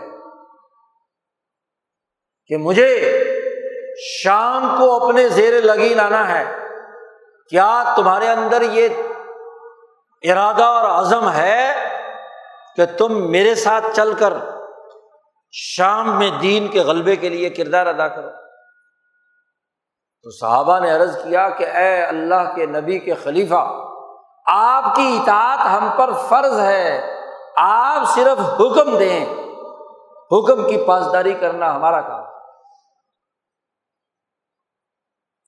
کہ 2.47 2.57
مجھے 2.57 2.89
شام 3.99 4.75
کو 4.79 4.93
اپنے 4.97 5.29
زیر 5.29 5.63
لگی 5.63 5.95
لانا 5.95 6.29
ہے، 6.29 6.45
کیا 7.49 7.95
تمہارے 7.97 8.29
اندر 8.29 8.63
یہ 8.63 8.89
ارادہ 10.23 10.65
اور 10.65 10.85
عزم 10.85 11.31
ہے 11.33 11.75
کہ 12.77 12.87
تم 12.99 13.31
میرے 13.31 13.55
ساتھ 13.55 13.85
چل 13.93 14.15
کر 14.15 14.33
شام 15.53 16.19
میں 16.19 16.31
دین 16.43 16.69
کے 16.69 16.81
غلبے 16.81 17.17
کے 17.17 17.29
لیے 17.29 17.51
کردار 17.51 17.87
ادا 17.87 18.09
کرو؟ 18.09 18.31
تو 20.23 20.31
صحابہ 20.31 20.79
نے 20.79 20.91
عرض 20.91 21.23
کیا 21.23 21.49
کہ 21.49 21.67
اے 21.67 22.03
اللہ 22.05 22.55
کے 22.55 22.67
نبی 22.67 22.99
کے 22.99 23.15
خلیفہ، 23.15 23.67
آپ 24.47 24.95
کی 24.97 25.17
اطاعت 25.17 25.67
ہم 25.67 25.89
پر 25.97 26.13
فرض 26.29 26.61
ہے۔ 26.61 27.18
آپ 27.59 28.07
صرف 28.15 28.41
حکم 28.61 28.97
دیں، 28.99 29.25
حکم 30.31 30.67
کی 30.69 30.77
پاسداری 30.87 31.35
کرنا 31.41 31.75
ہمارا 31.75 32.01
کام 32.01 32.25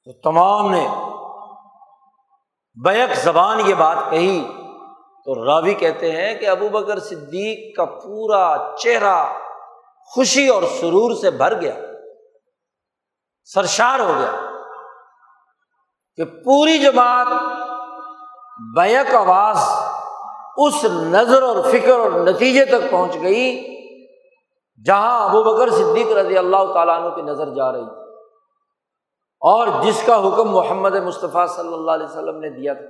تو 0.07 0.13
تمام 0.23 0.71
نے 0.71 0.87
بیک 2.77 3.15
زبان 3.17 3.61
یہ 3.69 3.75
بات 3.75 3.99
کہی، 4.11 4.41
تو 5.27 5.35
راوی 5.45 5.75
کہتے 5.75 6.11
ہیں 6.13 6.35
کہ 6.35 6.49
ابو 6.49 6.69
بکر 6.69 6.99
صدیق 7.01 7.77
کا 7.77 7.85
پورا 7.85 8.45
چہرہ 8.83 9.17
خوشی 10.11 10.47
اور 10.49 10.63
سرور 10.81 11.15
سے 11.21 11.31
بھر 11.31 11.61
گیا، 11.61 11.75
سرشار 13.49 14.01
ہو 14.01 14.13
گیا 14.19 14.33
کہ 16.19 16.25
پوری 16.45 16.79
جماعت 16.79 17.27
بیک 18.75 19.15
آواز 19.15 19.59
اس 20.67 20.85
نظر 20.85 21.43
اور 21.43 21.57
فکر 21.71 21.99
اور 21.99 22.11
نتیجے 22.13 22.65
تک 22.65 22.91
پہنچ 22.91 23.15
گئی 23.23 23.67
جہاں 24.87 25.29
ابو 25.29 25.43
بکر 25.43 25.71
صدیق 25.71 26.07
رضی 26.07 26.39
اللہ 26.39 26.73
تعالیٰ 26.73 27.01
عنہ 27.01 27.15
کی 27.15 27.23
نظر 27.23 27.55
جا 27.55 27.73
رہی 27.73 27.85
تھی 27.85 28.01
اور 29.41 29.69
جس 29.83 30.03
کا 30.07 30.17
حکم 30.17 30.51
محمد 30.51 30.95
مصطفیٰ 30.95 31.47
صلی 31.47 31.75
اللہ 31.75 31.91
علیہ 31.91 32.07
وسلم 32.07 32.39
نے 32.39 32.51
دیا 32.51 32.73
تھا۔ 32.73 32.85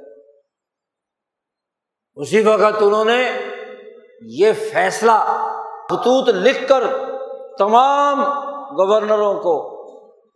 اسی 2.16 2.42
وقت 2.42 2.82
انہوں 2.82 3.04
نے 3.04 3.30
یہ 4.22 4.52
فیصلہ 4.52 5.12
خطوط 5.88 6.28
لکھ 6.28 6.68
کر 6.68 6.84
تمام 7.58 8.22
گورنروں 8.78 9.34
کو 9.34 9.54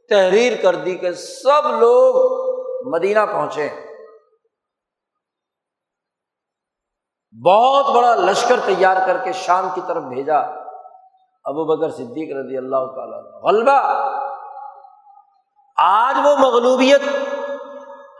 تحریر 0.08 0.52
کر 0.62 0.74
دی 0.74 0.94
کہ 0.94 1.12
سب 1.12 1.80
لوگ 1.80 2.14
مدینہ 2.88 3.26
پہنچے۔ 3.32 3.68
بہت 7.42 7.96
بڑا 7.96 8.14
لشکر 8.14 8.54
تیار 8.66 8.96
کر 9.06 9.16
کے 9.16 9.32
شام 9.32 9.68
کی 9.74 9.80
طرف 9.86 10.02
بھیجا۔ 10.02 10.38
ابو 11.44 11.64
بکر 11.64 11.90
صدیق 11.90 12.46
رضی 12.46 12.56
اللہ 12.56 12.84
تعالیٰ 12.94 13.42
غلبہ۔ 13.42 14.10
آج 15.76 16.14
وہ 16.24 16.36
مغلوبیت 16.36 17.00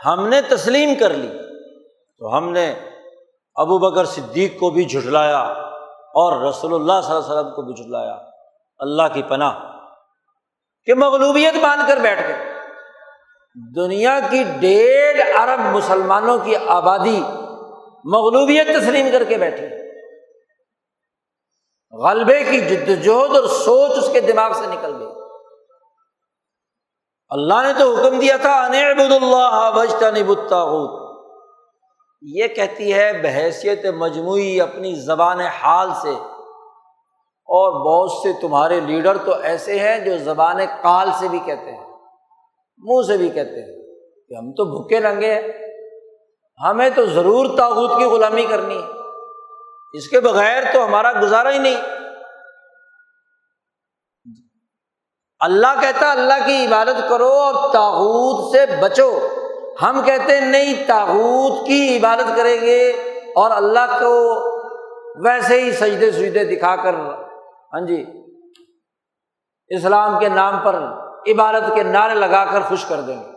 ہم 0.06 0.28
نے 0.28 0.42
تسلیم 0.42 0.94
کر 1.00 1.10
لی۔ 1.10 1.38
تو 2.18 2.36
ہم 2.36 2.52
نے 2.52 2.74
ابو 3.54 3.78
بکر 3.78 4.04
صدیق 4.04 4.60
کو 4.60 4.70
بھی 4.70 4.84
جھٹلایا 4.84 5.38
اور 5.92 6.42
رسول 6.42 6.74
اللہ 6.74 7.00
صلی 7.02 7.14
اللہ 7.14 7.24
علیہ 7.24 7.40
وسلم 7.40 7.54
کو 7.54 7.62
بھی 7.62 7.74
جھٹلایا۔ 7.74 8.18
اللہ 8.78 9.02
کی 9.12 9.22
پناہ۔ 9.22 9.52
کہ 10.84 10.94
مغلوبیت 10.94 11.54
باندھ 11.62 11.88
کر 11.88 11.96
بیٹھ 11.96 12.22
گئے۔ 12.28 12.54
دنیا 13.76 14.18
کی 14.30 14.44
ڈیڑھ 14.60 15.38
ارب 15.40 15.60
مسلمانوں 15.60 16.38
کی 16.38 16.56
آبادی 16.68 17.22
مغلوبیت 18.05 18.66
تسلیم 18.66 19.09
کر 19.12 19.24
کے 19.24 19.36
بیٹھی۔ 19.36 19.66
غلبے 22.02 22.44
کی 22.44 22.61
جدوجہد 22.61 23.36
اور 23.36 23.46
سوچ 23.46 23.90
اس 23.98 24.11
کے 24.12 24.20
دماغ 24.20 24.52
سے 24.52 24.66
نکل 24.66 24.96
گئی۔ 24.98 25.07
اللہ 27.28 27.55
نے 27.55 27.72
تو 27.78 27.94
حکم 27.94 28.18
دیا 28.18 28.36
تھا 28.36 28.66
اللہ 28.66 29.70
بجتا 29.76 30.11
نبتا 30.11 30.64
یہ 32.22 32.46
کہتی 32.46 32.94
ہے، 32.94 33.12
بحیثیت 33.22 33.86
مجموعی 33.86 34.61
اپنی 34.61 34.94
زبان 34.94 35.40
حال 35.40 35.90
سے۔ 36.02 36.12
اور 37.46 37.72
بہت 37.72 38.11
سے 38.11 38.40
تمہارے 38.40 38.80
لیڈر 38.80 39.18
تو 39.18 39.34
ایسے 39.34 39.78
ہیں 39.78 39.98
جو 39.98 40.18
زبان 40.18 40.57
کال 40.82 41.09
سے 41.20 41.28
بھی 41.28 41.38
کہتے 41.38 41.72
ہیں، 41.72 41.90
منہ 42.78 43.02
سے 43.07 43.16
بھی 43.16 43.30
کہتے 43.30 43.61
ہیں 43.61 43.94
کہ 44.28 44.34
ہم 44.34 44.52
تو 44.52 44.64
بھوکے 44.64 45.00
ننگے 45.00 45.34
ہیں۔ 45.34 45.63
ہمیں 46.62 46.90
تو 46.90 47.07
ضرور 47.07 47.46
تاغت 47.59 47.98
کی 47.98 48.05
غلامی 48.05 48.46
کرنی 48.46 48.82
ہے۔ 48.82 48.88
اس 49.92 50.09
کے 50.09 50.20
بغیر 50.20 50.62
تو 50.72 50.84
ہمارا 50.84 51.12
گزارا 51.22 51.50
ہی 51.50 51.59
نہیں۔ 51.59 51.76
اللہ 55.40 55.80
کہتا 55.80 56.12
اللہ 56.12 56.46
کی 56.46 56.66
عبادت 56.66 57.09
کرو 57.09 57.28
اور 57.28 57.72
تاغت 57.72 58.52
سے 58.52 58.76
بچو۔ 58.82 59.28
ہم 59.82 60.00
کہتے 60.05 60.34
ہیں، 60.34 60.40
نہیں 60.40 60.86
تاغت 60.86 61.66
کی 61.66 61.96
عبادت 61.96 62.36
کریں 62.36 62.61
گے 62.61 62.90
اور 63.36 63.50
اللہ 63.50 63.98
کو 64.00 64.34
ویسے 65.24 65.61
ہی 65.61 65.72
سجدے 65.72 66.12
سجدے 66.12 66.44
دکھا 66.44 66.76
کر۔ 66.76 66.94
ہاں 66.94 67.86
جی 67.86 68.05
اسلام 69.68 70.20
کے 70.20 70.28
نام 70.28 70.59
پر، 70.64 70.74
عبادت 71.28 71.74
کے 71.74 71.82
نعرے 71.82 72.14
لگا 72.14 72.44
کر 72.44 72.61
خوش 72.61 72.84
کر 72.84 73.00
دیں 73.00 73.24
گے۔ 73.24 73.34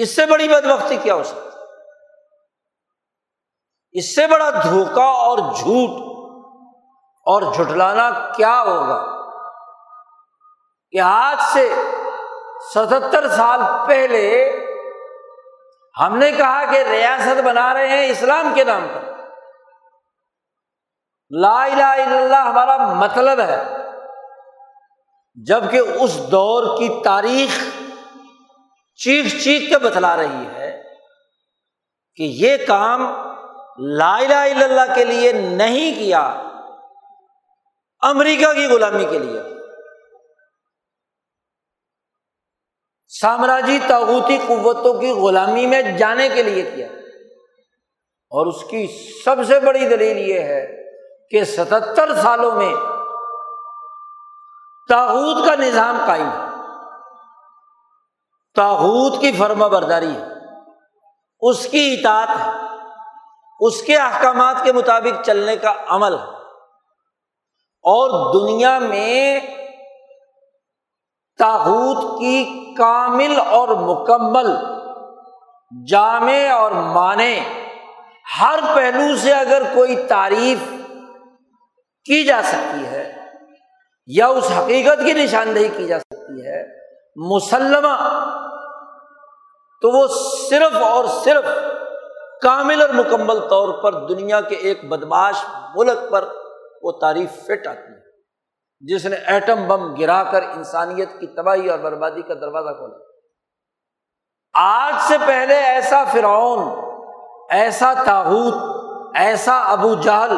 اس 0.00 0.16
سے 0.16 0.26
بڑی 0.26 0.48
بد 0.48 0.66
وقتی 0.66 0.96
کیا 0.96 1.14
ہو 1.14 1.22
سکتی 1.22 1.48
اس 3.92 4.14
سے 4.14 4.26
بڑا 4.26 4.50
دھوکا 4.50 5.04
اور 5.04 5.38
جھوٹ 5.38 6.08
اور 7.26 7.52
جھٹلانا 7.52 8.10
کیا 8.36 8.62
ہوگا؟ 8.62 9.18
کہ 10.90 11.00
آج 11.00 11.42
سے 11.52 11.74
ستہتر 12.74 13.28
سال 13.28 13.60
پہلے 13.86 14.52
ہم 16.00 16.16
نے 16.18 16.32
کہا 16.32 16.64
کہ 16.64 16.78
ریاست 16.78 17.40
بنا 17.44 17.74
رہے 17.74 17.88
ہیں 17.88 18.08
اسلام 18.08 18.52
کے 18.54 18.64
نام 18.64 18.86
پر۔ 18.94 19.12
لا 21.30 21.64
الہ 21.64 21.82
الا 21.82 22.16
اللہ 22.16 22.36
ہمارا 22.36 22.76
مطلب 22.76 23.40
ہے۔ 23.40 23.64
جبکہ 25.34 25.76
اس 25.76 26.30
دور 26.30 26.78
کی 26.78 27.02
تاریخ 27.04 27.77
چیخ 29.04 29.42
چیخ 29.42 29.68
کے 29.68 29.78
بتلا 29.78 30.16
رہی 30.16 30.46
ہے 30.54 30.82
کہ 32.16 32.22
یہ 32.22 32.56
کام 32.66 33.00
لا 33.78 34.16
الہ 34.16 34.34
الا 34.34 34.64
اللہ 34.64 34.94
کے 34.94 35.04
لیے 35.04 35.32
نہیں 35.32 35.98
کیا، 35.98 36.20
امریکہ 38.00 38.52
کی 38.52 38.66
غلامی 38.66 39.04
کے 39.10 39.18
لیے۔ 39.18 39.40
سامراجی 43.08 43.78
تاغوتی 43.88 44.38
قوتوں 44.46 45.00
کی 45.00 45.10
غلامی 45.10 45.66
میں 45.66 45.82
جانے 45.82 46.28
کے 46.28 46.42
لیے 46.42 46.70
کیا۔ 46.74 46.86
اور 48.30 48.46
اس 48.46 48.64
کی 48.70 48.86
سب 49.24 49.36
سے 49.46 49.60
بڑی 49.60 49.88
دلیل 49.88 50.18
یہ 50.18 50.40
ہے 50.40 50.84
کہ 51.30 51.44
ستتر 51.44 52.14
سالوں 52.22 52.52
میں 52.52 52.74
تاحود 54.88 55.46
کا 55.46 55.54
نظام 55.54 55.98
قائم۔ 56.06 56.28
ہے 56.30 56.47
تاحود 58.58 59.20
کی 59.20 59.32
فرما 59.32 59.66
برداری 59.66 60.10
ہے۔ 60.10 60.24
اس 61.40 61.66
کی 61.66 61.96
اطاعت 61.98 62.28
ہے۔ 62.28 62.50
اس 63.60 63.82
کے 63.82 63.96
احکامات 63.96 64.56
کے 64.64 64.72
مطابق 64.72 65.26
چلنے 65.26 65.56
کا 65.56 65.72
عمل 65.88 66.14
ہے۔ 66.14 66.24
اور 67.82 68.34
دنیا 68.34 68.78
میں 68.78 69.40
تاحود 71.38 72.20
کی 72.20 72.64
کامل 72.78 73.40
اور 73.46 73.68
مکمل 73.68 74.54
جامع 75.86 76.52
اور 76.52 76.70
مانے 76.70 77.40
ہر 78.40 78.58
پہلو 78.74 79.16
سے 79.16 79.32
اگر 79.32 79.62
کوئی 79.74 80.06
تعریف 80.08 80.58
کی 82.04 82.24
جا 82.24 82.42
سکتی 82.44 82.86
ہے 82.86 83.12
یا 84.06 84.26
اس 84.26 84.50
حقیقت 84.58 84.98
کی 85.04 85.12
نشاندہی 85.12 85.68
کی 85.68 85.86
جا 85.86 85.98
سکتی 85.98 86.46
ہے 86.46 86.87
مسلمہ 87.16 88.24
تو 89.82 89.90
وہ 89.90 90.06
صرف 90.50 90.76
اور 90.82 91.04
صرف 91.04 91.44
کامل 92.42 92.80
اور 92.80 92.88
مکمل 92.88 93.48
طور 93.48 93.82
پر 93.82 94.06
دنیا 94.06 94.40
کے 94.40 94.54
ایک 94.54 94.88
بدماش 94.88 95.34
ملک 95.76 96.10
پر 96.10 96.24
وہ 96.82 96.92
تعریف 96.92 97.30
فٹ 97.46 97.66
آتی 97.66 97.92
ہے۔ 97.92 97.98
جس 98.80 99.04
نے 99.04 99.16
ایٹم 99.16 99.68
بم 99.68 99.94
گرا 99.94 100.24
کر 100.24 100.42
انسانیت 100.42 101.08
کی 101.20 101.26
تباہی 101.26 101.70
اور 101.70 101.78
بربادی 101.78 102.22
کا 102.22 102.34
دروازہ 102.34 102.68
کھولا۔ 102.68 102.98
آج 104.54 104.94
سے 105.08 105.16
پہلے 105.26 105.54
ایسا 105.54 106.04
فرعون، 106.04 106.84
ایسا 107.50 107.94
تاحود 108.06 108.54
ایسا 109.14 109.60
ابو 109.60 109.94
جہل، 109.94 110.36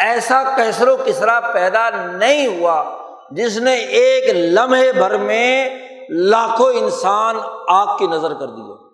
ایسا 0.00 0.42
کیسر 0.56 0.88
و 0.88 0.96
کسرا 1.04 1.40
پیدا 1.40 1.90
نہیں 1.90 2.46
ہوا 2.46 2.84
جس 3.30 3.58
نے 3.58 3.74
ایک 3.74 4.34
لمحے 4.34 4.92
بھر 4.92 5.16
میں 5.16 5.70
لاکھوں 6.10 6.72
انسان 6.72 7.36
آگ 7.68 7.96
کی 7.98 8.06
نظر 8.06 8.34
کر 8.34 8.46
دی 8.46 8.88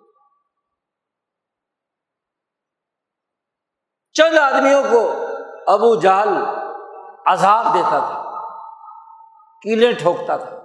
چند 4.13 4.37
آدمیوں 4.37 4.83
کو 4.91 5.11
ابو 5.67 5.95
جہل 5.95 6.43
عذاب 7.25 7.73
دیتا 7.73 7.99
تھا، 7.99 8.41
کیلیں 9.61 9.91
ٹھوکتا 9.91 10.37
تھا۔ 10.37 10.57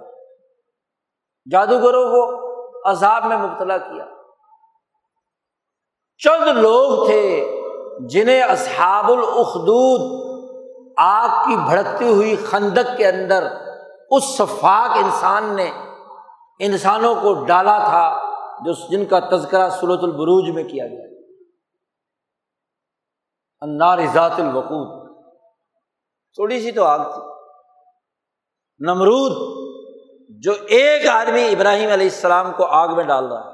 جادوگروں 1.51 2.05
کو 2.05 2.41
عذاب 2.89 3.25
میں 3.25 3.37
مبتلا 3.37 3.77
کیا۔ 3.77 4.05
چند 6.17 6.47
لوگ 6.47 7.05
تھے 7.05 7.57
جنہیں 8.09 8.41
اصحاب 8.41 9.11
الاخدود 9.11 10.21
آگ 10.97 11.29
کی 11.29 11.55
بھڑکتی 11.55 12.07
ہوئی 12.07 12.35
خندق 12.35 12.97
کے 12.97 13.07
اندر 13.07 13.47
اس 14.09 14.23
شفاق 14.23 14.91
انسان 14.91 15.43
نے 15.43 15.90
انسانوں 16.63 17.15
کو 17.15 17.45
ڈالا 17.45 17.77
تھا 17.77 18.31
جو 18.65 18.87
جن 18.87 19.05
کا 19.05 19.19
تذکرہ 19.19 19.69
سلط 19.69 20.03
البروج 20.03 20.55
میں 20.55 20.63
کیا 20.63 20.87
گیا۔ 20.87 21.05
انار 23.61 23.99
ذات 24.13 24.31
الوقود۔ 24.37 25.17
تھوڑی 26.33 26.61
سی 26.61 26.71
تو 26.71 26.83
آگ 26.83 26.99
تھی۔ 26.99 27.21
نمرود، 28.79 29.31
جو 30.43 30.51
ایک 30.67 31.07
آدمی 31.07 31.45
ابراہیم 31.45 31.91
علیہ 31.91 32.05
السلام 32.05 32.51
کو 32.51 32.65
آگ 32.65 32.95
میں 32.95 33.03
ڈال 33.03 33.31
رہا 33.31 33.39
ہے۔ 33.39 33.51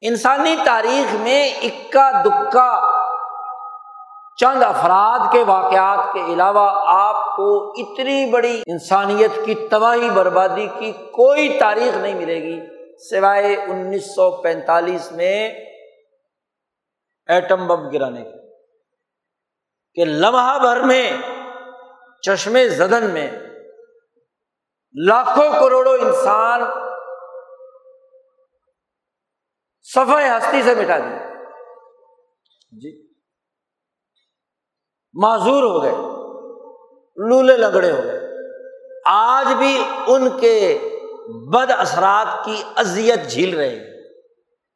انسانی 0.00 0.56
تاریخ 0.64 1.14
میں 1.14 1.50
اکا 1.50 2.10
دکا 2.24 3.00
چند 4.36 4.62
افراد 4.62 5.32
کے 5.32 5.44
واقعات 5.46 6.12
کے 6.12 6.20
علاوہ 6.20 6.70
آپ 6.86 7.23
کو 7.36 7.70
اتنی 7.70 8.30
بڑی 8.30 8.62
انسانیت 8.66 9.30
کی 9.44 9.54
تباہی 9.68 10.10
بربادی 10.10 10.66
کی 10.78 10.92
کوئی 10.92 11.58
تاریخ 11.58 11.96
نہیں 11.96 12.14
ملے 12.14 12.42
گی 12.42 12.60
سوائے 13.10 13.56
انیس 13.56 14.06
سو 14.06 14.42
پینتالیس 14.42 15.12
میں 15.12 15.48
ایٹم 17.26 17.66
بم 17.66 17.88
گرانے 17.88 18.24
کے۔ 18.24 18.44
کہ 19.94 20.04
لمحہ 20.04 20.58
بھر 20.58 20.82
میں، 20.82 21.12
چشمے 22.22 22.68
زدن 22.68 23.10
میں 23.10 23.30
لاکھوں 25.06 25.52
کروڑوں 25.60 25.98
انسان 25.98 26.62
صفائی 29.82 30.28
ہستی 30.28 30.62
سے 30.62 30.74
مٹا 30.74 30.98
دیا 30.98 31.34
جی 32.70 33.12
معذور 35.14 35.62
ہو 35.62 35.82
گئے۔ 35.82 36.13
لولے 37.16 37.56
لگڑے 37.56 37.90
ہو 37.90 38.04
گئے۔ 38.04 38.20
آج 39.06 39.52
بھی 39.54 39.84
ان 40.06 40.40
کے 40.40 40.78
بد 41.26 41.70
اثرات 41.78 42.44
کی 42.44 42.62
ازیت 42.76 43.30
جھیل 43.30 43.56
رہے 43.56 43.68
ہیں۔ 43.68 43.86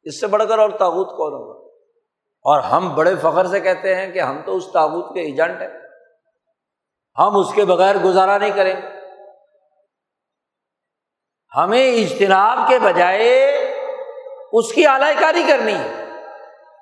اس 0.03 0.19
سے 0.19 0.27
بڑھ 0.27 0.43
کر 0.49 0.59
اور 0.59 0.69
تابوت 0.69 1.07
کون 1.07 1.33
ہوگا؟ 1.33 1.59
اور 2.41 2.59
ہم 2.59 2.95
بڑے 2.95 3.15
فخر 3.21 3.47
سے 3.47 3.59
کہتے 3.59 3.95
ہیں 3.95 4.11
کہ 4.11 4.19
ہم 4.19 4.41
تو 4.45 4.55
اس 4.55 4.63
تابوت 4.73 5.13
کے 5.13 5.21
ایجنٹ 5.21 5.61
ہیں۔ 5.61 5.79
ہم 7.17 7.39
اس 7.39 7.53
کے 7.53 7.65
بغیر 7.65 7.97
گزارا 7.97 8.37
نہیں 8.37 8.51
کریں۔ 8.51 8.75
ہمیں 11.57 11.91
اجتناب 11.91 12.69
کے 12.69 12.79
بجائے 12.79 13.45
اس 14.53 14.73
کی 14.73 14.87
اعلی 14.87 15.13
کاری 15.19 15.43
کرنی 15.47 15.73
ہے، 15.73 16.03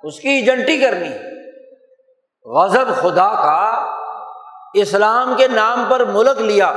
اس 0.04 0.20
کی 0.20 0.30
ایجنٹی 0.30 0.80
کرنی 0.80 1.08
ہے۔ 1.08 1.28
غضب 2.46 2.96
خدا 2.96 3.30
کا 3.30 3.67
اسلام 4.82 5.34
کے 5.38 5.48
نام 5.48 5.86
پر 5.90 6.06
ملک 6.06 6.42
لیا 6.42 6.68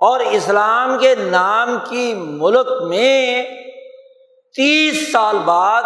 اور 0.00 0.20
اسلام 0.20 0.98
کے 0.98 1.14
نام 1.14 1.78
کی 1.88 2.14
ملک 2.14 2.82
میں 2.82 3.44
تیس 4.56 5.12
سال 5.12 5.38
بعد 5.38 5.82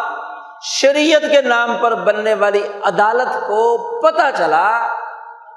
شریعت 0.63 1.23
کے 1.31 1.43
نام 1.43 1.77
پر 1.81 1.95
بننے 1.95 2.35
والی 2.35 2.63
عدالت 2.83 3.35
کو 3.35 3.63
پتہ 4.01 4.31
چلا 4.39 4.89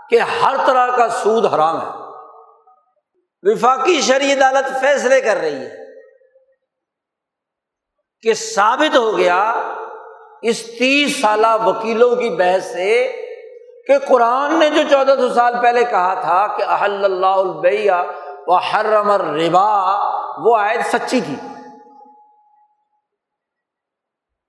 کہ 0.09 0.19
ہر 0.19 0.55
طرح 0.65 0.97
کا 0.97 1.09
سود 1.09 1.45
حرام 1.45 1.82
ہے۔ 1.82 1.91
وفاقی 3.43 4.01
شرعی 4.01 4.34
عدالت 4.34 4.80
فیصلے 4.80 5.21
کر 5.21 5.38
رہی 5.38 5.55
ہے 5.55 5.86
کہ 8.21 8.34
ثابت 8.34 8.97
ہو 8.97 9.17
گیا 9.17 9.53
اس 10.41 10.78
تیس 10.78 11.21
سالہ 11.21 11.65
وکیلوں 11.65 12.15
کی 12.15 12.30
بحث 12.30 12.73
سے 12.73 13.21
کہ 13.88 13.99
قرآن 14.07 14.59
نے 14.59 14.69
جو 14.69 14.81
چودہ 14.89 15.15
سو 15.19 15.33
سال 15.33 15.53
پہلے 15.61 15.83
کہا 15.83 16.13
تھا 16.13 16.47
کہ 16.47 16.63
احل 16.63 17.05
اللہ 17.05 17.25
البیا 17.25 18.03
و 18.47 18.55
حرم 18.55 19.11
ربا 19.11 19.95
وہ 20.38 20.57
آیت 20.57 20.86
سچی 20.86 21.21
تھی۔ 21.21 21.36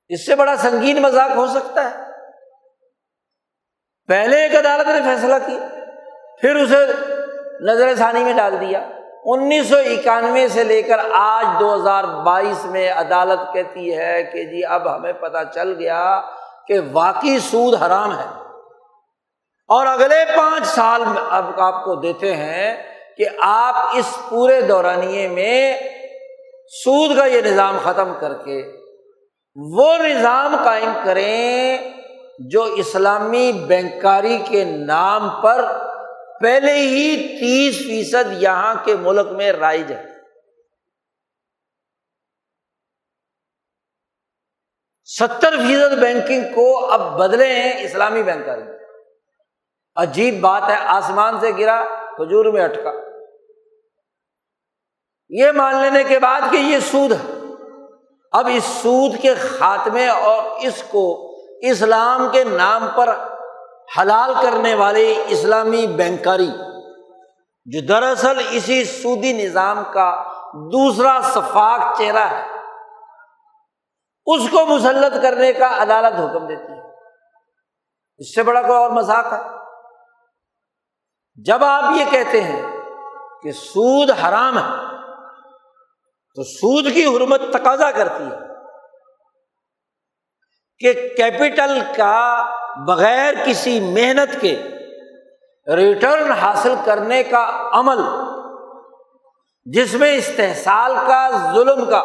اس 0.09 0.27
سے 0.27 0.35
بڑا 0.35 0.57
سنگین 0.57 1.03
مذاق 1.03 1.37
ہو 1.37 1.47
سکتا 1.47 1.91
ہے۔ 1.91 1.97
پہلے 4.09 4.37
ایک 4.37 4.55
عدالت 4.55 4.87
نے 4.87 5.01
فیصلہ 5.05 5.35
کیا، 5.47 5.69
پھر 6.41 6.57
اسے 6.57 6.87
نظر 7.61 7.95
ثانی 7.95 8.25
میں 8.25 8.33
ڈال 8.33 8.61
دیا۔ 8.61 8.89
انیس 9.25 9.69
سو 9.69 9.77
اکانوے 9.77 10.49
سے 10.49 10.65
لے 10.65 10.83
کر 10.83 10.99
آج 11.13 11.47
دو 11.61 11.75
ہزار 11.75 12.05
بائیس 12.05 12.65
میں 12.65 12.93
عدالت 12.93 13.55
کہتی 13.55 13.97
ہے 13.97 14.23
کہ 14.23 14.45
جی 14.45 14.65
اب 14.65 14.97
ہمیں 14.97 15.13
پتہ 15.13 15.39
چل 15.55 15.75
گیا 15.79 16.21
کہ 16.67 16.75
واقعی 16.93 17.39
سود 17.39 17.83
حرام 17.83 18.19
ہے۔ 18.19 18.46
اور 19.69 19.87
اگلے 19.87 20.25
پانچ 20.37 20.67
سال 20.67 21.03
اب 21.31 21.61
آپ 21.61 21.85
کو 21.85 21.95
دیتے 21.95 22.37
ہیں 22.37 22.83
کہ 23.17 23.27
آپ 23.41 23.75
اس 23.77 24.19
پورے 24.31 24.61
دورانیے 24.61 25.29
میں 25.29 25.79
سود 26.85 27.17
کا 27.17 27.25
یہ 27.25 27.41
نظام 27.41 27.79
ختم 27.83 28.13
کر 28.21 28.35
کے 28.35 28.73
وہ 29.57 29.99
نظام 29.99 30.57
قائم 30.65 30.93
کریں 31.05 31.79
جو 32.39 32.63
اسلامی 32.63 33.53
بینکاری 33.53 34.39
کے 34.49 34.65
نام 34.65 35.43
پر 35.43 35.65
پہلے 36.41 36.73
ہی 36.73 37.17
تیس 37.41 37.79
فیصد 37.79 38.43
یہاں 38.43 38.75
کے 38.85 38.97
ملک 38.97 39.27
میں 39.29 39.53
رائج 39.53 39.93
ہے۔ 39.93 40.05
ستر 45.05 45.55
فیصد 45.59 45.99
بینکنگ 46.01 46.55
کو 46.55 46.91
اب 46.93 47.19
بدلے 47.19 47.47
ہیں 47.47 47.85
اسلامی 47.85 48.23
بینکاری۔ 48.23 48.86
عجیب 49.97 50.41
بات 50.41 50.63
ہے، 50.69 50.77
آسمان 50.87 51.41
سے 51.41 51.51
گرا 51.59 51.81
حجور 52.19 52.45
میں 52.45 52.63
اٹکا۔ 52.65 52.91
یہ 55.29 55.51
مان 55.53 55.77
لینے 55.77 56.05
کے 56.05 56.19
بعد 56.19 56.41
کہ 56.51 56.57
یہ 56.57 56.79
سود 56.79 57.13
ہے۔ 57.13 57.33
اب 58.33 58.49
اس 58.53 58.65
سود 58.65 59.13
کے 59.23 59.35
خاتمے 59.35 60.09
اور 60.09 60.43
اس 60.61 60.83
کو 60.91 61.05
اسلام 61.63 62.29
کے 62.33 62.45
نام 62.45 62.89
پر 62.95 63.09
حلال 63.99 64.33
کرنے 64.43 64.75
والے 64.75 65.25
اسلامی 65.29 65.87
بینکاری، 65.87 66.51
جو 67.67 67.81
دراصل 67.87 68.41
اسی 68.51 68.85
سودی 68.85 69.33
نظام 69.33 69.83
کا 69.93 70.23
دوسرا 70.73 71.21
شفاق 71.21 71.99
چہرہ 71.99 72.27
ہے، 72.31 72.43
اس 74.27 74.51
کو 74.51 74.67
مسلط 74.67 75.23
کرنے 75.23 75.53
کا 75.53 75.83
عدالت 75.83 76.21
حکم 76.21 76.47
دیتی 76.47 76.73
ہے۔ 76.73 76.87
اس 78.19 78.35
سے 78.35 78.43
بڑا 78.43 78.63
کوئی 78.63 78.79
اور 78.79 78.91
مذاق 78.91 79.33
ہے؟ 79.33 79.66
جب 81.39 81.65
آپ 81.65 81.85
یہ 81.97 82.05
کہتے 82.11 82.41
ہیں 82.41 82.77
کہ 83.43 83.53
سود 83.53 84.11
حرام 84.11 84.59
ہے، 84.59 84.87
تو 86.35 86.43
سود 86.43 86.95
کی 86.95 87.05
حرمت 87.07 87.41
تقاضا 87.53 87.91
کرتی 87.91 88.25
ہے 88.25 88.37
کہ 90.79 90.93
کیپٹل 91.17 91.79
کا 91.97 92.47
بغیر 92.87 93.35
کسی 93.45 93.81
محنت 93.81 94.41
کے 94.41 94.63
ریٹرن 95.77 96.33
حاصل 96.33 96.75
کرنے 96.85 97.23
کا 97.23 97.69
عمل، 97.73 98.01
جس 99.65 99.95
میں 99.95 100.15
استحصال 100.17 100.95
کا، 101.07 101.53
ظلم 101.55 101.85
کا 101.85 102.03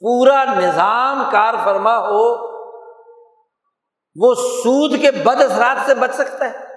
پورا 0.00 0.44
نظام 0.44 1.22
کار 1.30 1.54
فرما 1.64 1.98
ہو، 1.98 2.24
وہ 4.16 4.34
سود 4.34 5.00
کے 5.00 5.10
بد 5.10 5.42
اثرات 5.42 5.86
سے 5.86 5.94
بچ 5.94 6.14
سکتا 6.14 6.50
ہے۔ 6.50 6.67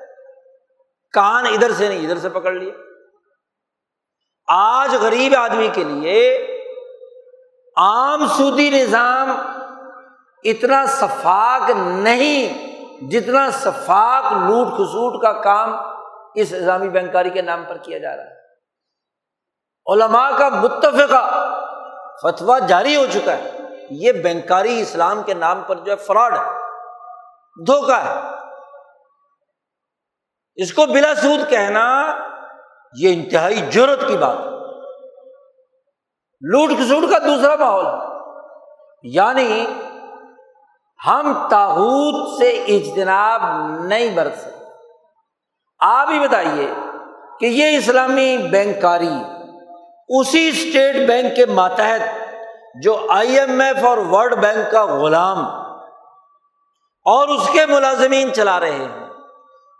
کان 1.14 1.46
ادھر 1.46 1.72
سے 1.74 1.90
نہیں، 1.90 2.00
ادھر 2.00 2.18
سے 2.18 2.30
پکڑ 2.30 2.52
لیا 2.52 2.74
آج 4.48 4.96
غریب 4.96 5.36
آدمی 5.36 5.68
کے 5.74 5.84
لیے 5.84 6.48
عام 7.78 8.28
سودی 8.28 8.70
نظام 8.70 9.32
اتنا 10.44 10.86
شفاق 10.86 11.70
نہیں 11.76 12.72
جتنا 13.10 13.50
شفاق 13.50 14.34
لوٹ 14.34 14.68
کھسوٹ 14.68 15.22
کا 15.22 15.34
کام 15.34 15.76
اس 16.36 16.52
نظامی 16.52 16.90
بینکاری 16.90 17.30
کے 17.30 17.42
نام 17.42 17.64
پر 17.68 17.78
کیا 17.78 17.98
جا 17.98 18.18
رہا 18.18 18.24
ہے۔ 18.24 18.42
علماء 19.94 20.38
کا 20.38 20.50
متفقہ 20.50 21.58
فتویٰ 22.22 22.68
جاری 22.68 22.96
ہو 22.96 23.06
چکا 23.14 23.38
ہے۔ 23.38 23.52
یہ 23.90 24.12
بینکاری 24.12 24.82
اسلام 24.82 25.24
کے 25.24 25.34
نام 25.34 25.62
پر 25.68 25.76
جو 25.76 25.92
ہے 25.92 25.98
فراڈ 25.98 26.34
ہے 26.34 26.44
دھوکا 27.66 28.04
ہے۔ 28.04 28.41
اس 30.56 30.74
کو 30.74 30.86
بلا 30.86 31.16
سود 31.16 31.50
کہنا 31.50 32.18
یہ 32.94 33.14
انتہائی 33.14 33.56
ضرورت 33.74 34.08
کی 34.08 34.18
بات 34.18 34.38
لوٹ 36.42 36.70
کھسوٹ 36.70 37.12
کا 37.12 37.18
دوسرا 37.18 37.56
ماحول۔ 37.56 37.86
یعنی 39.04 39.66
ہم 41.08 41.48
تاحود 41.50 42.40
سے 42.40 42.50
اجتناب 42.50 43.42
نہیں 43.84 44.16
برت 44.16 44.38
سکتے۔ 44.38 44.66
آپ 45.80 46.10
ہی 46.10 46.20
بتائیے 46.20 46.74
کہ 47.40 47.46
یہ 47.46 47.78
اسلامی 47.78 48.38
بینکاری 48.38 49.14
اسی 50.10 50.48
اسٹیٹ 50.48 51.08
بینک 51.08 51.36
کے 51.36 51.46
ماتحت 51.46 52.02
جو 52.84 53.06
آئی 53.10 53.40
ایم 53.40 53.62
ایف 53.62 53.86
اور 53.86 53.98
ورلڈ 53.98 54.36
بینک 54.36 54.72
کا 54.72 54.86
غلام 54.86 55.46
اور 57.06 57.28
اس 57.28 57.50
کے 57.54 57.66
ملازمین 57.66 58.34
چلا 58.34 58.60
رہے 58.60 58.72
ہیں۔ 58.72 59.01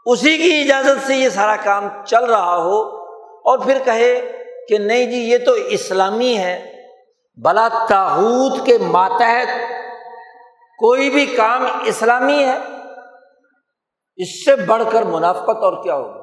اسی 0.06 0.38
کی 0.38 0.62
اجازت 0.62 1.08
سے 1.08 1.16
یہ 1.16 1.30
سارا 1.30 1.56
کام 1.56 1.88
چل 2.06 2.24
رہا 2.24 2.56
ہو 2.56 2.82
اور 3.22 3.58
پھر 3.58 3.78
کہے 3.86 4.44
کہ 4.68 4.78
نہیں 4.78 5.06
جی 5.06 5.18
یہ 5.18 5.38
تو 5.38 5.52
اسلامی 5.52 6.38
ہے۔ 6.38 6.74
بلا 7.44 7.68
تاحود 7.90 8.66
کے 8.66 8.78
ماتحت 8.78 9.48
کوئی 10.78 11.10
بھی 11.10 11.26
کام 11.26 11.66
اسلامی 11.86 12.44
ہے۔ 12.44 12.58
اس 14.16 14.46
سے 14.46 14.56
بڑھ 14.56 14.84
کر 14.92 15.04
منافقت 15.04 15.64
اور 15.64 15.84
کیا 15.84 15.96
ہوگی 15.96 16.20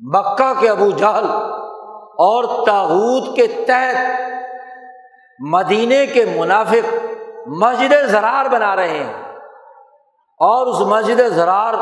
مکہ 0.00 0.52
کے 0.60 0.68
ابو 0.68 0.90
جہل 0.90 1.26
اور 2.18 2.66
تاحود 2.66 3.36
کے 3.36 3.46
تحت 3.46 3.96
مدینے 5.38 6.06
کے 6.06 6.24
منافق 6.24 6.94
مسجد 7.46 7.92
زرار 8.06 8.44
بنا 8.44 8.76
رہے 8.76 9.04
ہیں۔ 9.04 9.38
اور 10.38 10.66
اس 10.66 10.80
مسجد 10.80 11.20
زرار 11.28 11.74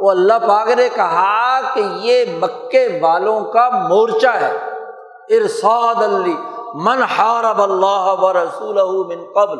وہ 0.00 0.10
اللہ 0.10 0.48
پاک 0.48 0.68
نے 0.68 0.88
کہا 0.88 1.60
کہ 1.74 1.80
یہ 1.80 2.38
مکے 2.38 2.98
والوں 3.02 3.52
کا 3.52 3.68
مورچہ 3.88 4.26
ہے۔ 4.26 4.56
ارساد 5.28 5.94
اللہ 5.94 6.50
من 6.74 7.02
حارب 7.02 7.62
اللہ 7.62 8.14
و 8.20 8.32
رسول 8.32 9.06
من 9.06 9.32
قبل۔ 9.32 9.58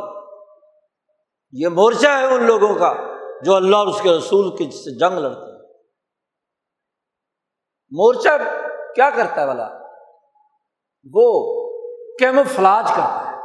یہ 1.52 1.68
مورچہ 1.68 2.08
ہے 2.08 2.24
ان 2.24 2.42
لوگوں 2.42 2.74
کا 2.74 2.94
جو 3.42 3.54
اللہ 3.54 3.76
اور 3.76 3.86
اس 3.86 4.00
کے 4.02 4.10
رسول 4.10 4.56
کی 4.56 4.70
سے 4.70 4.98
جنگ 4.98 5.18
لڑتے 5.18 5.52
ہیں۔ 5.52 5.56
مورچہ 7.90 8.28
کیا 8.94 9.10
کرتا 9.10 9.40
ہے 9.40 9.46
بلا 9.46 9.68
وہ 11.12 11.44
کیمو 12.18 12.42
فلاج 12.56 12.88
کرتا 12.88 13.30
ہے۔ 13.30 13.36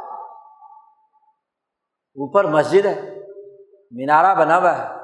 اوپر 2.20 2.44
مسجد 2.44 2.86
ہے، 2.86 3.18
مینارہ 3.90 4.34
بنا 4.34 4.58
ہوا 4.58 4.78
ہے۔ 4.78 5.01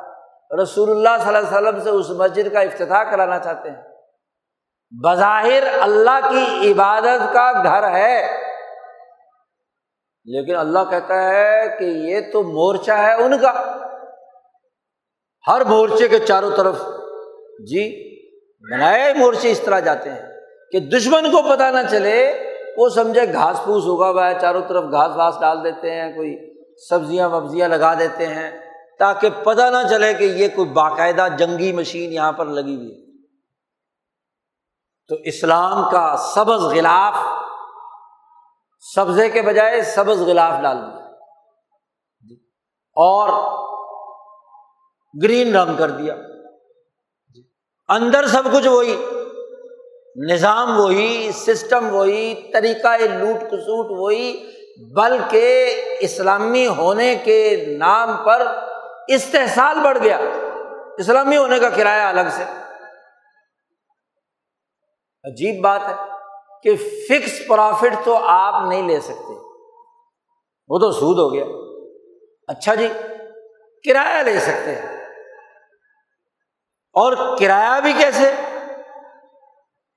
رسول 0.62 0.90
اللہ 0.90 1.24
صلی 1.24 1.36
اللہ 1.36 1.58
علیہ 1.58 1.68
وسلم 1.68 1.80
سے 1.80 1.90
اس 1.90 2.10
مسجد 2.10 2.52
کا 2.52 2.60
افتتاح 2.60 3.02
کرانا 3.02 3.38
چاہتے 3.38 3.70
ہیں۔ 3.70 3.82
بظاہر 5.04 5.62
اللہ 5.80 6.28
کی 6.30 6.72
عبادت 6.72 7.32
کا 7.32 7.52
گھر 7.64 7.90
ہے۔ 7.90 8.26
لیکن 10.24 10.56
اللہ 10.56 10.78
کہتا 10.90 11.28
ہے 11.28 11.76
کہ 11.78 11.84
یہ 11.84 12.20
تو 12.32 12.42
مورچہ 12.42 12.92
ہے 12.92 13.14
ان 13.14 13.38
کا۔ 13.38 13.76
ہر 15.46 15.64
مورچے 15.64 16.08
کے 16.08 16.18
چاروں 16.18 16.50
طرف۔ 16.56 16.76
جی 17.66 18.08
بنائے 18.74 19.14
مورچے 19.14 19.50
اس 19.50 19.60
طرح 19.60 19.80
جاتے 19.80 20.10
ہیں 20.10 20.22
کہ 20.72 20.80
دشمن 20.80 21.30
کو 21.30 21.56
پتہ 21.56 21.62
نہ 21.62 21.88
چلے۔ 21.90 22.44
وہ 22.76 22.88
سمجھے 22.88 23.32
گھاس 23.32 23.64
پھوس 23.64 23.84
ہوگا 23.84 24.10
ہوا 24.10 24.30
ہے 24.30 24.34
چاروں 24.40 24.62
طرف 24.68 24.84
گھاس 24.90 25.10
واس 25.16 25.34
ڈال 25.40 25.64
دیتے 25.64 25.90
ہیں، 25.90 26.12
کوئی 26.12 26.60
سبزیاں 26.88 27.28
وبزیاں 27.28 27.68
لگا 27.68 27.94
دیتے 27.94 28.26
ہیں۔ 28.26 28.67
تاکہ 28.98 29.28
پتہ 29.44 29.62
نہ 29.62 29.88
چلے 29.88 30.14
کہ 30.14 30.24
یہ 30.24 30.48
کوئی 30.48 30.68
باقاعدہ 30.68 31.26
جنگی 31.38 31.72
مشین 31.72 32.12
یہاں 32.12 32.32
پر 32.32 32.46
لگی 32.46 32.76
ہوئی 32.76 32.92
ہے۔ 32.92 33.08
تو 35.08 35.14
اسلام 35.14 35.90
کا 35.90 36.16
سبز 36.34 36.64
غلاف، 36.64 37.14
سبزے 38.94 39.30
کے 39.30 39.42
بجائے 39.42 39.82
سبز 39.82 40.22
غلاف 40.22 40.62
ڈال 40.62 40.76
دیا۔ 40.76 41.04
اور 42.94 43.58
گرین 45.22 45.56
رنگ 45.56 45.76
کر 45.76 45.90
دیا۔ 45.90 46.14
اندر 47.88 48.26
سب 48.26 48.42
کچھ 48.52 48.68
وہی، 48.68 49.04
نظام 50.32 50.80
وہی، 50.80 51.30
سسٹم 51.32 51.94
وہی، 51.94 52.50
طریقہ 52.52 52.96
لوٹ 52.96 53.50
کسوٹ 53.50 53.86
وہی، 53.98 54.50
بلکہ 54.94 55.74
اسلامی 56.00 56.66
ہونے 56.66 57.14
کے 57.14 57.64
نام 57.78 58.24
پر 58.24 58.67
استحصال 59.08 59.80
بڑھ 59.80 59.98
گیا۔ 59.98 60.18
اسلامی 60.98 61.36
ہونے 61.36 61.58
کا 61.58 61.68
کرایہ 61.68 62.02
الگ 62.02 62.28
سے۔ 62.30 62.44
عجیب 65.24 65.64
بات 65.64 65.80
ہے 65.88 65.94
کہ 66.62 66.76
فکس 66.76 67.42
پروفٹ 67.48 68.04
تو 68.04 68.18
آپ 68.22 68.68
نہیں 68.68 68.82
لے 68.82 69.00
سکتے۔ 69.00 69.32
وہ 70.68 70.78
تو 70.78 70.92
سود 70.92 71.18
ہو 71.18 71.34
گیا۔ 71.34 71.44
اچھا 72.48 72.74
جی 72.74 72.88
کرایہ 73.88 74.22
لے 74.22 74.40
سکتے 74.40 74.74
ہیں۔ 74.74 75.04
اور 76.92 77.38
کرایہ 77.38 77.80
بھی 77.80 77.92
کیسے؟ 77.92 78.34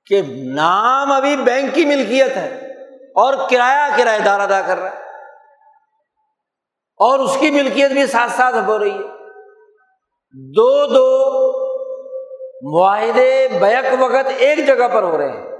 کہ 0.06 0.22
نام 0.54 1.12
ابھی 1.12 1.36
بینک 1.36 1.74
کی 1.74 1.84
ملکیت 1.84 2.36
ہے 2.36 2.56
اور 2.96 3.34
کرایہ 3.50 3.96
کرایہ 3.96 4.20
دار 4.20 4.40
ادا 4.40 4.62
کر 4.62 4.78
رہا 4.78 4.90
ہے۔ 4.90 5.01
اور 7.02 7.18
اس 7.18 7.36
کی 7.40 7.50
ملکیت 7.50 7.90
بھی 7.90 8.06
ساتھ 8.06 8.30
ساتھ 8.30 8.56
ہو 8.66 8.78
رہی 8.78 8.90
ہے۔ 8.90 9.08
دو 10.52 10.86
دو 10.86 11.32
معاہدے 12.78 13.48
بیک 13.60 13.84
وقت 14.00 14.32
ایک 14.38 14.66
جگہ 14.66 14.88
پر 14.88 15.02
ہو 15.02 15.18
رہے 15.18 15.28
ہیں۔ 15.28 15.52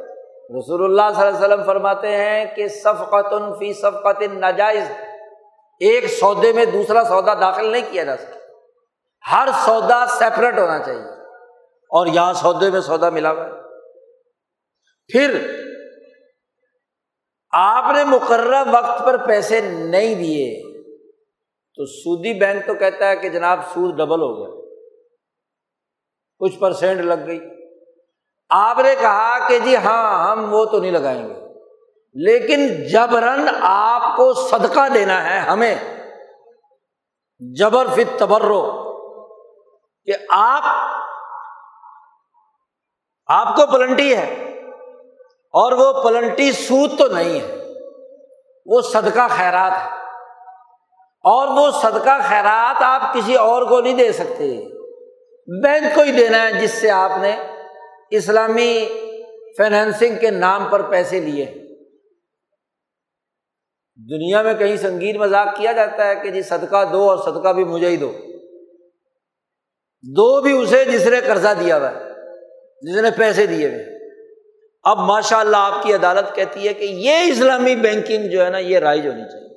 رسول 0.59 0.85
اللہ 0.85 1.17
صلی 1.17 1.27
اللہ 1.27 1.45
علیہ 1.45 1.55
وسلم 1.55 1.65
فرماتے 1.65 2.17
ہیں 2.17 2.57
کہ 2.57 2.69
صفقت 2.69 3.35
فی 3.59 3.73
صفقت 3.73 4.23
ناجائز 4.33 4.85
ایک 5.81 6.07
سودے 6.07 6.53
میں 6.53 6.65
دوسرا 6.65 7.05
سودا 7.05 7.35
داخل 7.35 7.73
نہیں 7.73 7.83
کیا 7.91 8.05
جا 8.05 8.17
سکتا۔ 8.17 8.39
ہر 9.33 9.49
سودا 9.65 10.07
سیپریٹ 10.07 10.59
ہونا 10.59 10.79
چاہیے۔ 10.79 11.23
اور 11.67 12.07
یہاں 12.07 12.33
سودے 12.33 12.71
میں 12.71 12.81
سودا 12.81 13.11
ملا 13.11 13.31
ہوا 13.31 13.45
ہے۔ 13.45 13.51
پھر 15.13 15.53
آپ 17.53 17.85
نے 17.95 18.05
مقررہ 18.05 18.65
وقت 18.73 19.07
پر 19.07 19.17
پیسے 19.17 19.61
نہیں 19.61 20.15
دیے۔ 20.15 20.72
تو 21.75 21.87
سودی 21.87 22.39
بینک 22.39 22.67
تو 22.67 22.75
کہتا 22.75 23.09
ہے 23.09 23.17
کہ 23.17 23.29
جناب 23.29 23.59
سود 23.75 23.95
ڈبل 23.95 24.23
ہو 24.23 24.39
گیا۔ 24.39 24.63
کچھ 26.39 26.59
پرسینٹ 26.59 27.01
لگ 27.01 27.27
گئی۔ 27.27 27.41
آپ 28.49 28.79
نے 28.79 28.95
کہا 29.01 29.49
کہ 29.49 29.59
جی 29.59 29.77
ہاں 29.77 30.33
ہم 30.33 30.55
وہ 30.55 30.65
تو 30.65 30.81
نہیں 30.81 30.91
لگائیں 30.91 31.29
گے۔ 31.29 31.35
لیکن 32.15 32.89
جبرن 32.89 33.49
آپ 33.63 34.17
کو 34.17 34.33
صدقہ 34.33 34.89
دینا 34.95 35.25
ہے 35.25 35.39
ہمیں۔ 35.39 35.75
جبر 37.57 37.87
فت 37.87 38.19
تبرو 38.19 38.93
کہ 40.05 40.13
آپ 40.31 40.63
آپ 43.27 43.57
کو 43.57 43.73
پلنٹی 43.73 44.17
ہے 44.17 44.33
اور 45.51 45.73
وہ 45.73 46.03
پلنٹی 46.03 46.53
سود 46.53 46.99
تو 46.99 47.09
نہیں 47.09 47.41
ہے۔ 47.41 47.65
وہ 48.67 48.81
صدقہ 48.81 49.29
خیرات 49.31 49.73
ہے۔ 49.73 50.02
اور 51.25 51.49
وہ 51.49 51.71
صدقہ 51.71 52.29
خیرات 52.29 52.83
آپ 52.83 53.15
کسی 53.15 53.35
اور 53.35 53.63
کو 53.63 53.81
نہیں 53.81 53.97
دے 53.97 54.13
سکتے۔ 54.13 54.69
بینک 55.63 55.95
کو 55.95 56.01
ہی 56.01 56.13
دینا 56.13 56.43
ہے 56.43 56.61
جس 56.61 56.71
سے 56.71 56.91
آپ 56.91 57.11
نے 57.21 57.37
اسلامی 58.11 58.89
فائنینسنگ 59.59 60.17
کے 60.17 60.31
نام 60.31 60.65
پر 60.71 60.83
پیسے 60.83 61.21
لیے۔ 61.21 61.45
دنیا 64.11 64.43
میں 64.43 64.55
کہیں 64.55 64.77
سنگین 64.77 65.19
مذاق 65.19 65.57
کیا 65.57 65.73
جاتا 65.73 66.09
ہے 66.09 66.15
کہ 66.17 66.31
جی 66.31 66.43
صدقہ 66.43 66.85
دو 66.93 67.11
اور 67.11 67.19
صدقہ 67.19 67.53
بھی 67.53 67.65
مجھے 67.65 67.89
ہی 67.89 67.97
دو۔ 67.97 68.13
دو 70.03 70.41
بھی 70.41 70.53
اسے 70.53 70.85
جس 70.85 71.07
نے 71.07 71.21
قرضہ 71.21 71.49
دیا 71.61 71.77
ہوا 71.77 71.91
ہے، 71.91 72.01
جس 72.83 73.03
نے 73.03 73.11
پیسے 73.11 73.47
دیے 73.47 73.69
ہوئے۔ 73.69 73.85
اب 74.83 74.99
ماشاء 74.99 75.39
اللہ 75.39 75.57
آپ 75.57 75.83
کی 75.83 75.95
عدالت 75.95 76.35
کہتی 76.35 76.69
ہے 76.69 76.75
کہ 76.75 76.85
یہ 76.85 77.15
اسلامی 77.29 77.75
بینکنگ 77.75 78.31
جو 78.31 78.45
ہے 78.45 78.51
نا، 78.51 78.59
یہ 78.59 78.79
رائج 78.79 79.07
ہونی 79.07 79.25
چاہیے۔ 79.25 79.52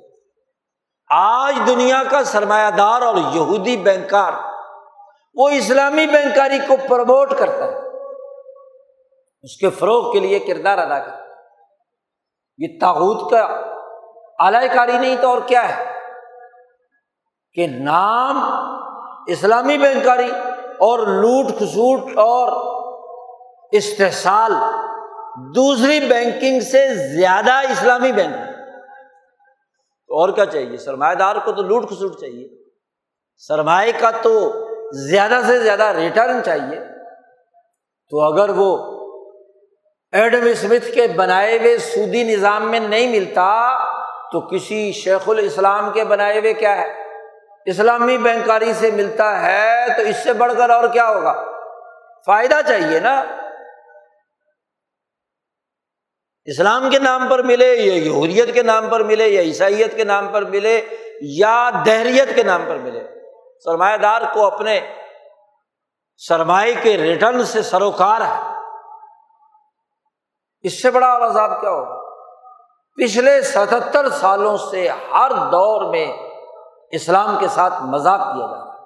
آج 1.10 1.54
دنیا 1.66 2.02
کا 2.10 2.24
سرمایہ 2.24 2.70
دار 2.70 3.02
اور 3.02 3.14
یہودی 3.34 3.76
بینکار 3.76 4.32
وہ 5.34 5.48
اسلامی 5.48 6.06
بینکاری 6.06 6.58
کو 6.58 6.74
پروموٹ 6.88 7.32
کرتا 7.38 7.64
ہے۔ 7.64 7.86
اس 9.42 9.56
کے 9.56 9.70
فروغ 9.70 10.12
کے 10.12 10.20
لیے 10.20 10.38
کردار 10.38 10.78
ادا 10.78 10.98
کرتا 10.98 11.18
ہے۔ 11.18 11.26
یہ 12.58 12.78
تاغت 12.80 13.30
کا 13.30 13.38
اعلی 14.38 14.68
کاری 14.68 14.98
نہیں 14.98 15.16
تو 15.20 15.28
اور 15.28 15.38
کیا 15.46 15.76
ہے؟ 15.76 15.92
کہ 17.52 17.66
نام 17.66 18.40
اسلامی 19.26 19.78
بینکاری 19.78 20.30
اور 20.78 20.98
لوٹ 20.98 21.46
کھسوٹ 21.58 22.00
اور 22.16 22.76
استحصال 23.72 24.52
دوسری 25.54 26.00
بینکنگ 26.00 26.60
سے 26.60 26.94
زیادہ 26.94 27.52
اسلامی 27.52 28.12
بینک۔ 28.12 28.45
تو 30.08 30.20
اور 30.20 30.28
کیا 30.28 30.46
چاہیے؟ 30.46 30.76
سرمایہ 30.76 31.14
دار 31.14 31.36
کو 31.36 31.52
تو 31.52 31.62
لوٹ 31.62 31.88
کھسوٹ 31.88 32.20
چاہیے۔ 32.20 32.48
سرمایہ 33.36 33.92
کا 34.00 34.10
تو 34.10 34.52
زیادہ 34.92 35.40
سے 35.46 35.58
زیادہ 35.58 35.82
ریٹرن 35.82 36.44
چاہیے۔ 36.44 36.80
تو 38.10 38.20
اگر 38.20 38.50
وہ 38.56 38.96
ایڈم 40.12 40.46
اسمتھ 40.46 40.94
کے 40.94 41.06
بنائے 41.16 41.58
ہوئے 41.58 41.78
سودی 41.78 42.22
نظام 42.22 42.70
میں 42.70 42.80
نہیں 42.80 43.20
ملتا، 43.20 43.78
تو 44.32 44.40
کسی 44.40 44.92
شیخ 44.92 45.28
الاسلام 45.28 45.92
کے 45.92 46.04
بنائے 46.04 46.40
ہوئے 46.40 46.54
کیا 46.54 46.76
ہے؟ 46.76 47.02
اسلامی 47.66 48.18
بینکاری 48.18 48.72
سے 48.72 48.90
ملتا 48.90 49.46
ہے 49.46 49.86
تو 49.96 50.02
اس 50.02 50.16
سے 50.16 50.32
بڑھ 50.32 50.52
کر 50.58 50.70
اور 50.70 50.88
کیا 50.88 51.08
ہوگا؟ 51.08 51.44
فائدہ 52.26 52.60
چاہیے 52.68 53.00
نا۔ 53.00 53.24
اسلام 56.46 56.90
کے 56.90 56.98
نام 56.98 57.28
پر 57.28 57.42
ملے، 57.42 57.74
یا 57.76 57.94
یہودیت 57.94 58.54
کے 58.54 58.62
نام 58.62 58.90
پر 58.90 59.00
ملے، 59.00 59.28
یا 59.28 59.42
عیسائیت 59.42 59.96
کے 59.96 60.04
نام 60.04 60.28
پر 60.32 60.42
ملے، 60.42 60.86
یا 61.20 61.70
دہریت 61.86 62.34
کے 62.34 62.42
نام 62.42 62.62
پر 62.68 62.76
ملے۔ 62.76 63.04
سرمایہ 63.64 63.96
دار 63.96 64.22
کو 64.34 64.46
اپنے 64.46 64.94
سرمایہ 66.16 66.74
کے 66.82 66.96
ریٹرن 66.96 67.44
سے 67.44 67.62
سروکار 67.62 68.20
ہے۔ 68.20 68.40
اس 70.60 70.82
سے 70.82 70.90
بڑا 70.90 71.16
عذاب 71.16 71.60
کیا 71.60 71.70
ہوگا؟ 71.70 72.00
پچھلے 72.96 73.42
ستہتر 73.42 74.08
سالوں 74.08 74.56
سے 74.56 74.88
ہر 74.88 75.30
دور 75.30 75.90
میں 75.90 76.16
اسلام 76.90 77.38
کے 77.38 77.48
ساتھ 77.48 77.74
مذاق 77.82 78.20
کیا 78.20 78.46
جا 78.46 78.64
رہا 78.64 78.72
ہے۔ 78.72 78.78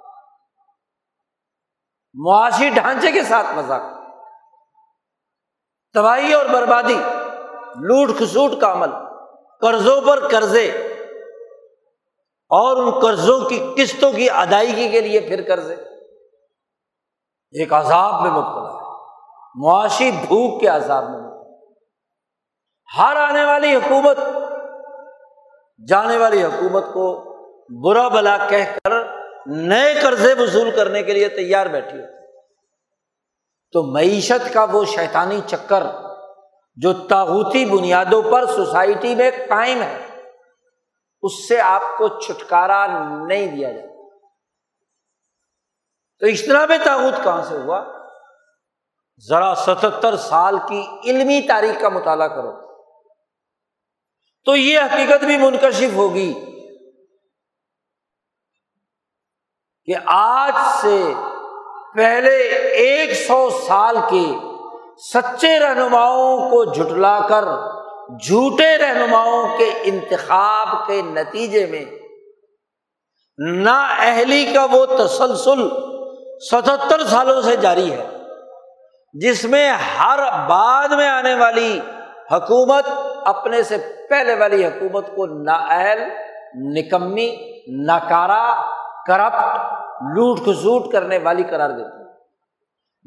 معاشی 2.14 2.68
ڈھانچے 2.68 3.12
کے 3.12 3.22
ساتھ 3.22 3.46
مذاق۔ 3.54 3.82
تباہی 5.94 6.32
اور 6.32 6.46
بربادی۔ 6.46 7.02
لوٹ 7.76 8.16
کھسوٹ 8.18 8.60
کا 8.60 8.72
عمل، 8.72 8.90
قرضوں 9.62 10.00
پر 10.00 10.28
قرضے، 10.28 10.66
اور 12.50 12.76
ان 12.76 12.90
قرضوں 13.00 13.38
کی 13.48 13.58
قسطوں 13.76 14.12
کی 14.12 14.28
ادائیگی 14.30 14.88
کے 14.88 15.00
لیے 15.00 15.20
پھر 15.20 15.42
قرضے۔ 15.48 15.74
ایک 17.54 17.72
عذاب 17.72 18.20
میں 18.22 18.30
مبتلا 18.30 18.68
ہے، 18.68 18.78
معاشی 19.54 20.10
بھوک 20.10 20.60
کے 20.60 20.66
عذاب 20.68 21.08
میں 21.10 21.18
مبتلا 21.20 21.38
ہر 22.88 23.16
آنے 23.16 23.44
والی 23.44 23.74
حکومت، 23.74 24.18
جانے 25.88 26.16
والی 26.16 26.44
حکومت 26.44 26.92
کو 26.92 27.06
برا 27.82 28.06
بلا 28.08 28.36
کہہ 28.48 28.72
کر 28.76 28.92
نئے 29.46 29.94
قرضے 29.94 30.32
وصول 30.34 30.70
کرنے 30.76 31.02
کے 31.02 31.12
لیے 31.12 31.28
تیار 31.28 31.66
بیٹھی 31.66 32.00
ہوتی 32.00 32.18
تو 33.74 33.82
معیشت 33.82 34.52
کا 34.52 34.64
وہ 34.72 34.84
شیطانی 34.84 35.40
چکر 35.46 35.82
جو 36.74 36.92
تاغوتی 36.92 37.64
بنیادوں 37.64 38.22
پر 38.32 38.46
سوسائٹی 38.46 39.14
میں 39.14 39.30
قائم 39.30 39.82
ہے، 39.82 40.06
اس 41.22 41.48
سے 41.48 41.60
آپ 41.60 41.82
کو 41.98 42.20
چھٹکارا 42.20 42.86
نہیں 43.26 43.46
دیا 43.46 43.72
جاتا۔ 43.72 44.08
تو 46.18 46.26
اجتناب 46.26 46.72
تاغت 46.84 47.24
کہاں 47.24 47.42
سے 47.42 47.56
ہوا؟ 47.56 47.84
ذرا 49.28 49.54
ستہتر 49.54 50.16
سال 50.16 50.58
کی 50.68 50.86
علمی 51.04 51.40
تاریخ 51.48 51.80
کا 51.80 51.88
مطالعہ 51.88 52.28
کرو۔ 52.28 52.70
تو 54.44 54.56
یہ 54.56 54.80
حقیقت 54.80 55.24
بھی 55.24 55.36
منکشف 55.36 55.94
ہوگی 55.94 56.34
کہ 59.84 59.92
آج 60.06 60.52
سے 60.80 61.12
پہلے 61.94 62.36
ایک 62.70 63.26
سو 63.26 63.50
سال 63.66 63.96
کے 64.10 64.49
سچے 65.02 65.58
رہنماؤں 65.58 66.50
کو 66.50 66.64
جھٹلا 66.64 67.18
کر، 67.28 67.44
جھوٹے 68.18 68.76
رہنماؤں 68.78 69.56
کے 69.58 69.70
انتخاب 69.90 70.68
کے 70.86 71.00
نتیجے 71.04 71.64
میں، 71.66 71.84
نا 73.64 73.76
اہلی 73.98 74.44
کا 74.54 74.66
وہ 74.72 74.84
تسلسل 74.86 75.68
ستہتر 76.50 77.04
سالوں 77.06 77.40
سے 77.42 77.54
جاری 77.56 77.90
ہے، 77.92 78.06
جس 79.14 79.44
میں 79.44 79.68
ہر 79.98 80.18
بعد 80.48 80.88
میں 80.88 81.08
آنے 81.08 81.34
والی 81.34 81.78
حکومت 82.32 82.86
اپنے 83.26 83.62
سے 83.62 83.76
پہلے 84.10 84.34
والی 84.34 84.64
حکومت 84.64 85.06
کو 85.16 85.26
نااہل 85.44 86.02
نکمی 86.74 87.28
ناکارا 87.86 88.44
کرپٹ، 89.06 90.04
لوٹ 90.16 90.38
کھسوٹ 90.44 90.92
کرنے 90.92 91.18
والی 91.24 91.42
قرار 91.50 91.70
دیتی 91.70 91.99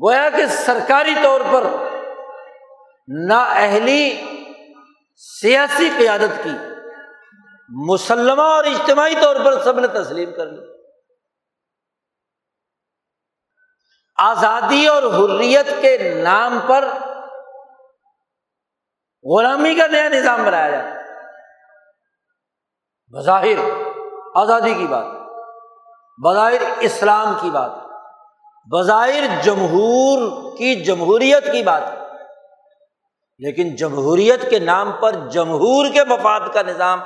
گویا 0.02 0.30
کہ 0.30 0.46
سرکاری 0.46 1.16
طور 1.24 1.42
پر 1.52 1.64
نا 3.28 3.44
اہلی 3.44 4.22
سیاسی 5.16 5.90
قیادت 5.98 6.44
کی 6.44 6.56
مسلمہ 7.70 8.42
اور 8.42 8.64
اجتماعی 8.64 9.16
طور 9.22 9.36
پر 9.46 9.64
سب 9.64 9.80
نے 9.80 9.88
تسلیم 9.88 10.32
کر 10.38 10.46
لی۔ 10.46 10.62
آزادی 14.18 14.88
اور 14.88 15.04
حریت 15.04 15.68
کے 15.82 16.22
نام 16.24 16.60
پر 16.68 16.86
غلامی 19.24 19.76
کا 19.76 19.88
نیا 19.88 20.10
نظام 20.10 20.44
بنایا 20.44 20.70
جاتا 20.70 21.02
بظاہر 23.14 23.60
آزادی 24.36 24.74
کی 24.74 24.88
بات، 24.88 25.06
بظاہر 26.26 26.62
اسلام 26.80 27.34
کی 27.42 27.50
بات۔ 27.50 27.83
بظاہر 28.72 29.42
جمہور 29.44 30.42
کی 30.58 30.76
جمہوریت 30.76 31.52
کی 31.52 31.64
بات 31.64 31.82
ہے۔ 31.92 31.98
لیکن 33.40 33.76
جمہوریت 33.76 34.50
کے 34.50 34.60
نام 34.60 34.92
پر 35.00 35.12
جمہور 35.12 35.86
کے 35.94 36.04
مفاد 36.04 36.40
کا 36.54 36.62
نظام 36.62 37.00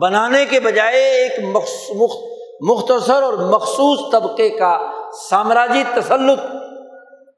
بنانے 0.00 0.44
کے 0.44 0.60
بجائے 0.60 0.96
ایک 0.96 1.56
مختصر 2.60 3.22
اور 3.22 3.32
مخصوص 3.32 4.12
طبقے 4.12 4.48
کا 4.48 4.90
سامراجی 5.30 5.82
تسلط۔ 5.94 6.38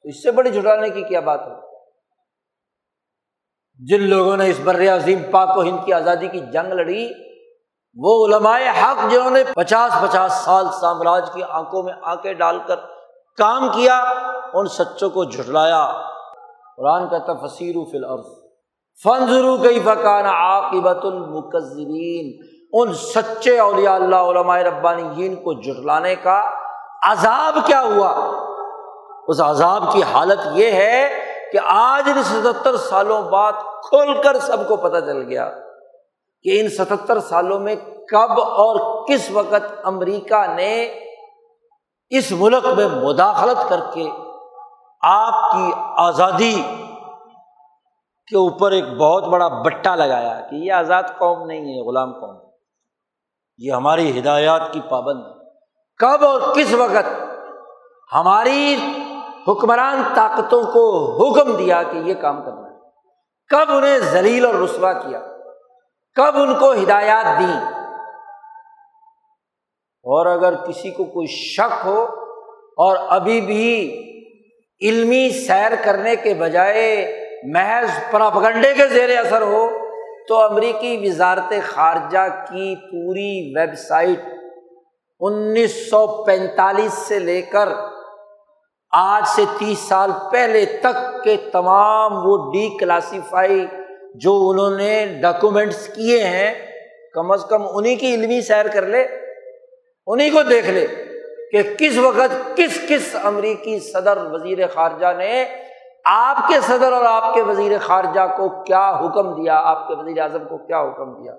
اس 0.05 0.23
سے 0.23 0.31
بڑی 0.31 0.51
جھٹانے 0.51 0.91
کی 0.91 1.03
کیا 1.03 1.21
بات 1.21 1.41
ہو 1.47 1.53
جن 3.75 4.03
لوگوں 4.03 4.37
نے 4.37 4.51
اس 4.51 4.61
بر 4.65 4.97
عظیم 4.97 5.23
پاک 5.31 5.59
و 5.59 5.63
ہند 5.63 5.79
کی 5.85 5.93
آزادی 5.93 6.29
کی 6.29 6.41
جنگ 6.41 6.73
لڑی، 6.73 7.09
وہ 7.97 8.27
علمائے 8.27 8.69
حق 8.69 9.11
جنہوں 9.11 9.31
نے 9.31 9.45
پچاس 9.55 9.93
پچاس 10.03 10.33
سال 10.33 10.65
سامراج 10.81 11.31
کی 11.35 11.43
آنکھوں 11.49 11.83
میں 11.83 11.95
آنکھیں 12.03 12.33
ڈال 12.33 12.59
کر 12.67 12.77
کام 13.39 13.69
کیا، 13.73 13.99
ان 14.55 14.67
سچوں 14.67 15.11
کو 15.11 15.25
جھٹلایا۔ 15.25 15.87
قرآن 16.77 17.09
کا 17.09 17.19
تفسیر 17.19 17.75
فی 17.91 17.97
الارض 17.97 18.27
فنظرو 19.05 19.57
کئی 19.57 19.81
فقان 19.81 20.27
عاقبت 20.27 21.05
المکذبین 21.05 22.33
ان 22.73 22.93
سچے 22.95 23.59
اولیاء 23.59 23.95
اللہ، 23.95 24.17
علماء 24.17 24.59
ربانیین 24.59 25.35
کو 25.35 25.53
جھٹلانے 25.53 26.15
کا 26.15 26.43
عذاب 27.03 27.59
کیا 27.67 27.81
ہوا؟ 27.83 28.11
اس 29.29 29.41
عذاب 29.41 29.93
کی 29.93 30.03
حالت 30.03 30.39
یہ 30.55 30.73
ہے 30.73 31.09
کہ 31.53 31.59
آج 31.65 32.09
ان 32.15 32.23
ستہتر 32.23 32.77
سالوں 32.77 33.23
بعد 33.23 33.53
کھول 33.89 34.23
کر 34.23 34.39
سب 34.39 34.69
کو 34.69 34.77
پتہ 34.77 35.01
چل 35.01 35.23
گیا 35.23 35.51
کہ 36.43 36.61
ان 36.61 36.69
ستہتر 36.69 37.21
سالوں 37.21 37.59
میں 37.61 37.75
کب 38.09 38.41
اور 38.41 39.07
کس 39.09 39.31
وقت 39.31 39.65
امریکہ 39.85 40.47
نے 40.55 40.73
اس 42.11 42.33
ملک 42.33 42.67
میں 42.67 42.89
مداخلت 42.89 43.69
کر 43.69 43.81
کے 43.95 44.11
آپ 45.03 45.51
کی 45.53 45.73
آزادی 45.97 46.63
کے 48.27 48.37
اوپر 48.37 48.71
ایک 48.71 48.85
بہت 48.85 49.25
بڑا 49.25 49.49
بٹا 49.49 49.95
لگایا 49.95 50.41
کہ 50.51 50.55
یہ 50.55 50.73
آزاد 50.73 51.03
قوم 51.19 51.47
نہیں 51.47 51.61
ہے 51.61 51.89
غلام 51.89 52.13
قوم 52.13 52.51
یہ 53.59 53.73
ہماری 53.73 54.21
ہدایات 54.21 54.73
کی 54.73 54.81
پابند 54.81 55.25
ہے۔ 55.27 55.51
کب 55.99 56.25
اور 56.25 56.41
کس 56.55 56.75
وقت 56.75 57.23
ہماری 58.13 58.77
حکمران 59.49 60.03
طاقتوں 60.15 60.63
کو 60.63 61.17
حکم 61.17 61.57
دیا 61.57 61.83
کہ 61.83 61.97
یہ 61.97 62.15
کام 62.15 62.45
کرنا 62.45 62.69
ہے؟ 62.69 62.81
کب 63.49 63.73
انہیں 63.73 63.99
ذلیل 63.99 64.47
اور 64.47 64.55
رسوا 64.55 64.93
کیا؟ 64.93 65.21
کب 66.15 66.33
ان 66.35 66.55
کو 66.55 66.73
ہدایات 66.73 67.39
دی 67.39 67.80
اور 70.05 70.27
اگر 70.27 70.55
کسی 70.55 70.91
کو 70.91 71.05
کوئی 71.05 71.27
شک 71.27 71.85
ہو 71.85 72.03
اور 72.85 72.97
ابھی 73.09 73.41
بھی 73.41 73.67
علمی 74.81 75.29
سیر 75.31 75.73
کرنے 75.83 76.17
کے 76.17 76.35
بجائے 76.35 76.87
محض 77.53 77.91
پراپگنڈے 78.11 78.73
کے 78.77 78.87
زیر 78.89 79.17
اثر 79.19 79.43
ہو، 79.43 79.69
تو 80.29 80.41
امریکی 80.41 80.97
وزارت 81.03 81.53
خارجہ 81.67 82.27
کی 82.49 82.75
پوری 82.91 83.31
ویب 83.57 83.75
سائٹ 83.79 84.21
انیس 85.21 85.75
سو 85.91 86.07
پینتالیس 86.25 86.93
سے 86.93 87.19
لے 87.19 87.41
کر 87.43 87.69
آج 88.93 89.23
سے 89.29 89.45
تیس 89.59 89.79
سال 89.79 90.11
پہلے 90.33 90.65
تک 90.81 91.23
کے 91.25 91.37
تمام 91.53 92.13
وہ 92.27 92.37
ڈی 92.53 92.69
کلاسیفائی 92.79 93.67
جو 94.15 94.33
انہوں 94.49 94.79
نے 94.79 95.05
ڈاکومینٹس 95.23 95.87
کیے 95.87 96.23
ہیں، 96.25 96.53
کم 97.15 97.33
از 97.33 97.45
کم 97.45 97.67
انہیں 97.75 97.97
کی 97.97 98.15
علمی 98.15 98.41
سیر 98.41 98.69
کر 98.69 98.87
لے۔ 98.87 99.05
انہیں 100.13 100.31
کو 100.31 100.43
دیکھ 100.43 100.71
لے 100.71 100.87
کہ 101.53 101.75
کس 101.75 101.99
وقت 101.99 102.57
کس 102.57 102.81
کس 102.89 103.17
امریکی 103.23 103.81
صدر 103.81 104.19
وزیر 104.31 104.67
خارجہ 104.67 105.13
نے 105.13 105.63
آپ 106.05 106.37
کے 106.49 106.61
صدر 106.61 106.93
اور 106.93 107.05
آپ 107.05 107.35
کے 107.35 107.43
وزیر 107.43 107.79
خارجہ 107.79 108.27
کو 108.37 108.65
کیا 108.65 108.91
حکم 108.91 109.43
دیا، 109.43 109.61
آپ 109.65 109.89
کے 109.89 109.95
وزیر 109.95 110.23
اعظم 110.23 110.45
کو 110.49 110.59
کیا 110.59 110.81
حکم 110.81 111.23
دیا؟ 111.23 111.37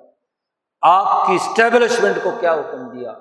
آپ 0.81 1.27
کی 1.27 1.35
اسٹیبلشمنٹ 1.35 2.15
کو 2.23 2.29
کیا 2.39 2.53
حکم 2.53 2.99
دیا؟ 2.99 3.11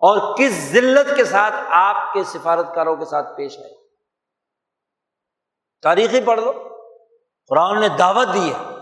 اور 0.00 0.36
کس 0.36 0.52
ذلت 0.52 1.16
کے 1.16 1.24
ساتھ 1.24 1.54
آپ 1.70 2.12
کے 2.12 2.24
سفارتکاروں 2.24 2.96
کے 2.96 3.04
ساتھ 3.04 3.36
پیش 3.36 3.58
آئے؟ 3.58 3.74
تاریخی 5.82 6.20
پڑھ 6.20 6.40
لو۔ 6.40 6.52
قرآن 7.48 7.80
نے 7.80 7.88
دعوت 7.88 8.34
دی 8.34 8.52
ہے 8.52 8.74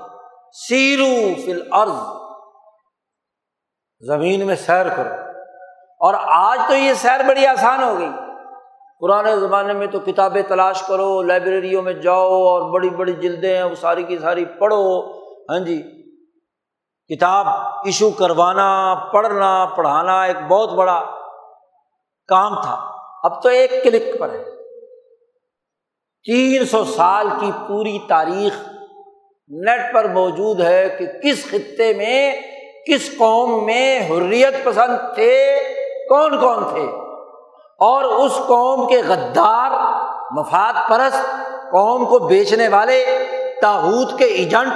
سیرو 0.52 1.34
فل 1.44 1.68
عرض 1.72 2.20
زمین 4.00 4.46
میں 4.46 4.56
سیر 4.56 4.88
کرو۔ 4.88 5.19
اور 6.00 6.14
آج 6.18 6.58
تو 6.68 6.76
یہ 6.76 6.94
سیر 6.94 7.20
بڑی 7.28 7.46
آسان 7.46 7.82
ہو 7.82 7.98
گئی۔ 7.98 8.08
پرانے 9.00 9.36
زمانے 9.36 9.72
میں 9.72 9.86
تو 9.86 10.00
کتابیں 10.00 10.42
تلاش 10.42 10.82
کرو، 10.82 11.22
لائبریریوں 11.22 11.82
میں 11.82 11.92
جاؤ 11.92 12.28
اور 12.28 12.70
بڑی 12.70 12.90
بڑی 12.90 13.12
جلدیں 13.12 13.56
ہیں، 13.56 13.64
وہ 13.64 13.74
ساری 13.74 14.02
کی 14.02 14.18
ساری 14.18 14.44
پڑھو۔ 14.44 15.00
ہاں 15.50 15.58
جی 15.58 15.82
کتاب 17.14 17.46
ایشو 17.84 18.10
کروانا، 18.10 18.94
پڑھنا، 19.12 19.66
پڑھانا 19.76 20.22
ایک 20.22 20.36
بہت 20.48 20.72
بڑا 20.72 21.04
کام 22.28 22.62
تھا۔ 22.62 22.76
اب 23.22 23.42
تو 23.42 23.48
ایک 23.48 23.70
کلک 23.82 24.18
پر 24.18 24.30
ہے۔ 24.30 24.44
تین 26.24 26.64
سو 26.64 26.84
سال 26.84 27.28
کی 27.40 27.50
پوری 27.68 27.98
تاریخ 28.08 28.68
نیٹ 29.48 29.94
پر 29.94 30.04
موجود 30.04 30.60
ہے 30.60 30.96
کہ 30.98 31.06
کس 31.06 31.50
خطے 31.50 31.94
میں، 31.94 32.40
کس 32.86 33.18
قوم 33.18 33.66
میں 33.66 34.10
حریت 34.10 34.64
پسند 34.64 35.14
تھے۔ 35.14 35.56
کون 36.10 36.40
کون 36.40 36.64
تھے؟ 36.64 36.84
اور 37.78 38.04
اس 38.04 38.36
قوم 38.36 38.88
کے 38.88 39.02
غدار، 39.08 39.70
مفاد 40.30 40.72
پرست، 40.90 41.26
قوم 41.70 42.04
کو 42.04 42.18
بیچنے 42.18 42.68
والے 42.68 43.26
تاحود 43.62 44.18
کے 44.18 44.24
ایجنٹ، 44.24 44.72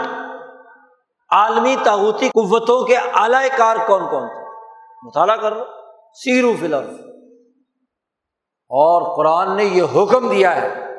عالمی 1.30 1.76
تاحوتی 1.84 2.28
قوتوں 2.28 2.86
کے 2.86 2.96
اعلی 2.96 3.48
کار 3.56 3.76
کون 3.86 4.10
کون 4.10 4.28
تھے؟ 4.28 4.44
مطالعہ 5.06 5.36
کر 5.36 5.56
لو۔ 5.56 5.64
سیرو 6.24 6.52
فلم 6.60 6.96
اور 8.68 9.16
قرآن 9.16 9.56
نے 9.56 9.64
یہ 9.64 9.82
حکم 9.82 10.30
دیا 10.30 10.62
ہے۔ 10.62 10.96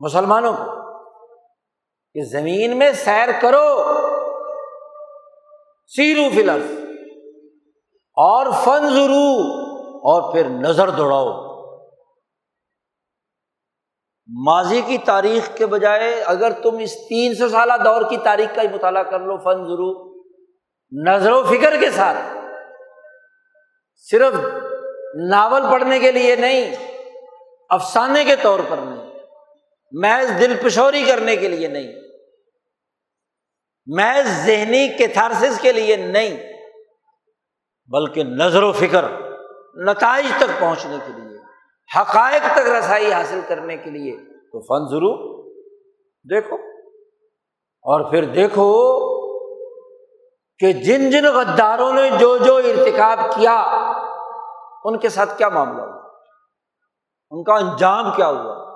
مسلمانوں 0.00 0.52
کو 0.52 0.64
کہ 2.14 2.24
زمین 2.24 2.78
میں 2.78 2.92
سیر 2.92 3.28
کرو۔ 3.40 3.82
سیرو 5.96 6.30
فلم 6.34 6.83
اور 8.16 8.46
فن 8.64 8.88
ضرور 8.90 9.44
اور 10.10 10.32
پھر 10.32 10.48
نظر 10.48 10.90
دوڑاؤ۔ 10.90 11.32
ماضی 14.28 14.80
کی 14.80 14.98
تاریخ 14.98 15.48
کے 15.56 15.66
بجائے 15.66 16.22
اگر 16.22 16.52
تم 16.52 16.78
اس 16.78 16.94
تین 17.08 17.34
سو 17.34 17.48
سالہ 17.48 17.72
دور 17.84 18.02
کی 18.10 18.16
تاریخ 18.16 18.54
کا 18.54 18.62
ہی 18.62 18.68
مطالعہ 18.68 19.02
کر 19.02 19.20
لو 19.20 19.36
فن 19.36 19.64
ضرور 19.64 20.22
نظر 20.92 21.32
و 21.32 21.42
فکر 21.44 21.76
کے 21.80 21.90
ساتھ۔ 21.90 22.16
صرف 24.10 24.34
ناول 25.30 25.62
پڑھنے 25.70 25.98
کے 25.98 26.12
لیے 26.12 26.36
نہیں، 26.36 26.74
افسانے 27.70 28.24
کے 28.24 28.36
طور 28.36 28.60
پر 28.68 28.76
نہیں، 28.76 29.12
محض 29.92 30.40
دل 30.40 30.56
پشوری 30.62 31.04
کرنے 31.04 31.36
کے 31.36 31.48
لیے 31.48 31.68
نہیں، 31.68 31.92
محض 33.86 34.26
ذہنی 34.46 34.88
کیتھارسس 34.88 35.60
کے 35.60 35.72
لیے 35.72 35.96
نہیں۔ 35.96 36.53
بلکہ 37.86 38.24
نظر 38.24 38.62
و 38.62 38.72
فکر 38.72 39.04
نتائج 39.74 40.26
تک 40.36 40.60
پہنچنے 40.60 40.96
کے 41.06 41.12
لیے، 41.12 41.38
حقائق 42.00 42.42
تک 42.52 42.70
رسائی 42.78 43.12
حاصل 43.12 43.40
کرنے 43.48 43.76
کے 43.76 43.90
لیے 43.90 44.16
تو 44.16 44.60
فن 44.60 44.90
ضرور 44.90 45.44
دیکھو۔ 46.30 46.56
اور 47.82 48.10
پھر 48.10 48.24
دیکھو 48.24 48.74
کہ 50.58 50.72
جن 50.72 51.10
جن 51.10 51.24
غداروں 51.34 51.92
نے 51.92 52.10
جو 52.18 52.36
جو 52.36 52.56
ارتکاب 52.56 53.18
کیا، 53.18 53.60
ان 54.84 54.98
کے 54.98 55.08
ساتھ 55.08 55.38
کیا 55.38 55.48
معاملہ 55.48 55.82
ہوا؟ 55.82 56.08
ان 57.30 57.44
کا 57.44 57.54
انجام 57.54 58.12
کیا 58.16 58.28
ہوا؟ 58.28 58.74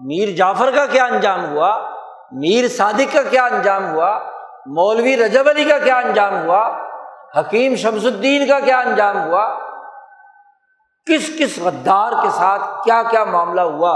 میر 0.00 0.28
جعفر 0.36 0.70
کا 0.74 0.86
کیا 0.86 1.04
انجام 1.04 1.52
ہوا؟ 1.52 1.90
میر 2.32 2.68
صادق 2.68 3.12
کا 3.12 3.22
کیا 3.22 3.44
انجام 3.44 3.94
ہوا؟ 3.94 4.18
مولوی 4.66 5.16
رجب 5.16 5.48
علی 5.48 5.64
کا 5.64 5.78
کیا 5.78 5.98
انجام 5.98 6.46
ہوا؟ 6.46 6.87
حکیم 7.36 7.74
شمس 7.74 8.04
الدین 8.04 8.48
کا 8.48 8.60
کیا 8.60 8.78
انجام 8.78 9.16
ہوا؟ 9.16 9.58
کس 11.06 11.30
کس 11.38 11.58
غدار 11.58 12.12
کے 12.22 12.30
ساتھ 12.30 12.84
کیا 12.84 13.02
کیا 13.10 13.24
معاملہ 13.24 13.60
ہوا؟ 13.60 13.92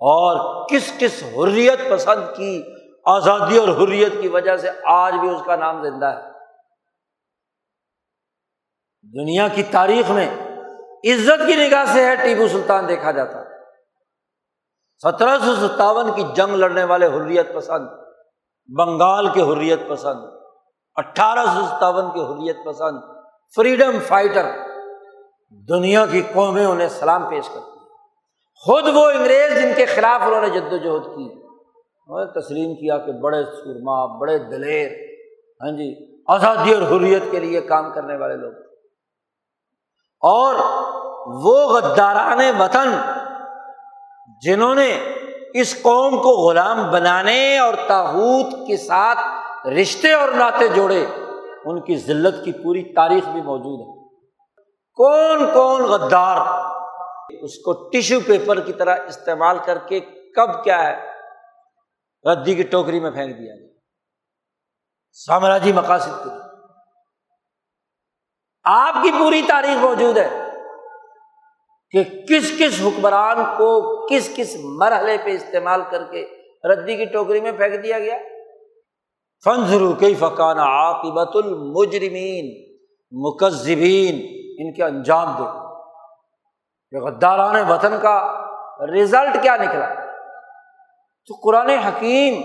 اور 0.00 0.66
کس 0.68 0.92
کس 0.98 1.22
حریت 1.22 1.80
پسند 1.90 2.36
کی 2.36 2.62
آزادی 3.06 3.58
اور 3.58 3.68
حریت 3.68 4.12
کی 4.20 4.28
وجہ 4.28 4.56
سے 4.56 4.68
آج 4.84 5.14
بھی 5.14 5.28
اس 5.28 5.42
کا 5.46 5.56
نام 5.56 5.82
زندہ 5.82 6.06
ہے؟ 6.06 6.28
دنیا 9.02 9.48
کی 9.48 9.62
تاریخ 9.62 10.10
میں 10.10 10.34
عزت 11.12 11.46
کی 11.46 11.68
نگاہ 11.68 11.84
سے 11.84 12.04
ہے 12.04 12.16
ٹیپو 12.16 12.48
سلطان 12.48 12.88
دیکھا 12.88 13.10
جاتا۔ 13.10 13.44
سترہ 14.98 15.38
سو 15.38 15.68
ستاون 15.68 16.14
کی 16.14 16.22
جنگ 16.34 16.54
لڑنے 16.54 16.84
والے 16.84 17.06
حریت 17.06 17.54
پسند، 17.54 17.88
بنگال 18.78 19.28
کے 19.28 19.42
حریت 19.42 19.80
پسند۔ 19.88 20.37
اٹھارہ 20.98 21.46
سو 21.46 21.66
ستاون 21.66 22.10
کی 22.10 22.20
حریت 22.20 22.56
پسند 22.66 22.98
فریڈم 23.56 23.98
فائٹر 24.06 24.46
دنیا 25.68 26.06
کی 26.06 26.22
قومیں 26.34 26.66
انہیں 26.66 26.88
سلام 26.88 27.30
پیش 27.30 27.48
کرتی 27.48 27.78
خود 28.66 28.88
وہ 28.94 29.10
انگریز 29.10 29.62
جن 29.62 29.72
کے 29.76 29.86
خلاف 29.86 30.20
انہوں 30.22 30.40
نے 30.40 30.50
جد 30.50 30.72
و 30.72 30.76
جہد 30.76 31.04
کی 31.04 31.24
انہوں 32.08 32.24
نے 32.24 32.40
تسلیم 32.40 32.74
کیا 32.74 32.98
کہ 32.98 33.12
بڑے 33.12 33.44
سورما 33.44 34.18
بڑے 34.18 34.38
دلیر 34.38 34.90
ہاں 35.62 35.70
جی 35.70 36.18
آزادی 36.28 36.74
اور 36.74 36.82
حریت 36.82 37.22
کے 37.30 37.40
لیے 37.40 37.60
کام 37.60 37.92
کرنے 37.92 38.16
والے 38.16 38.36
لوگ۔ 38.36 38.52
اور 40.22 40.54
وہ 41.26 41.66
غداران 41.68 42.40
وطن 42.60 42.96
جنہوں 44.42 44.74
نے 44.74 45.00
اس 45.54 45.82
قوم 45.82 46.22
کو 46.22 46.30
غلام 46.30 46.90
بنانے 46.90 47.58
اور 47.58 47.74
تاحود 47.88 48.66
کے 48.66 48.76
ساتھ 48.76 49.18
رشتے 49.64 50.12
اور 50.12 50.28
ناطے 50.28 50.68
جوڑے، 50.68 51.06
ان 51.64 51.80
کی 51.80 51.96
ذلت 51.96 52.44
کی 52.44 52.52
پوری 52.52 52.94
تاریخ 52.94 53.28
بھی 53.28 53.42
موجود 53.42 53.80
ہے۔ 53.80 53.98
کون 54.94 55.54
کون 55.54 55.82
غدار 55.82 56.46
اس 57.42 57.58
کو 57.58 57.88
ٹیشو 57.88 58.20
پیپر 58.26 58.60
کی 58.60 58.72
طرح 58.72 58.96
استعمال 59.06 59.58
کر 59.64 59.78
کے 59.78 60.00
کب 60.36 60.64
کیا 60.64 60.82
ہے؟ 60.82 61.12
ردی 62.24 62.54
کی 62.54 62.62
ٹوکری 62.62 63.00
میں 63.00 63.10
پھینک 63.10 63.38
دیا 63.38 63.54
گیا۔ 63.54 63.68
سامراجی 65.12 65.72
مقاصد 65.72 66.24
کے 66.24 66.28
لیے۔ 66.28 66.38
آپ 68.64 68.94
کی 69.02 69.10
پوری 69.18 69.42
تاریخ 69.48 69.76
موجود 69.76 70.18
ہے 70.18 70.50
کہ 71.90 72.04
کس 72.04 72.52
کس 72.58 72.80
حکمران 72.84 73.44
کو 73.44 74.06
کس 74.06 74.30
کس 74.36 74.56
مرحلے 74.64 75.16
پہ 75.24 75.30
استعمال 75.30 75.82
کر 75.90 76.04
کے 76.04 76.42
ردی 76.64 76.96
کی 76.96 77.04
ٹوکری 77.04 77.40
میں 77.40 77.52
پھینک 77.52 77.82
دیا 77.82 77.98
گیا۔ 77.98 78.18
فنزرو 79.44 79.92
کئی 79.92 80.14
فقان 80.14 80.58
عاقبت 80.58 81.36
المجرمین 81.36 82.74
مکذبین 83.10 84.14
ان 84.58 84.72
کے 84.72 84.84
انجام 84.84 85.26
دے۔ 85.38 85.68
غداران 86.98 87.70
وطن 87.70 87.92
کا 88.02 88.44
رزلٹ 88.94 89.42
کیا 89.42 89.56
نکلا؟ 89.56 89.94
تو 91.26 91.34
قرآن 91.42 91.68
حکیم 91.68 92.42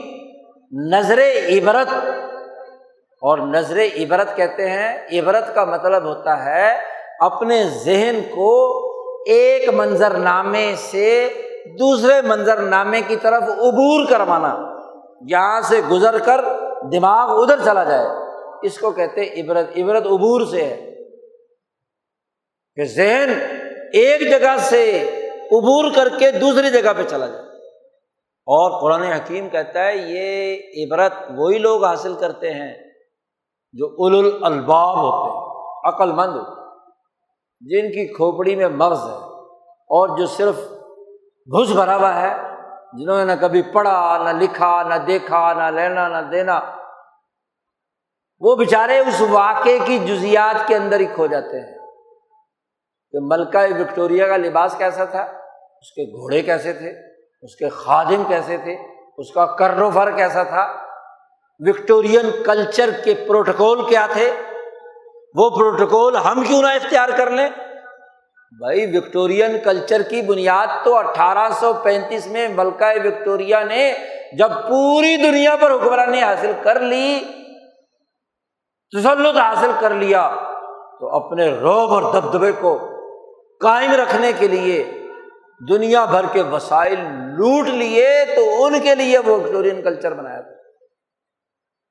نظر 0.93 1.17
عبرت 1.49 2.05
اور 3.21 3.37
نظر 3.37 3.77
عبرت 3.77 4.35
کہتے 4.35 4.69
ہیں۔ 4.69 5.07
عبرت 5.11 5.55
کا 5.55 5.65
مطلب 5.65 6.03
ہوتا 6.03 6.45
ہے 6.45 6.77
اپنے 7.19 7.63
ذہن 7.63 8.21
کو 8.35 8.79
ایک 9.27 9.69
منظر 9.69 10.17
نامے 10.17 10.75
سے 10.77 11.29
دوسرے 11.79 12.21
منظر 12.21 12.61
نامے 12.61 13.01
کی 13.01 13.15
طرف 13.15 13.43
عبور 13.43 14.05
کروانا۔ 14.09 14.55
یہاں 15.27 15.61
سے 15.61 15.81
گزر 15.91 16.17
کر 16.17 16.45
دماغ 16.91 17.41
ادھر 17.41 17.59
چلا 17.65 17.83
جائے۔ 17.83 18.07
اس 18.63 18.77
کو 18.77 18.91
کہتے 18.91 19.41
عبرت 19.41 19.67
عبرت 19.77 20.05
عبور 20.05 20.45
سے 20.45 20.63
ہے۔ 20.63 20.89
کہ 22.75 22.83
ذہن 22.83 23.29
ایک 23.93 24.21
جگہ 24.21 24.57
سے 24.57 25.09
عبور 25.51 25.91
کر 25.95 26.07
کے 26.19 26.31
دوسری 26.31 26.69
جگہ 26.69 26.93
پہ 26.97 27.03
چلا 27.03 27.27
جائے۔ 27.27 27.41
اور 28.45 28.81
قرآن 28.81 29.03
حکیم 29.03 29.49
کہتا 29.49 29.87
ہے 29.87 29.97
یہ 29.97 30.57
عبرت 30.85 31.13
وہی 31.37 31.57
لوگ 31.57 31.83
حاصل 31.83 32.13
کرتے 32.13 32.53
ہیں 32.53 32.73
جو 33.73 33.87
اول 33.87 34.43
الباب 34.43 34.97
ہوتے 34.97 35.31
ہیں، 35.31 35.43
عقل 35.93 36.11
مند 36.11 36.43
جن 37.61 37.87
کی 37.87 38.13
کھوپڑی 38.13 38.55
میں 38.55 38.67
مغز 38.67 38.99
ہے 38.99 39.15
اور 39.65 40.17
جو 40.17 40.25
صرف 40.25 40.55
گھس 41.47 41.71
بھرا 41.71 41.95
ہوا 41.95 42.21
ہے۔ 42.21 42.52
جنہوں 42.99 43.17
نے 43.17 43.23
نہ 43.25 43.39
کبھی 43.41 43.61
پڑھا، 43.61 44.23
نہ 44.23 44.37
لکھا، 44.39 44.83
نہ 44.83 44.95
دیکھا، 44.95 45.53
نہ 45.53 45.63
لینا، 45.63 46.07
نہ 46.07 46.29
دینا، 46.31 46.59
وہ 48.41 48.55
بےچارے 48.55 48.99
اس 48.99 49.21
واقعے 49.29 49.79
کی 49.85 49.99
جزیات 49.99 50.67
کے 50.67 50.75
اندر 50.75 50.99
ہی 50.99 51.05
کھو 51.05 51.27
جاتے 51.27 51.59
ہیں 51.59 51.77
کہ 53.11 53.19
ملکہ 53.21 53.59
وکٹوریا 53.81 54.27
کا 54.27 54.37
لباس 54.37 54.75
کیسا 54.77 55.05
تھا، 55.05 55.21
اس 55.21 55.91
کے 55.91 56.05
گھوڑے 56.05 56.41
کیسے 56.41 56.73
تھے، 56.73 56.89
اس 57.41 57.55
کے 57.55 57.69
خادم 57.69 58.23
کیسے 58.27 58.57
تھے، 58.57 58.75
اس 59.17 59.31
کا 59.33 59.45
کروفر 59.45 60.11
کیسا 60.11 60.43
تھا، 60.43 60.73
وکٹورین 61.59 62.43
کلچر 62.45 62.89
کے 63.03 63.13
پروٹوکول 63.27 63.89
کیا 63.89 64.07
تھے، 64.13 64.31
وہ 65.35 65.49
پروٹوکول 65.49 66.15
ہم 66.15 66.43
کیوں 66.43 66.61
نہ 66.61 66.67
اختیار 66.67 67.09
کر 67.17 67.29
لیں؟ 67.29 67.49
بھائی، 68.59 68.85
وکٹورین 68.97 69.57
کلچر 69.63 70.01
کی 70.01 70.21
بنیاد 70.21 70.67
تو 70.83 70.95
اٹھارہ 70.97 71.47
سو 71.59 71.71
پینتیس 71.73 72.25
میں 72.27 72.47
ملکہ 72.47 72.91
وکٹوریا 73.03 73.63
نے 73.63 73.93
جب 74.37 74.51
پوری 74.67 75.15
دنیا 75.17 75.55
پر 75.55 75.71
حکمرانی 75.71 76.21
حاصل 76.21 76.51
کر 76.61 76.79
لی، 76.79 77.19
تسلط 78.93 79.37
حاصل 79.37 79.71
کر 79.79 79.93
لیا، 79.93 80.27
تو 80.99 81.09
اپنے 81.15 81.47
روب 81.51 81.93
اور 81.93 82.03
دبدبے 82.13 82.51
کو 82.59 82.77
قائم 83.61 83.91
رکھنے 83.91 84.31
کے 84.39 84.47
لیے، 84.47 84.83
دنیا 85.61 86.03
بھر 86.05 86.25
کے 86.33 86.41
وسائل 86.41 86.99
لوٹ 87.37 87.67
لیے، 87.67 88.09
تو 88.35 88.65
ان 88.65 88.79
کے 88.79 88.95
لیے 88.95 89.17
وہ 89.17 89.35
وکٹورین 89.35 89.81
کلچر 89.81 90.13
بنایا 90.13 90.41
تھا 90.41 90.61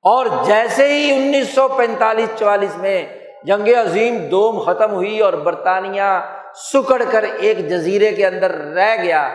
اور 0.05 0.25
جیسے 0.45 0.87
ہی 0.87 1.11
انیس 1.15 1.53
سو 1.55 1.67
پینتالیس 1.67 2.29
چوالیس 2.39 2.77
میں 2.77 2.97
جنگ 3.45 3.67
عظیم 3.77 4.17
دوم 4.31 4.59
ختم 4.59 4.91
ہوئی 4.91 5.19
اور 5.19 5.33
برطانیہ 5.45 6.11
سکڑ 6.55 7.03
کر 7.11 7.23
ایک 7.23 7.69
جزیرے 7.69 8.11
کے 8.11 8.27
اندر 8.27 8.51
رہ 8.51 8.95
گیا۔ 9.03 9.33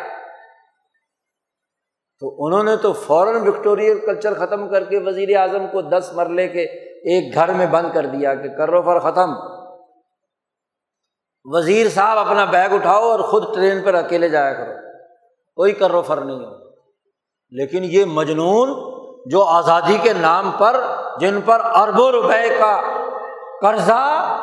تو 2.21 2.47
انہوں 2.47 2.63
نے 2.63 2.77
تو 2.77 2.93
فوراً 2.93 3.49
وکٹوریل 3.49 3.99
کلچر 4.07 4.35
ختم 4.35 4.69
کر 4.69 4.85
کے 4.85 4.99
وزیر 4.99 5.37
اعظم 5.37 5.67
کو 5.67 5.83
دس 5.83 6.11
مرلے 6.15 6.49
کے 6.49 6.63
ایک 6.99 7.35
گھر 7.35 7.53
میں 7.53 7.67
بند 7.67 7.93
کر 7.95 8.07
دیا 8.07 8.35
کہ 8.35 8.49
کرو 8.49 8.83
فر 8.83 8.99
ختم۔ 8.99 9.31
وزیر 11.45 11.89
صاحب 11.89 12.19
اپنا 12.19 12.45
بیگ 12.45 12.73
اٹھاؤ 12.73 13.03
اور 13.03 13.21
خود 13.21 13.55
ٹرین 13.55 13.83
پر 13.83 13.95
اکیلے 13.95 14.29
جایا 14.29 14.53
کرو۔ 14.53 14.73
کوئی 15.55 15.73
کرو 15.73 16.03
فر 16.03 16.21
نہیں 16.21 16.37
ہو 16.37 16.69
لیکن 17.51 17.85
یہ 17.85 18.05
مجنون 18.05 18.99
جو 19.31 19.45
آزادی 19.45 19.99
کے 20.03 20.13
نام 20.13 20.51
پر، 20.59 20.81
جن 21.21 21.41
پر 21.41 21.61
اربوں 21.65 22.13
روپے 22.13 22.49
کا 22.59 22.81
قرضہ 23.61 24.35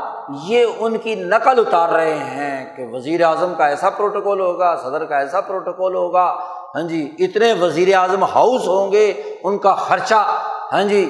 یہ 0.43 0.65
ان 0.80 0.97
کی 0.97 1.15
نقل 1.15 1.59
اتار 1.59 1.89
رہے 1.89 2.17
ہیں 2.17 2.78
کہ 2.78 2.86
وزیر 2.86 3.23
اعظم 3.23 3.53
کا 3.57 3.67
ایسا 3.67 3.89
پروٹوکول 3.89 4.39
ہوگا، 4.39 4.76
صدر 4.76 5.05
کا 5.05 5.17
ایسا 5.17 5.41
پروٹوکول 5.41 5.95
ہوگا۔ 5.95 6.36
ہاں 6.76 6.82
جی 6.82 7.15
اتنے 7.19 7.53
وزیر 7.53 7.95
اعظم 7.95 8.23
ہاؤس 8.23 8.67
ہوں 8.67 8.91
گے، 8.91 9.13
ان 9.43 9.57
کا 9.57 9.76
خرچہ 9.76 10.41
ہاں 10.73 10.84
جی 10.84 11.09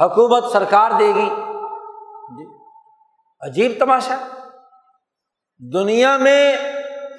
حکومت 0.00 0.44
سرکار 0.52 0.90
دے 0.98 1.06
گی۔ 1.06 1.28
جی 2.38 2.44
عجیب 3.40 3.72
تماشا۔ 3.78 4.16
دنیا 5.72 6.16
میں 6.16 6.56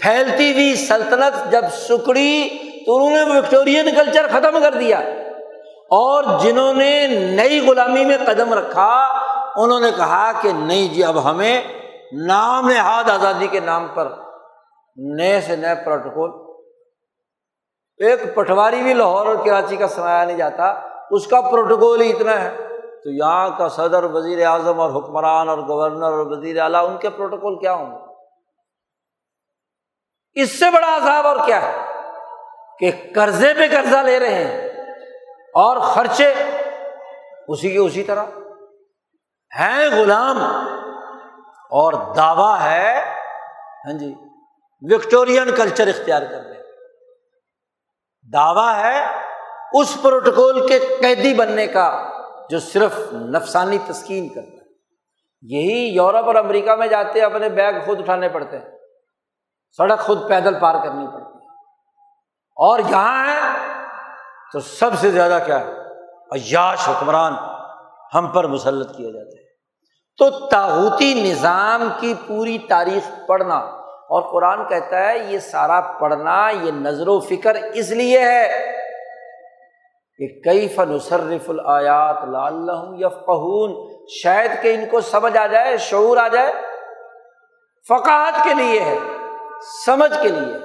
پھیلتی 0.01 0.53
ہوئی 0.53 0.75
سلطنت 0.75 1.51
جب 1.51 1.65
سکڑی، 1.71 2.49
تو 2.85 2.95
انہوں 2.95 3.25
نے 3.25 3.39
وکٹورین 3.39 3.89
کلچر 3.95 4.27
ختم 4.27 4.57
کر 4.61 4.73
دیا۔ 4.73 4.99
اور 5.91 6.23
جنہوں 6.39 6.73
نے 6.73 7.07
نئی 7.07 7.67
غلامی 7.67 8.05
میں 8.05 8.17
قدم 8.25 8.53
رکھا 8.53 9.18
انہوں 9.63 9.79
نے 9.79 9.91
کہا 9.97 10.31
کہ 10.41 10.53
نہیں 10.53 10.93
جی 10.93 11.03
اب 11.03 11.29
ہمیں 11.29 11.61
نام 12.25 12.69
نہاد 12.69 13.09
آزادی 13.09 13.47
کے 13.47 13.59
نام 13.59 13.87
پر 13.87 14.13
نئے 14.95 15.41
سے 15.41 15.55
نئے 15.55 15.75
پروٹوکول۔ 15.85 16.49
ایک 17.97 18.35
پٹواری 18.35 18.83
بھی 18.83 18.93
لاہور 18.93 19.25
اور 19.25 19.35
کراچی 19.45 19.75
کا 19.75 19.87
سمایا 19.87 20.23
نہیں 20.23 20.37
جاتا، 20.37 20.79
اس 21.11 21.27
کا 21.27 21.41
پروٹوکول 21.41 22.01
ہی 22.01 22.11
اتنا 22.11 22.41
ہے۔ 22.41 22.57
تو 23.03 23.09
یہاں 23.09 23.49
کا 23.57 23.69
صدر، 23.69 24.03
وزیر 24.03 24.45
اعظم 24.45 24.79
اور 24.79 24.89
حکمران 24.89 25.49
اور 25.49 25.57
گورنر 25.57 26.03
اور 26.03 26.25
وزیر 26.25 26.61
اعلیٰ، 26.61 26.89
ان 26.89 26.97
کے 26.97 27.09
پروٹوکول 27.09 27.59
کیا 27.59 27.73
ہوں 27.73 27.91
گے؟ 27.91 28.03
اس 30.41 30.59
سے 30.59 30.65
بڑا 30.73 30.95
عذاب 30.95 31.27
اور 31.27 31.37
کیا 31.45 31.61
ہے؟ 31.61 31.77
کہ 32.79 32.91
قرضے 33.15 33.53
پہ 33.53 33.67
قرضہ 33.67 33.97
لے 33.97 34.19
رہے 34.19 34.43
ہیں 34.43 34.67
اور 35.53 35.77
خرچے 35.77 36.33
اسی 37.47 37.71
کے 37.71 37.77
اسی 37.77 38.03
طرح۔ 38.03 38.23
ہے 39.59 39.87
غلام 39.87 40.37
اور 41.69 41.93
دعویٰ 42.15 42.61
ہے 42.61 43.03
ہاں 43.85 43.93
جی 43.93 44.15
وکٹورین 44.81 45.55
کلچر 45.55 45.87
اختیار 45.87 46.21
کر 46.21 46.41
لیں 46.43 46.63
دعویٰ 48.33 48.75
ہے 48.75 49.05
اس 49.73 49.97
پروٹوکول 50.01 50.67
کے 50.67 50.79
قیدی 50.79 51.33
بننے 51.33 51.67
کا 51.67 52.09
جو 52.49 52.59
صرف 52.59 52.99
نفسانی 53.11 53.77
تسکین 53.87 54.29
کرتا 54.29 54.47
ہے۔ 54.47 54.59
یہی 55.41 55.95
یورپ 55.95 56.25
اور 56.25 56.35
امریکہ 56.35 56.75
میں 56.75 56.87
جاتے 56.87 57.21
اپنے 57.21 57.49
بیگ 57.49 57.73
خود 57.85 57.99
اٹھانے 57.99 58.29
پڑتے 58.29 58.57
ہیں۔ 58.57 58.65
سڑک 59.77 59.99
خود 59.99 60.29
پیدل 60.29 60.59
پار 60.59 60.75
کرنی 60.83 61.07
پڑتی 61.07 61.33
ہے۔ 61.33 61.45
اور 62.55 62.79
یہاں 62.79 63.27
ہے 63.27 63.57
تو 64.53 64.59
سب 64.59 64.89
سے 64.99 65.11
زیادہ 65.11 65.39
کیا 65.45 65.59
ہے؟ 65.59 65.71
عیاش 66.31 66.89
حکمران 66.89 67.33
ہم 68.13 68.27
پر 68.27 68.47
مسلط 68.47 68.97
کیے 68.97 69.11
جاتے 69.11 69.38
ہیں۔ 69.38 69.38
تو 70.19 70.29
تاغوتی 70.29 71.31
نظام 71.31 71.89
کی 71.99 72.13
پوری 72.27 72.57
تاریخ 72.57 73.27
پڑھنا۔ 73.27 73.55
اور 73.83 74.31
قرآن 74.31 74.67
کہتا 74.67 75.09
ہے، 75.09 75.17
یہ 75.17 75.39
سارا 75.39 75.81
پڑھنا، 75.81 76.49
یہ 76.49 76.71
نظر 76.71 77.07
و 77.07 77.19
فکر 77.19 77.55
اس 77.73 77.89
لیے 77.89 78.19
ہے 78.19 78.75
کہ 80.17 80.41
کئی 80.41 80.67
فنصرف 80.67 81.49
الیات 81.49 82.15
لال 82.27 82.69
یفقہون۔ 82.99 83.97
شاید 84.23 84.51
کہ 84.61 84.73
ان 84.73 84.85
کو 84.91 85.01
سمجھ 85.01 85.37
آ 85.37 85.47
جائے، 85.47 85.77
شعور 85.77 86.17
آ 86.17 86.27
جائے۔ 86.27 86.53
فقاہت 87.87 88.43
کے 88.43 88.53
لیے 88.53 88.79
ہے، 88.79 88.97
سمجھ 89.85 90.21
کے 90.21 90.29
لیے 90.29 90.55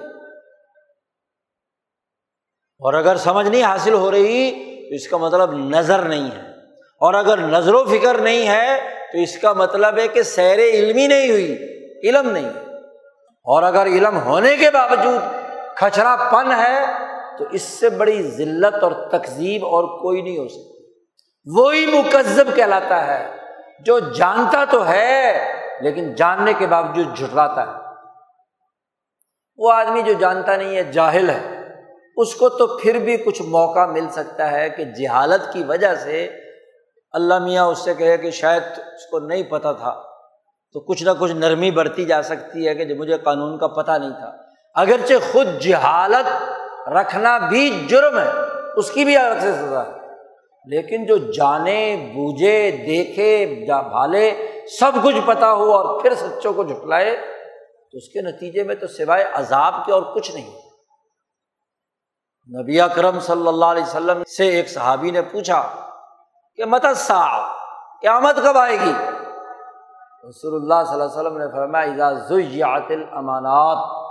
اور 2.78 2.94
اگر 2.94 3.16
سمجھ 3.16 3.48
نہیں 3.48 3.62
حاصل 3.62 3.94
ہو 3.94 4.10
رہی 4.10 4.50
تو 4.50 4.94
اس 4.94 5.08
کا 5.08 5.16
مطلب 5.16 5.52
نظر 5.52 5.98
نہیں 5.98 6.30
ہے۔ 6.30 6.50
اور 6.76 7.14
اگر 7.14 7.38
نظر 7.38 7.74
و 7.74 7.84
فکر 7.84 8.18
نہیں 8.18 8.48
ہے 8.48 8.93
تو 9.14 9.20
اس 9.20 9.38
کا 9.38 9.52
مطلب 9.52 9.98
ہے 9.98 10.08
کہ 10.08 10.22
سیر 10.22 10.58
علمی 10.58 11.06
نہیں 11.06 11.30
ہوئی، 11.30 11.52
علم 12.08 12.30
نہیں۔ 12.30 12.48
اور 13.44 13.62
اگر 13.62 13.86
علم 13.86 14.18
ہونے 14.18 14.56
کے 14.56 14.70
باوجود 14.70 15.22
کھچرا 15.76 16.16
پن 16.16 16.52
ہے، 16.52 16.84
تو 17.38 17.44
اس 17.52 17.62
سے 17.62 17.88
بڑی 17.88 18.22
ذلت 18.22 18.82
اور 18.82 18.92
تقزیب 18.92 19.64
اور 19.64 19.84
کوئی 19.84 20.22
نہیں 20.22 20.38
ہو 20.38 20.48
سکتی۔ 20.48 20.86
وہی 21.44 21.86
مکذب 21.86 22.56
کہلاتا 22.56 23.06
ہے، 23.06 23.36
جو 23.80 23.98
جانتا 23.98 24.64
تو 24.64 24.88
ہے، 24.88 25.44
لیکن 25.80 26.14
جاننے 26.14 26.52
کے 26.52 26.66
باوجود 26.66 27.16
جھٹلاتا 27.16 27.66
ہے۔ 27.66 27.94
وہ 29.56 29.72
آدمی 29.72 30.02
جو 30.02 30.12
جانتا 30.12 30.56
نہیں 30.56 30.76
ہے، 30.76 30.84
جاہل 30.84 31.30
ہے۔ 31.30 31.60
اس 32.16 32.34
کو 32.34 32.48
تو 32.48 32.78
پھر 32.78 32.98
بھی 32.98 33.16
کچھ 33.16 33.42
موقع 33.42 33.86
مل 33.86 34.08
سکتا 34.10 34.50
ہے 34.50 34.70
کہ 34.70 34.84
جہالت 34.84 35.52
کی 35.52 35.64
وجہ 35.64 35.94
سے 35.94 36.43
اللہ 37.14 37.38
میاں 37.38 37.66
اس 37.66 37.78
سے 37.78 37.94
کہے 37.94 38.16
کہ 38.16 38.30
شاید 38.30 38.62
اس 38.78 39.06
کو 39.06 39.18
نہیں 39.18 39.42
پتہ 39.42 39.68
تھا، 39.78 40.02
تو 40.72 40.80
کچھ 40.80 41.04
نہ 41.04 41.10
کچھ 41.20 41.32
نرمی 41.32 41.70
برتی 41.70 42.04
جا 42.04 42.22
سکتی 42.22 42.68
ہے 42.68 42.74
کہ 42.74 42.84
جو 42.84 42.94
مجھے 42.96 43.18
قانون 43.18 43.58
کا 43.58 43.66
پتہ 43.66 43.90
نہیں 43.90 44.10
تھا۔ 44.10 44.36
اگرچہ 44.74 45.14
خود 45.32 45.46
جہالت 45.60 46.26
رکھنا 46.88 47.38
بھی 47.38 47.86
جرم 47.88 48.18
ہے، 48.18 48.30
اس 48.76 48.90
کی 48.90 49.04
بھی 49.04 49.16
الگ 49.16 49.38
سے 49.40 49.52
سزا 49.52 49.86
ہے۔ 49.86 49.92
لیکن 50.66 51.06
جو 51.06 51.16
جانے، 51.16 51.96
بوجھے، 52.14 52.70
دیکھے، 52.70 53.64
جا 53.66 53.80
بھالے، 53.80 54.48
سب 54.80 54.92
کچھ 55.02 55.16
پتا 55.26 55.52
ہو 55.52 55.72
اور 55.72 56.02
پھر 56.02 56.14
سچوں 56.14 56.52
کو 56.52 56.64
جھٹلائے، 56.64 57.16
تو 57.92 57.98
اس 57.98 58.08
کے 58.08 58.20
نتیجے 58.20 58.62
میں 58.62 58.74
تو 58.74 58.86
سوائے 58.86 59.24
عذاب 59.32 59.74
کے 59.86 59.92
اور 59.92 60.02
کچھ 60.02 60.32
نہیں۔ 60.32 60.50
نبی 62.60 62.80
اکرم 62.80 63.20
صلی 63.20 63.48
اللہ 63.48 63.64
علیہ 63.64 63.82
وسلم 63.82 64.24
سے 64.24 64.48
ایک 64.48 64.68
صحابی 64.68 65.10
نے 65.10 65.22
پوچھا 65.22 65.90
کہ 66.56 66.64
متسا 66.64 67.52
قیامت 68.00 68.36
کب 68.36 68.58
آئے 68.58 68.76
گی؟ 68.80 68.92
رسول 70.28 70.54
اللہ 70.54 70.84
صلی 70.84 70.92
اللہ 70.92 71.04
علیہ 71.04 71.20
وسلم 71.20 71.38
نے 71.38 71.48
فرمایا 71.52 72.06
الامانات 72.88 74.04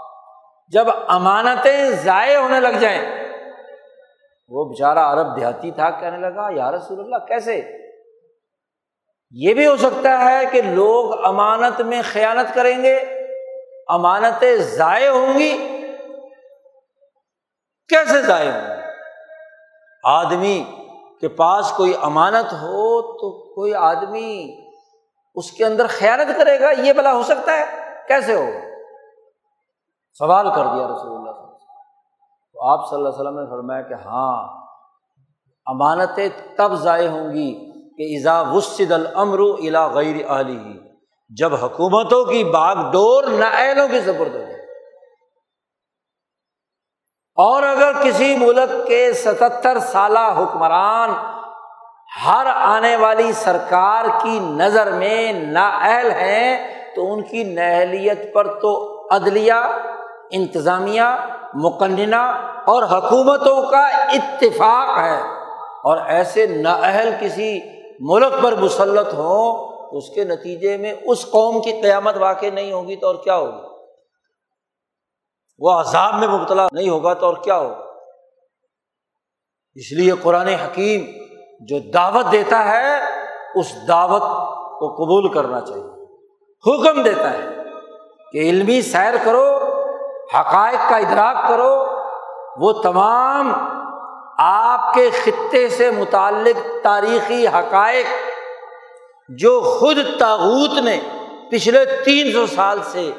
جب 0.67 0.85
امانتیں 1.07 1.89
ضائع 1.89 2.37
ہونے 2.37 2.59
لگ 2.59 2.77
جائیں، 2.79 3.23
وہ 4.49 4.65
بیچارہ 4.65 4.99
عرب 4.99 5.35
دیہاتی 5.35 5.71
تھا، 5.71 5.89
کہنے 5.89 6.17
لگا، 6.17 6.47
یا 6.51 6.71
رسول 6.71 6.99
اللہ، 6.99 7.25
کیسے؟ 7.27 7.79
یہ 9.31 9.53
بھی 9.53 9.67
ہو 9.67 9.77
سکتا 9.77 10.25
ہے 10.25 10.45
کہ 10.51 10.61
لوگ 10.61 11.25
امانت 11.25 11.81
میں 11.81 12.01
خیانت 12.11 12.55
کریں 12.55 12.83
گے، 12.83 12.95
امانتیں 13.87 14.55
ضائع 14.55 15.09
ہوں 15.09 15.33
گی۔ 15.33 15.79
کیسے 17.89 18.21
ضائع 18.21 18.51
ہوں 18.51 18.61
گی؟ 18.61 18.81
آدمی 20.03 20.82
کے 21.23 21.27
پاس 21.27 21.71
کوئی 21.71 21.93
امانت 22.01 22.53
ہو 22.53 23.01
تو 23.19 23.31
کوئی 23.55 23.73
آدمی 23.73 24.31
اس 25.35 25.51
کے 25.51 25.65
اندر 25.65 25.87
خیانت 25.89 26.37
کرے 26.37 26.59
گا، 26.59 26.71
یہ 26.77 26.93
بلا 26.93 27.13
ہو 27.13 27.23
سکتا 27.23 27.51
ہے؟ 27.51 27.65
کیسے 28.07 28.33
ہو؟ 28.35 28.45
سوال 30.19 30.49
کر 30.49 30.63
دیا 30.63 30.87
رسول 30.87 30.87
اللہ 30.87 30.97
صلی 30.97 31.15
اللہ 31.15 31.29
علیہ 31.29 31.29
وسلم۔ 31.29 32.55
تو 32.55 32.71
آپ 32.71 32.89
صلی 32.89 32.97
اللہ 32.97 33.09
علیہ 33.09 33.21
وسلم 33.21 33.39
نے 33.39 33.45
فرمایا 33.45 33.81
کہ 33.81 33.93
ہاں 33.93 34.35
امانتیں 35.67 36.29
تب 36.57 36.75
ضائع 36.75 37.09
ہوں 37.09 37.29
گی 37.31 37.49
کہ 37.97 38.03
ایزا 38.03 38.41
وسد 38.41 38.91
الامر 38.91 39.39
الا 39.39 39.87
غیر 39.87 40.25
علی 40.27 40.79
جب 41.37 41.55
حکومتوں 41.55 42.23
کی 42.25 42.43
باغ 42.43 42.91
ڈور 42.91 43.23
نہ 43.23 43.87
کی 43.91 44.01
سپرد 44.01 44.35
ہو 44.35 44.52
اور 47.35 47.63
اگر 47.63 47.91
کسی 48.03 48.35
ملک 48.37 48.87
کے 48.87 49.13
ستتر 49.13 49.79
سالہ 49.79 50.33
حکمران 50.37 51.09
ہر 52.25 52.45
آنے 52.45 52.95
والی 52.95 53.31
سرکار 53.31 54.05
کی 54.21 54.39
نظر 54.39 54.91
میں 54.91 55.33
نااہل 55.33 56.11
ہیں، 56.11 56.67
تو 56.95 57.13
ان 57.13 57.21
کی 57.21 57.43
نہلیت 57.43 58.33
پر 58.33 58.59
تو 58.59 59.03
عدلیہ، 59.11 59.53
انتظامیہ، 60.31 61.01
مقننہ 61.53 62.51
اور 62.65 62.83
حکومتوں 62.83 63.71
کا 63.71 63.87
اتفاق 63.87 64.97
ہے۔ 64.97 65.19
اور 65.83 65.97
ایسے 66.05 66.45
نااہل 66.47 67.11
کسی 67.19 67.59
ملک 67.99 68.43
پر 68.43 68.55
مسلط 68.55 69.13
ہوں 69.13 69.73
اس 69.91 70.09
کے 70.09 70.23
نتیجے 70.23 70.77
میں 70.77 70.93
اس 71.05 71.25
قوم 71.31 71.61
کی 71.61 71.81
قیامت 71.81 72.17
واقع 72.17 72.45
نہیں 72.53 72.71
ہوگی 72.71 72.95
تو 72.95 73.07
اور 73.07 73.15
کیا 73.15 73.35
ہوگی؟ 73.35 73.72
وہ 75.59 75.71
عذاب 75.71 76.15
میں 76.15 76.27
مبتلا 76.27 76.67
نہیں 76.71 76.89
ہوگا 76.89 77.13
تو 77.13 77.25
اور 77.25 77.37
کیا 77.43 77.57
ہوگا؟ 77.57 77.79
اس 79.75 79.91
لیے 79.91 80.11
قرآن 80.23 80.47
حکیم 80.47 81.05
جو 81.61 81.79
دعوت 81.79 82.31
دیتا 82.31 82.65
ہے، 82.65 82.99
اس 83.55 83.87
دعوت 83.87 84.21
کو 84.79 84.95
قبول 84.95 85.33
کرنا 85.33 85.61
چاہیے۔ 85.61 86.03
حکم 86.69 87.03
دیتا 87.03 87.33
ہے 87.33 87.47
کہ 88.31 88.37
علمی 88.37 88.81
سیر 88.81 89.13
کرو، 89.23 89.57
حقائق 90.39 90.89
کا 90.89 90.97
ادراک 90.97 91.47
کرو، 91.47 91.85
وہ 92.57 92.73
تمام 92.73 93.53
آپ 94.37 94.93
کے 94.93 95.09
خطے 95.09 95.69
سے 95.69 95.91
متعلق 95.91 96.83
تاریخی 96.83 97.47
حقائق 97.47 98.05
جو 99.29 99.61
خود 99.61 99.97
تاغوت 100.19 100.77
نے 100.77 100.99
پچھلے 101.51 101.85
تین 101.85 102.31
سو 102.31 102.47
سال 102.47 102.79
سے 102.83 103.11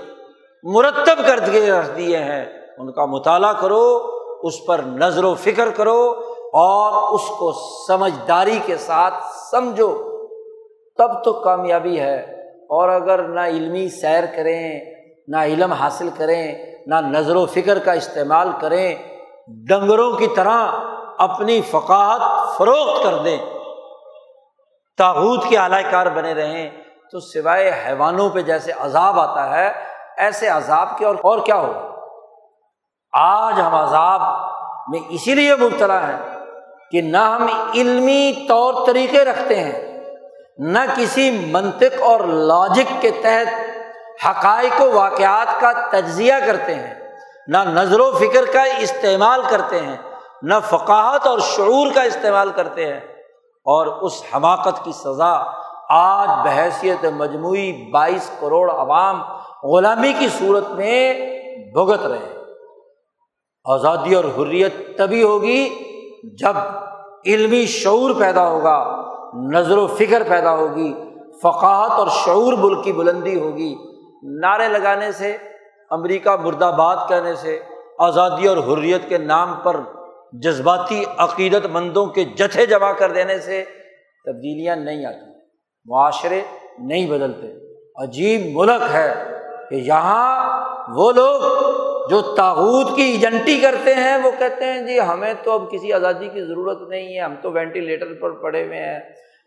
مرتب 0.65 1.19
کر 1.27 1.41
کے 1.53 1.71
رکھ 1.71 1.91
دیے 1.97 2.19
ہیں۔ 2.19 2.45
ان 2.79 2.93
کا 2.93 3.05
مطالعہ 3.05 3.53
کرو، 3.53 3.99
اس 4.43 4.67
پر 4.67 4.79
نظر 4.79 5.25
و 5.25 5.35
فکر 5.35 5.71
کرو 5.71 6.15
اور 6.53 7.15
اس 7.15 7.29
کو 7.39 7.53
سمجھداری 7.89 8.59
کے 8.67 8.77
ساتھ 8.77 9.15
سمجھو۔ 9.51 9.93
تب 10.99 11.25
تو 11.25 11.33
کامیابی 11.33 12.01
ہے۔ 12.01 12.21
اور 12.51 12.89
اگر 12.89 13.23
نہ 13.23 13.41
علمی 13.41 13.89
سیر 13.89 14.25
کریں، 14.37 14.81
نہ 15.29 15.37
علم 15.37 15.73
حاصل 15.73 16.09
کریں، 16.17 16.75
نہ 16.87 16.95
نظر 16.95 17.37
و 17.37 17.47
فکر 17.47 17.79
کا 17.79 17.93
استعمال 17.93 18.49
کریں، 18.61 18.95
ڈنگروں 19.69 20.13
کی 20.13 20.27
طرح 20.37 20.69
اپنی 21.19 21.61
فقاہت 21.61 22.57
فروخت 22.57 23.05
کر 23.05 23.15
دیں۔ 23.17 23.39
تاحود 24.99 25.41
کے 25.49 25.59
اعلی 25.59 25.83
کار 25.91 26.07
بنے 26.07 26.35
رہیں۔ 26.35 26.71
تو 27.13 27.21
سوائے 27.21 27.71
حیوانوں 27.87 28.31
پہ 28.31 28.41
جیسے 28.41 28.73
عذاب 28.79 29.21
آتا 29.21 29.59
ہے 29.59 29.94
ایسے 30.17 30.49
عذاب 30.49 30.99
کے 30.99 31.05
اور 31.05 31.15
اور 31.15 31.39
کیا 31.39 31.57
ہو؟ 31.57 31.73
آج 33.13 33.61
ہم 33.61 33.75
عذاب 33.75 34.21
میں 34.89 35.01
اسی 35.09 35.35
لیے 35.35 35.55
مبتلا 35.55 36.09
ہے 36.09 36.17
کہ 36.91 37.01
نہ 37.01 37.17
ہم 37.17 37.47
علمی 37.75 38.47
طور 38.49 38.87
طریقے 38.87 39.25
رکھتے 39.25 39.61
ہیں، 39.61 40.05
نہ 40.59 40.79
کسی 40.97 41.47
منطق 41.51 42.03
اور 42.03 42.21
لاجک 42.21 43.03
کے 43.03 43.11
تحت 43.11 43.55
حقائق 44.27 44.81
و 44.81 44.93
واقعات 44.93 45.61
کا 45.61 45.73
تجزیہ 45.91 46.35
کرتے 46.47 46.75
ہیں، 46.75 46.95
نہ 47.49 47.59
نظر 47.59 48.01
و 48.01 48.13
فکر 48.13 48.45
کا 48.53 48.63
استعمال 48.63 49.43
کرتے 49.51 49.81
ہیں، 49.81 49.97
نہ 50.43 50.55
فقاہت 50.65 51.27
اور 51.27 51.39
شعور 51.39 51.87
کا 51.95 52.03
استعمال 52.03 52.51
کرتے 52.51 52.93
ہیں۔ 52.93 53.01
اور 53.67 53.87
اس 53.87 54.23
حماقت 54.35 54.85
کی 54.85 54.93
سزا 54.93 55.65
آج 55.89 56.29
بحیثیت 56.45 57.05
مجموعی 57.05 57.91
بائیس 57.91 58.31
کروڑ 58.41 58.71
عوام 58.71 59.23
غلامی 59.65 60.13
کی 60.19 60.27
صورت 60.39 60.71
میں 60.71 61.15
بھگت 61.75 62.07
رہے۔ 62.07 62.39
آزادی 63.65 64.15
اور 64.15 64.25
حریت 64.25 64.99
تبھی 64.99 65.23
ہوگی 65.23 65.69
جب 66.41 66.57
علمی 67.27 67.67
شعور 67.67 68.11
پیدا 68.19 68.49
ہوگا، 68.49 69.03
نظر 69.55 69.79
و 69.79 69.87
فکر 69.87 70.23
پیدا 70.29 70.57
ہوگی، 70.57 70.95
فقاہت 71.43 71.91
اور 71.91 72.09
شعور 72.25 72.53
بل 72.53 72.83
کی 72.83 72.93
بلندی 72.93 73.41
ہوگی۔ 73.41 73.75
نعرے 74.23 74.69
لگانے 74.69 75.13
سے، 75.13 75.37
امریکہ 75.91 76.31
مرد 76.31 76.63
آباد 76.63 76.97
کہنے 77.09 77.35
سے، 77.35 77.61
آزادی 77.99 78.49
اور 78.49 78.57
حریت 78.57 79.09
کے 79.09 79.19
نام 79.19 79.55
پر 79.63 79.81
جذباتی 80.33 81.05
عقیدت 81.19 81.67
مندوں 81.67 82.07
کے 82.07 82.25
جتھے 82.25 82.67
جمع 82.67 82.93
کر 82.93 83.13
دینے 83.13 83.39
سے 83.39 83.65
تبدیلیاں 84.25 84.77
نہیں 84.77 85.07
آتی، 85.07 85.31
معاشرے 85.85 86.41
نہیں 86.79 87.11
بدلتے۔ 87.11 87.47
عجیب 88.03 88.57
ملک 88.57 88.83
ہے۔ 88.93 89.34
کہ 89.75 89.79
یہاں 89.79 90.61
وہ 90.89 91.13
لوگ 91.13 91.41
جو 92.09 92.35
تاحود 92.35 92.97
کی 92.97 93.03
ایجنٹی 93.03 93.61
کرتے 93.61 93.95
ہیں، 93.95 94.17
وہ 94.17 94.31
کہتے 94.39 94.65
ہیں 94.65 94.87
جی 94.87 95.01
ہمیں 95.01 95.35
تو 95.45 95.53
اب 95.53 95.71
کسی 95.71 95.93
آزادی 95.93 96.29
کی 96.29 96.45
ضرورت 96.45 96.89
نہیں 96.89 97.17
ہے، 97.17 97.21
ہم 97.21 97.35
تو 97.43 97.53
وینٹیلیٹر 97.53 98.15
پر 98.21 98.31
پڑے 98.31 98.67
ہوئے 98.67 98.79
ہیں، 98.79 99.01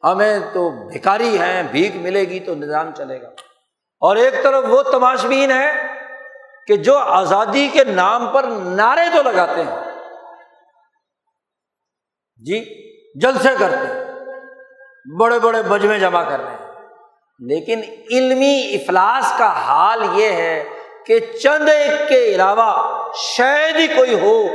ہمیں 0.03 0.39
تو 0.53 0.87
بھکاری 0.87 1.37
ہیں، 1.39 1.63
بھیک 1.71 1.91
ملے 1.95 2.19
گی 2.19 2.39
تو 2.39 2.55
نظام 2.55 2.91
چلے 2.97 3.21
گا۔ 3.21 3.27
اور 3.99 4.15
ایک 4.15 4.43
طرف 4.43 4.63
وہ 4.69 4.81
تماشبین 4.81 5.51
ہے 5.51 5.71
کہ 6.67 6.75
جو 6.75 6.97
آزادی 6.97 7.67
کے 7.67 7.83
نام 7.83 8.27
پر 8.27 8.43
نعرے 8.59 9.09
تو 9.13 9.31
لگاتے 9.31 9.63
ہیں۔ 9.63 9.91
جی 12.37 12.57
جلسے 13.19 13.49
کرتے 13.59 13.87
ہیں، 13.87 14.05
بڑے 15.19 15.39
بڑے 15.39 15.61
بجمے 15.69 15.99
جمع 15.99 16.23
کر 16.23 16.39
رہے 16.39 16.51
ہیں۔ 16.51 16.66
لیکن 17.39 17.81
علمی 18.11 18.71
افلاس 18.73 19.33
کا 19.37 19.51
حال 19.67 19.99
یہ 20.15 20.31
ہے 20.31 20.63
کہ 21.05 21.19
چند 21.19 21.69
ایک 21.69 22.09
کے 22.09 22.25
علاوہ 22.25 22.71
شاید 23.13 23.75
ہی 23.75 23.87
کوئی 23.87 24.19
ہو 24.19 24.47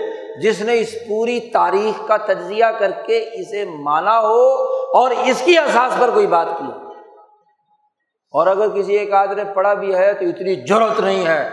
جس 0.42 0.60
نے 0.60 0.80
اس 0.80 0.94
پوری 1.09 1.40
تاریخ 1.40 2.09
کا 2.09 2.16
تجزیہ 2.16 2.64
کر 2.78 2.90
کے 2.90 3.28
اسے 3.32 3.64
مانا 3.64 4.20
ہو 4.20 4.64
اور 4.94 5.10
اس 5.10 5.42
کی 5.44 5.59
احساس 5.59 6.00
پر 6.00 6.10
کوئی 6.10 6.26
بات 6.26 6.46
کی 6.59 6.70
اور 8.34 8.46
اگر 8.46 8.68
کسی 8.68 8.96
ایک 8.96 9.12
آدمی 9.12 9.34
نے 9.34 9.44
پڑھا 9.54 9.74
بھی 9.74 9.94
ہے 9.94 10.12
تو 10.14 10.24
اتنی 10.24 10.54
ضرورت 10.68 11.00
نہیں 11.00 11.26
ہے 11.26 11.50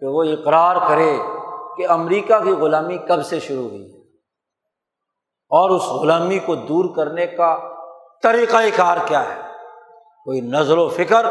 کہ 0.00 0.06
وہ 0.06 0.22
اقرار 0.22 0.76
کرے 0.88 1.18
کہ 1.76 1.86
امریکہ 1.88 2.38
کی 2.44 2.50
غلامی 2.50 2.98
کب 2.98 3.26
سے 3.26 3.40
شروع 3.40 3.68
ہوئی 3.68 3.86
اور 5.50 5.70
اس 5.70 5.82
غلامی 5.82 6.38
کو 6.38 6.54
دور 6.54 6.96
کرنے 6.96 7.26
کا 7.26 7.56
طریقۂ 8.22 8.62
کار 8.76 8.96
کیا 9.06 9.22
ہے؟ 9.22 9.51
کوئی 10.24 10.40
نظر 10.40 10.78
و 10.78 10.88
فکر 10.88 11.24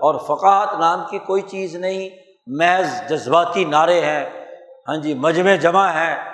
اور 0.00 0.14
فقاہت 0.18 0.80
نام 0.80 1.00
کی 1.10 1.18
کوئی 1.18 1.42
چیز 1.42 1.76
نہیں، 1.76 2.08
محض 2.46 3.08
جذباتی 3.08 3.64
نعرے 3.64 4.00
ہیں۔ 4.00 4.46
ہاں 4.88 4.96
جی 4.96 5.14
مجمع 5.14 5.54
جمع 5.54 5.86
ہیں۔ 5.86 6.32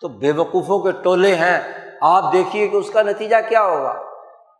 تو 0.00 0.08
بے 0.08 0.32
وقوفوں 0.32 0.78
کے 0.78 0.90
ٹولے 1.02 1.34
ہیں۔ 1.34 1.60
آپ 2.00 2.32
دیکھیے 2.32 2.68
کہ 2.68 2.76
اس 2.76 2.90
کا 2.90 3.02
نتیجہ 3.02 3.36
کیا 3.48 3.62
ہوگا۔ 3.62 4.02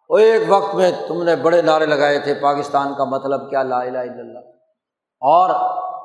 وہ 0.08 0.18
ایک 0.18 0.42
وقت 0.48 0.74
میں 0.74 0.92
تم 1.08 1.22
نے 1.22 1.36
بڑے 1.36 1.62
نعرے 1.62 1.86
لگائے 1.86 2.18
تھے، 2.18 2.34
پاکستان 2.34 2.94
کا 2.94 3.04
مطلب 3.04 3.50
کیا؟ 3.50 3.62
لا 3.62 3.78
الہ 3.78 3.98
الا 3.98 4.20
اللہ۔ 4.20 4.38
اور 5.20 5.50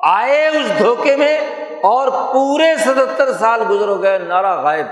آئے 0.08 0.48
اس 0.48 0.78
دھوکے 0.78 1.16
میں 1.16 1.38
اور 1.82 2.08
پورے 2.32 2.76
ستہتر 2.76 3.32
سال 3.32 3.62
گزر 3.70 3.88
ہو 3.88 4.02
گئے، 4.02 4.18
نعرہ 4.18 4.62
غائب۔ 4.62 4.86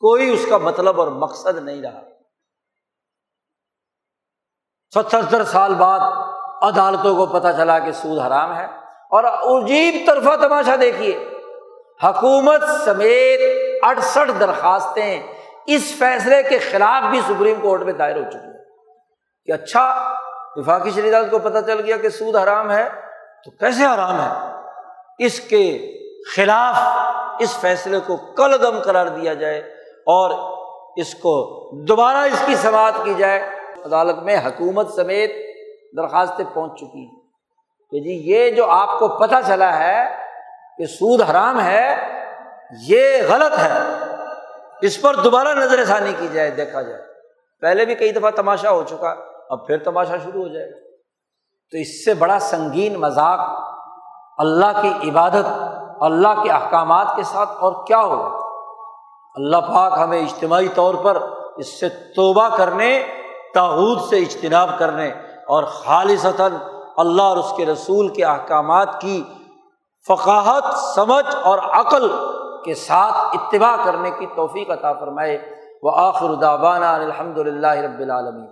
کوئی 0.00 0.30
اس 0.30 0.46
کا 0.50 0.58
مطلب 0.58 1.00
اور 1.00 1.08
مقصد 1.08 1.58
نہیں 1.64 1.82
رہا۔ 1.82 2.13
ستہتر 4.94 5.44
سال 5.44 5.74
بعد 5.74 6.00
عدالتوں 6.62 7.16
کو 7.16 7.26
پتہ 7.26 7.48
چلا 7.56 7.78
کہ 7.78 7.92
سود 7.92 8.18
حرام 8.18 8.56
ہے 8.56 8.64
اور 9.10 9.24
عجیب 9.24 10.06
طرفہ 10.06 10.36
تماشا 10.40 10.74
دیکھیے۔ 10.80 11.28
حکومت 12.02 12.62
سمیت 12.84 13.40
اڑسٹھ 13.84 14.40
درخواستیں 14.40 15.22
اس 15.66 15.94
فیصلے 15.98 16.42
کے 16.42 16.58
خلاف 16.58 17.10
بھی 17.10 17.20
سپریم 17.20 17.60
کورٹ 17.60 17.82
میں 17.82 17.92
دائر 17.92 18.16
ہو 18.16 18.30
چکی 18.30 18.38
ہیں۔ 18.38 18.64
کہ 19.46 19.52
اچھا 19.52 20.14
وفاقی 20.56 20.90
شریدات 20.90 21.24
کو 21.30 21.38
پتہ 21.38 21.58
چل 21.66 21.80
گیا 21.80 21.96
کہ 21.96 22.08
سود 22.08 22.36
حرام 22.36 22.70
ہے، 22.70 22.88
تو 23.44 23.50
کیسے 23.50 23.84
حرام 23.84 24.20
ہے؟ 24.20 24.52
اس 25.18 25.40
کے 25.40 25.92
خلاف 26.36 26.76
اس 27.38 27.58
فیصلے 27.60 27.98
کو 28.06 28.16
کل 28.16 28.62
دم 28.62 28.80
قرار 28.84 29.06
دیا 29.06 29.34
جائے 29.34 29.58
اور 30.06 30.58
اس 30.96 31.14
کو 31.14 31.60
دوبارہ 31.84 32.16
اس 32.16 32.42
کی 32.46 32.54
سماعت 32.54 32.92
کی 33.04 33.14
جائے۔ 33.14 33.53
عدالت 33.84 34.22
میں 34.22 34.36
حکومت 34.36 34.94
سمیت 34.94 35.30
درخواستیں 35.96 36.44
پہنچ 36.54 36.72
چکی 36.76 37.06
ہیں۔ 37.06 37.24
کہ 37.90 38.00
جی 38.00 38.32
یہ 38.32 38.50
جو 38.50 38.70
آپ 38.70 38.98
کو 38.98 39.08
پتہ 39.08 39.34
چلا 39.46 39.78
ہے 39.78 40.04
کہ 40.78 40.86
سود 40.86 41.22
حرام 41.22 41.60
ہے، 41.60 41.96
یہ 42.86 43.04
غلط 43.28 43.58
ہے۔ 43.58 43.78
اس 44.80 45.00
پر 45.00 45.14
دوبارہ 45.14 45.48
نظر 45.48 45.84
ثانی 45.84 46.12
کی 46.18 46.28
جائے، 46.28 46.50
دیکھا 46.50 46.82
جائے۔ 46.82 47.02
پہلے 47.60 47.84
بھی 47.84 47.94
کئی 47.94 48.12
دفعہ 48.12 48.30
تماشا 48.30 48.70
ہو 48.70 48.84
چکا، 48.84 49.14
اب 49.50 49.66
پھر 49.66 49.78
تماشا 49.78 50.16
شروع 50.24 50.42
ہو 50.42 50.48
جائے 50.48 50.66
گا۔ 50.66 50.96
تو 51.70 51.78
اس 51.78 52.04
سے 52.04 52.14
بڑا 52.14 52.38
سنگین 52.38 53.00
مذاق 53.00 53.40
اللہ 54.38 54.82
کی 54.82 55.10
عبادت، 55.10 55.46
اللہ 56.00 56.42
کے 56.42 56.50
احکامات 56.50 57.06
کے 57.16 57.22
ساتھ 57.22 57.50
اور 57.60 57.86
کیا 57.86 58.00
ہوگا؟ 58.00 58.38
اللہ 59.34 59.56
پاک 59.56 59.92
ہمیں 59.98 60.20
اجتماعی 60.20 60.68
طور 60.68 60.94
پر 60.94 61.22
اس 61.56 61.80
سے 61.80 61.88
توبہ 61.88 62.56
کرنے 62.56 63.06
تاحود 63.54 64.00
سے 64.00 64.18
اجتناب 64.18 64.70
کرنے 64.78 65.12
اور 65.46 65.64
خالصتاً 65.64 66.52
اللہ 66.96 67.22
اور 67.22 67.36
اس 67.36 67.52
کے 67.56 67.66
رسول 67.66 68.08
کے 68.08 68.24
احکامات 68.24 69.00
کی 69.00 69.22
فقاہت، 70.08 70.64
سمجھ 70.94 71.36
اور 71.42 71.58
عقل 71.58 72.12
کے 72.64 72.74
ساتھ 72.74 73.14
اتباع 73.14 73.76
کرنے 73.84 74.10
کی 74.10 74.26
توفیق 74.36 74.70
عطا 74.70 74.92
فرمائے۔ 74.92 75.38
وہ 75.82 75.90
آخر 75.94 76.34
داوانہ 76.34 76.84
الحمد 76.84 77.38
للہ 77.38 77.66
رب 77.66 78.00
العالمین۔ 78.00 78.50